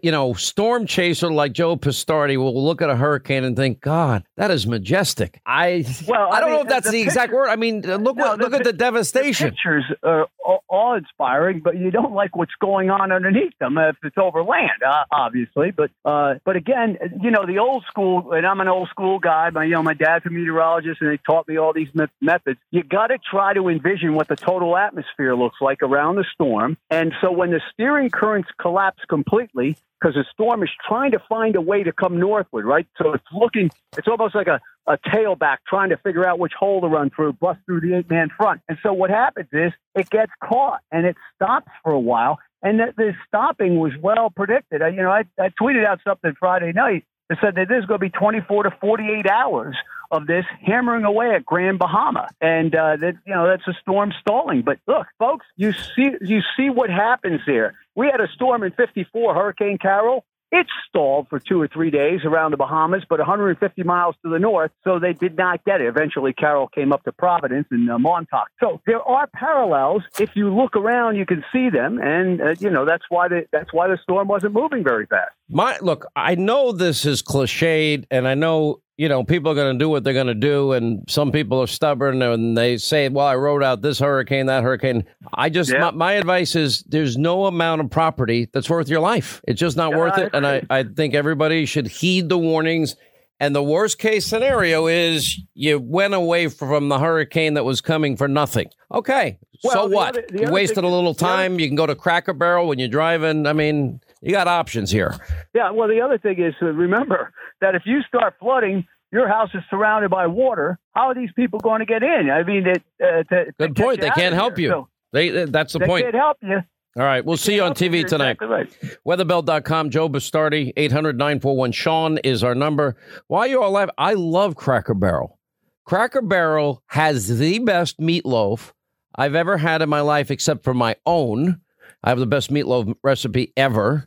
[0.02, 4.24] you know storm chaser like Joe Bastardi will look at a hurricane and think, "God,
[4.36, 7.26] that is majestic." I Well, I I don't know mean, if that's the the, exact
[7.30, 7.48] picture- word.
[7.48, 9.50] I mean, uh, look No, what the look at the pic- devastation.
[9.50, 10.26] pictures are
[10.68, 14.82] awe inspiring, but you don't like what's going on underneath them if it's over land,
[14.86, 15.70] uh, obviously.
[15.70, 19.50] But uh, but again, you know, the old school, and I'm an old school guy.
[19.50, 22.58] My you know, my dad's a meteorologist, and they taught me all these me- methods.
[22.72, 26.76] You got to try to envision what the total atmosphere looks like around the storm,
[26.90, 31.56] and so when the steering currents collapse completely because the storm is trying to find
[31.56, 32.86] a way to come northward, right?
[33.00, 36.80] So it's looking, it's almost like a, a tailback trying to figure out which hole
[36.80, 38.60] to run through, bust through the eight man front.
[38.68, 42.38] And so what happens is it gets caught and it stops for a while.
[42.62, 44.82] And the stopping was well predicted.
[44.82, 48.00] I, you know, I, I tweeted out something Friday night that said that there's going
[48.00, 49.76] to be 24 to 48 hours
[50.10, 54.12] of this hammering away at Grand Bahama, and uh, that you know that's a storm
[54.20, 54.62] stalling.
[54.62, 57.74] But look, folks, you see you see what happens here.
[57.94, 60.24] We had a storm in '54, Hurricane Carol.
[60.52, 64.38] It stalled for two or three days around the Bahamas, but 150 miles to the
[64.38, 65.88] north, so they did not get it.
[65.88, 68.46] Eventually, Carol came up to Providence and uh, Montauk.
[68.60, 70.02] So there are parallels.
[70.20, 73.46] If you look around, you can see them, and uh, you know that's why the
[73.50, 75.32] that's why the storm wasn't moving very fast.
[75.48, 79.74] My look, I know this is cliched, and I know you know people are going
[79.74, 83.08] to do what they're going to do, and some people are stubborn and they say,
[83.08, 85.04] "Well, I wrote out this hurricane, that hurricane."
[85.34, 89.40] I just my, my advice is there's no amount of property that's worth your life.
[89.46, 92.38] It's just not Yeah, worth I it, and I I think everybody should heed the
[92.38, 92.96] warnings.
[93.38, 98.16] And the worst case scenario is you went away from the hurricane that was coming
[98.16, 98.68] for nothing.
[98.90, 100.08] Okay, so Well, the what?
[100.16, 101.60] other- the you wasted thing- a little the other- time.
[101.60, 103.46] You can go to Cracker Barrel when you're driving.
[103.46, 105.14] I mean, you got options here.
[105.54, 109.50] Yeah, well, the other thing is uh, remember that if you start flooding, your house
[109.54, 110.78] is surrounded by water.
[110.94, 112.28] How are these people going to get in?
[112.30, 114.00] I mean, it, uh, to, to Good get point.
[114.00, 114.68] They can't help you.
[114.70, 116.04] So They, that's the they point.
[116.04, 116.56] can't help you.
[116.98, 117.24] All right.
[117.24, 118.38] We'll see you on TV You're tonight.
[118.42, 118.98] exactly right.
[119.06, 122.96] Weatherbell.com, Joe Bastardi, 800 941 Sean is our number.
[123.28, 123.94] Why are you all laughing?
[123.98, 125.38] I love Cracker Barrel.
[125.84, 128.72] Cracker Barrel has the best meatloaf
[129.14, 131.60] I've ever had in my life, except for my own.
[132.06, 134.06] I have the best meatloaf recipe ever.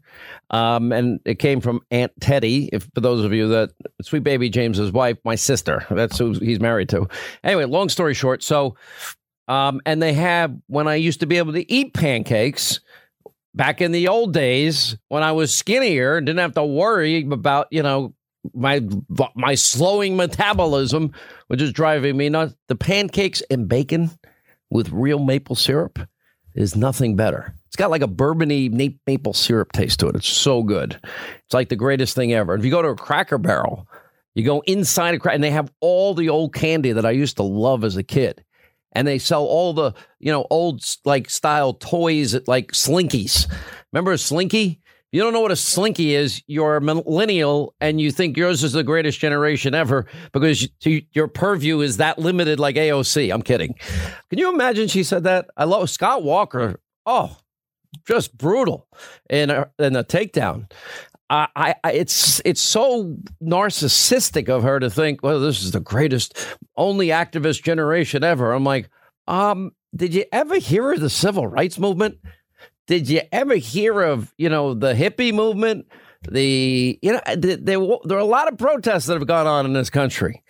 [0.50, 3.72] Um, and it came from Aunt Teddy, if for those of you that
[4.02, 5.86] sweet baby James's wife, my sister.
[5.92, 7.08] That's who he's married to.
[7.44, 8.76] Anyway, long story short, so
[9.50, 12.80] um, and they have when I used to be able to eat pancakes
[13.54, 17.68] back in the old days when I was skinnier and didn't have to worry about,
[17.70, 18.14] you know,
[18.54, 18.82] my
[19.36, 21.12] my slowing metabolism,
[21.48, 22.56] which is driving me nuts.
[22.70, 24.12] The pancakes and bacon
[24.70, 26.00] with real maple syrup
[26.56, 27.56] is nothing better.
[27.70, 30.16] It's got like a bourbony maple syrup taste to it.
[30.16, 31.00] It's so good.
[31.04, 32.56] It's like the greatest thing ever.
[32.56, 33.88] If you go to a Cracker Barrel,
[34.34, 37.38] you go inside a cracker, and they have all the old candy that I used
[37.38, 38.44] to love as a kid.
[38.94, 43.48] And they sell all the, you know, old like style toys like Slinkies.
[43.92, 44.82] Remember a Slinky?
[45.12, 46.42] You don't know what a Slinky is.
[46.48, 51.28] You're a millennial and you think yours is the greatest generation ever because you, your
[51.28, 53.32] purview is that limited like AOC.
[53.32, 53.76] I'm kidding.
[54.30, 55.50] Can you imagine she said that?
[55.56, 56.80] I love Scott Walker.
[57.06, 57.38] Oh,
[58.06, 58.88] just brutal
[59.30, 60.70] in a, in a takedown.
[61.32, 66.36] I, I, it's it's so narcissistic of her to think, well, this is the greatest,
[66.76, 68.52] only activist generation ever.
[68.52, 68.90] I'm like,
[69.28, 72.18] um, did you ever hear of the civil rights movement?
[72.88, 75.86] Did you ever hear of you know the hippie movement?
[76.28, 79.68] The you know there, there, there are a lot of protests that have gone on
[79.68, 80.44] in this country.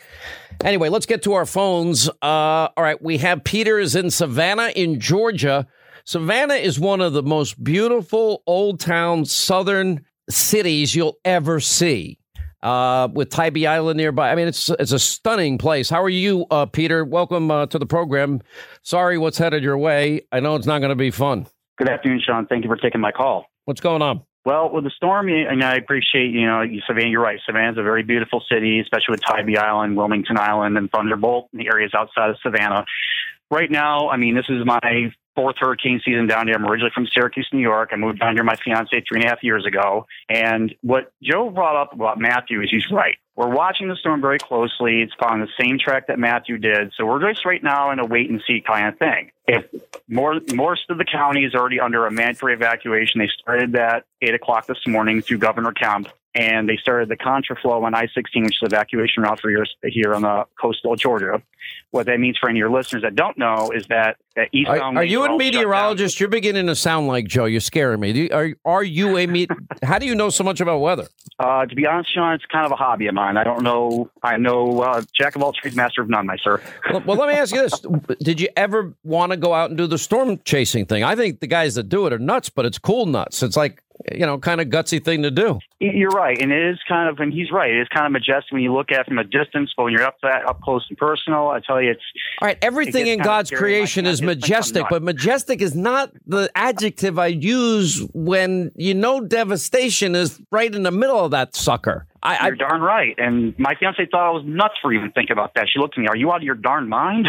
[0.63, 2.07] Anyway, let's get to our phones.
[2.21, 5.67] Uh, all right, we have Peters in Savannah, in Georgia.
[6.09, 12.17] Savannah is one of the most beautiful old town southern cities you'll ever see.
[12.63, 15.87] Uh, with Tybee Island nearby, I mean it's it's a stunning place.
[15.87, 17.05] How are you, uh, Peter?
[17.05, 18.41] Welcome uh, to the program.
[18.81, 20.25] Sorry, what's headed your way?
[20.31, 21.45] I know it's not going to be fun.
[21.77, 22.47] Good afternoon, Sean.
[22.47, 23.45] Thank you for taking my call.
[23.65, 24.23] What's going on?
[24.45, 27.39] Well, with the storm, and I appreciate, you know, Savannah, you're right.
[27.45, 31.67] Savannah's a very beautiful city, especially with Tybee Island, Wilmington Island, and Thunderbolt, and the
[31.67, 32.83] areas outside of Savannah.
[33.51, 36.55] Right now, I mean, this is my fourth hurricane season down here.
[36.55, 37.89] I'm originally from Syracuse, New York.
[37.91, 40.05] I moved down here my fiance three and a half years ago.
[40.27, 43.17] And what Joe brought up about Matthew is he's right.
[43.35, 45.01] We're watching the storm very closely.
[45.01, 46.91] It's following the same track that Matthew did.
[46.97, 49.31] So we're just right now in a wait and see kind of thing.
[49.47, 49.63] If
[50.09, 54.33] more most of the county is already under a mandatory evacuation, they started that eight
[54.33, 58.59] o'clock this morning through Governor Kemp, and they started the contraflow on I-16, which is
[58.61, 61.41] evacuation route for here, here on the coastal Georgia.
[61.91, 64.49] What that means for any of your listeners that don't know is that that Are,
[64.53, 64.97] eastbound.
[64.97, 65.61] are you a all shut down.
[65.61, 66.19] meteorologist?
[66.19, 67.45] You're beginning to sound like Joe.
[67.45, 68.11] You're scaring me.
[68.11, 69.49] You, are are you a meet?
[69.83, 71.07] How do you know so much about weather?
[71.39, 73.37] Uh, to be honest, Sean, it's kind of a hobby of mine.
[73.37, 74.09] I don't know.
[74.23, 76.61] I know uh, jack of all trades, master of none, my sir.
[76.91, 77.81] Well, well, let me ask you this:
[78.21, 81.03] Did you ever want to go out and do the storm chasing thing?
[81.03, 83.41] I think the guys that do it are nuts, but it's cool nuts.
[83.43, 83.81] It's like
[84.11, 85.59] you know, kind of gutsy thing to do.
[85.79, 87.71] You're right, and it is kind of, and he's right.
[87.71, 89.93] It is kind of majestic when you look at it from a distance, but when
[89.93, 92.01] you're up that up close and personal, I tell you, it's
[92.41, 92.57] all right.
[92.61, 98.05] Everything in God's creation Like, is majestic, but majestic is not the adjective I use
[98.13, 102.07] when you know devastation is right in the middle of that sucker.
[102.21, 103.15] I, You're darn right.
[103.17, 105.67] And my fiance thought I was nuts for even thinking about that.
[105.71, 107.27] She looked at me, Are you out of your darn mind?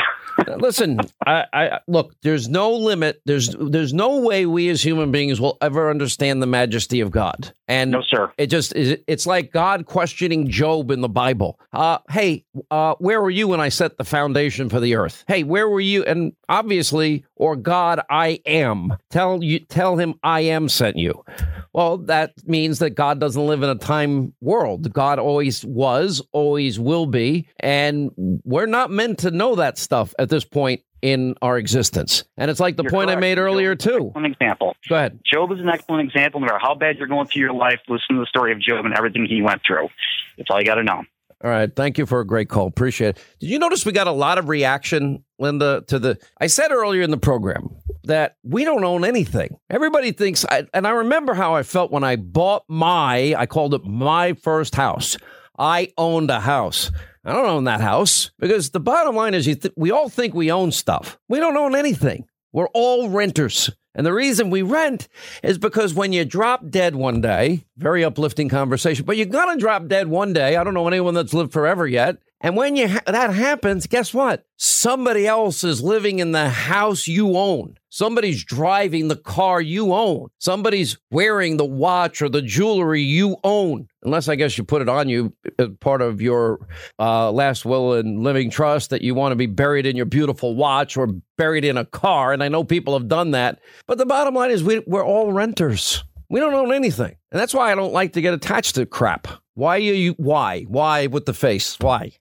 [0.58, 2.14] Listen, I, I look.
[2.22, 3.20] There's no limit.
[3.26, 7.52] There's there's no way we as human beings will ever understand the majesty of God.
[7.68, 8.32] And no, sir.
[8.38, 11.58] It just it- it's like God questioning Job in the Bible.
[11.72, 15.24] Uh, hey, uh, where were you when I set the foundation for the earth?
[15.28, 16.04] Hey, where were you?
[16.04, 18.94] And obviously, or God, I am.
[19.08, 21.24] Tell you tell him I am sent you.
[21.72, 24.92] Well, that means that God doesn't live in a time world.
[24.92, 28.10] God always was, always will be, and
[28.44, 32.24] we're not meant to know that stuff at this point in our existence.
[32.36, 34.10] And it's like the You're point I made earlier too.
[34.12, 34.76] One example.
[34.86, 35.20] Go ahead.
[35.24, 36.40] Job is an excellent example.
[36.40, 38.84] No matter how bad you're going through your life, listen to the story of Job
[38.84, 39.88] and everything he went through.
[40.36, 41.04] That's all you got to know.
[41.42, 41.74] All right.
[41.74, 42.66] Thank you for a great call.
[42.66, 43.24] Appreciate it.
[43.38, 46.18] Did you notice we got a lot of reaction, Linda, to the.
[46.40, 47.70] I said earlier in the program
[48.04, 49.56] that we don't own anything.
[49.68, 53.74] Everybody thinks, I, and I remember how I felt when I bought my, I called
[53.74, 55.16] it my first house.
[55.58, 56.90] I owned a house.
[57.24, 60.50] I don't own that house because the bottom line is th- we all think we
[60.50, 61.18] own stuff.
[61.28, 62.24] We don't own anything.
[62.52, 63.70] We're all renters.
[63.94, 65.08] And the reason we rent
[65.42, 69.60] is because when you drop dead one day, very uplifting conversation, but you're going to
[69.60, 70.56] drop dead one day.
[70.56, 72.16] I don't know anyone that's lived forever yet.
[72.42, 74.46] And when you ha- that happens, guess what?
[74.56, 77.76] Somebody else is living in the house you own.
[77.90, 80.28] Somebody's driving the car you own.
[80.38, 83.88] Somebody's wearing the watch or the jewelry you own.
[84.04, 86.66] Unless I guess you put it on you as part of your
[86.98, 90.54] uh, last will and living trust that you want to be buried in your beautiful
[90.54, 92.32] watch or buried in a car.
[92.32, 93.58] And I know people have done that.
[93.86, 96.04] But the bottom line is we, we're all renters.
[96.30, 97.16] We don't own anything.
[97.32, 99.28] And that's why I don't like to get attached to crap.
[99.54, 100.62] Why you why?
[100.62, 101.76] Why with the face?
[101.80, 102.12] Why?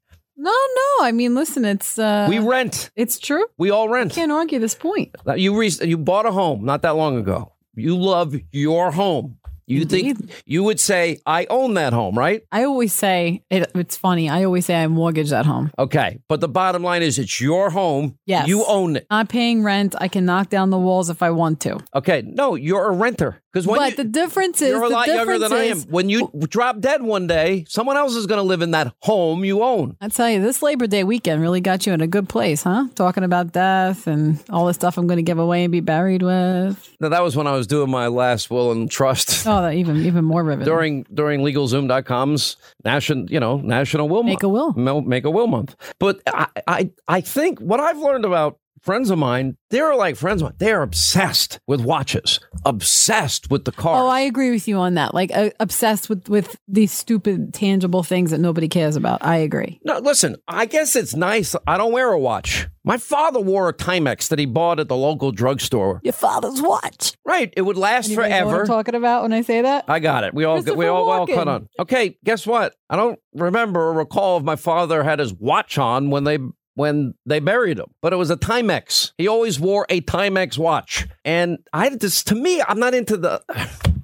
[0.41, 1.05] No, no.
[1.05, 2.91] I mean, listen, it's uh We rent.
[2.95, 3.45] It's true.
[3.57, 4.13] We all rent.
[4.13, 5.13] Can't argue this point.
[5.35, 7.51] You re- you bought a home not that long ago.
[7.75, 9.37] You love your home.
[9.67, 12.41] You think you would say I own that home, right?
[12.51, 14.27] I always say it, it's funny.
[14.27, 15.69] I always say I mortgage that home.
[15.77, 18.17] Okay, but the bottom line is it's your home.
[18.25, 18.47] Yes.
[18.47, 19.05] You own it.
[19.11, 19.93] I'm paying rent.
[19.99, 21.77] I can knock down the walls if I want to.
[21.93, 25.39] Okay, no, you're a renter because but you, the difference is you're a lot younger
[25.39, 25.81] than I am.
[25.83, 29.43] When you drop dead one day, someone else is going to live in that home
[29.43, 29.97] you own.
[30.01, 32.87] I tell you, this Labor Day weekend really got you in a good place, huh?
[32.95, 36.21] Talking about death and all the stuff I'm going to give away and be buried
[36.21, 36.95] with.
[36.99, 39.47] Now that was when I was doing my last will and trust.
[39.47, 40.65] Oh, that even even more riveting.
[40.65, 44.73] during during LegalZoom.com's national, you know, National Will Make a will.
[44.73, 45.75] Month, Make a Will Month.
[45.99, 50.41] But I, I I think what I've learned about friends of mine, they're like friends
[50.41, 50.55] of mine.
[50.57, 54.03] They're obsessed with watches, obsessed with the car.
[54.03, 55.13] Oh, I agree with you on that.
[55.13, 59.23] Like uh, obsessed with with these stupid tangible things that nobody cares about.
[59.23, 59.79] I agree.
[59.83, 61.55] No, listen, I guess it's nice.
[61.67, 62.67] I don't wear a watch.
[62.83, 66.01] My father wore a Timex that he bought at the local drugstore.
[66.03, 67.13] Your father's watch.
[67.25, 67.53] Right.
[67.55, 68.61] It would last Anybody know what forever.
[68.61, 69.85] I'm talking about when I say that?
[69.87, 70.33] I got it.
[70.33, 71.35] We all we all all Walken.
[71.35, 71.69] caught on.
[71.79, 72.73] Okay, guess what?
[72.89, 76.39] I don't remember or recall if my father had his watch on when they
[76.79, 79.11] when they buried him, but it was a Timex.
[79.17, 83.43] He always wore a Timex watch, and I just to me, I'm not into the.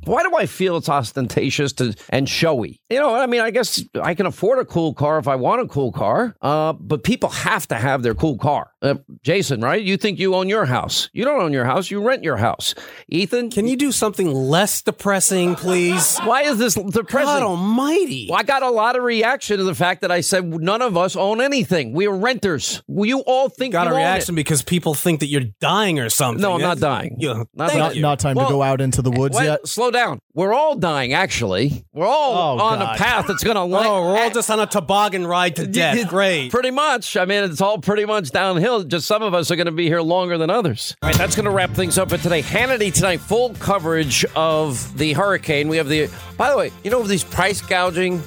[0.05, 2.79] Why do I feel it's ostentatious to, and showy?
[2.89, 5.61] You know, I mean, I guess I can afford a cool car if I want
[5.61, 8.71] a cool car, uh, but people have to have their cool car.
[8.81, 9.81] Uh, Jason, right?
[9.81, 11.09] You think you own your house?
[11.13, 11.89] You don't own your house.
[11.89, 12.75] You rent your house.
[13.09, 16.19] Ethan, Can you do something less depressing, please?
[16.19, 17.25] why is this depressing?
[17.25, 18.27] God almighty.
[18.29, 20.97] Well, I got a lot of reaction to the fact that I said none of
[20.97, 21.93] us own anything.
[21.93, 22.83] We are renters.
[22.87, 25.99] Well, you all think Got you a own reaction because people think that you're dying
[25.99, 26.41] or something.
[26.41, 27.15] No, I'm not dying.
[27.19, 27.95] Yeah, Not thank dying.
[27.95, 28.01] you.
[28.01, 29.67] Not time Well, to go out into the woods Wait, yet.
[29.67, 30.19] slow down.
[30.33, 31.13] We're all dying.
[31.13, 32.95] Actually, we're all Oh, on God.
[32.95, 33.61] a path that's going to.
[33.61, 36.07] Oh, we're all just on a toboggan ride to death.
[36.07, 36.51] Great.
[36.51, 37.17] Pretty much.
[37.17, 38.83] I mean, it's all pretty much downhill.
[38.83, 40.95] Just some of us are going to be here longer than others.
[41.01, 42.41] All right, that's going to wrap things up for today.
[42.41, 45.67] Hannity tonight, full coverage of the hurricane.
[45.67, 46.09] We have the.
[46.37, 48.19] By the way, you know these price gouging.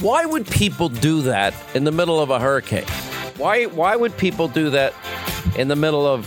[0.00, 2.86] Why would people do that in the middle of a hurricane?
[3.36, 3.64] Why?
[3.66, 4.94] Why would people do that
[5.56, 6.26] in the middle of?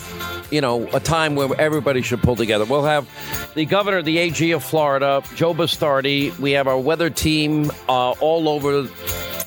[0.51, 2.65] You know, a time where everybody should pull together.
[2.65, 3.07] We'll have
[3.55, 6.37] the governor, the AG of Florida, Joe Bastardi.
[6.39, 8.85] We have our weather team uh, all over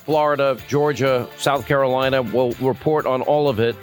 [0.09, 2.23] Florida, Georgia, South Carolina.
[2.23, 3.75] We'll report on all of it.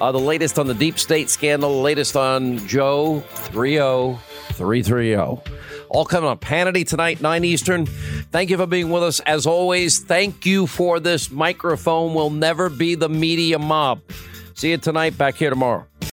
[0.00, 5.14] Uh, the latest on the deep state scandal, the latest on Joe 30330.
[5.90, 6.40] All coming up.
[6.40, 7.86] Hannity tonight, 9 Eastern.
[7.86, 9.20] Thank you for being with us.
[9.20, 12.14] As always, thank you for this microphone.
[12.14, 14.00] We'll never be the media mob.
[14.54, 15.86] See you tonight, back here tomorrow.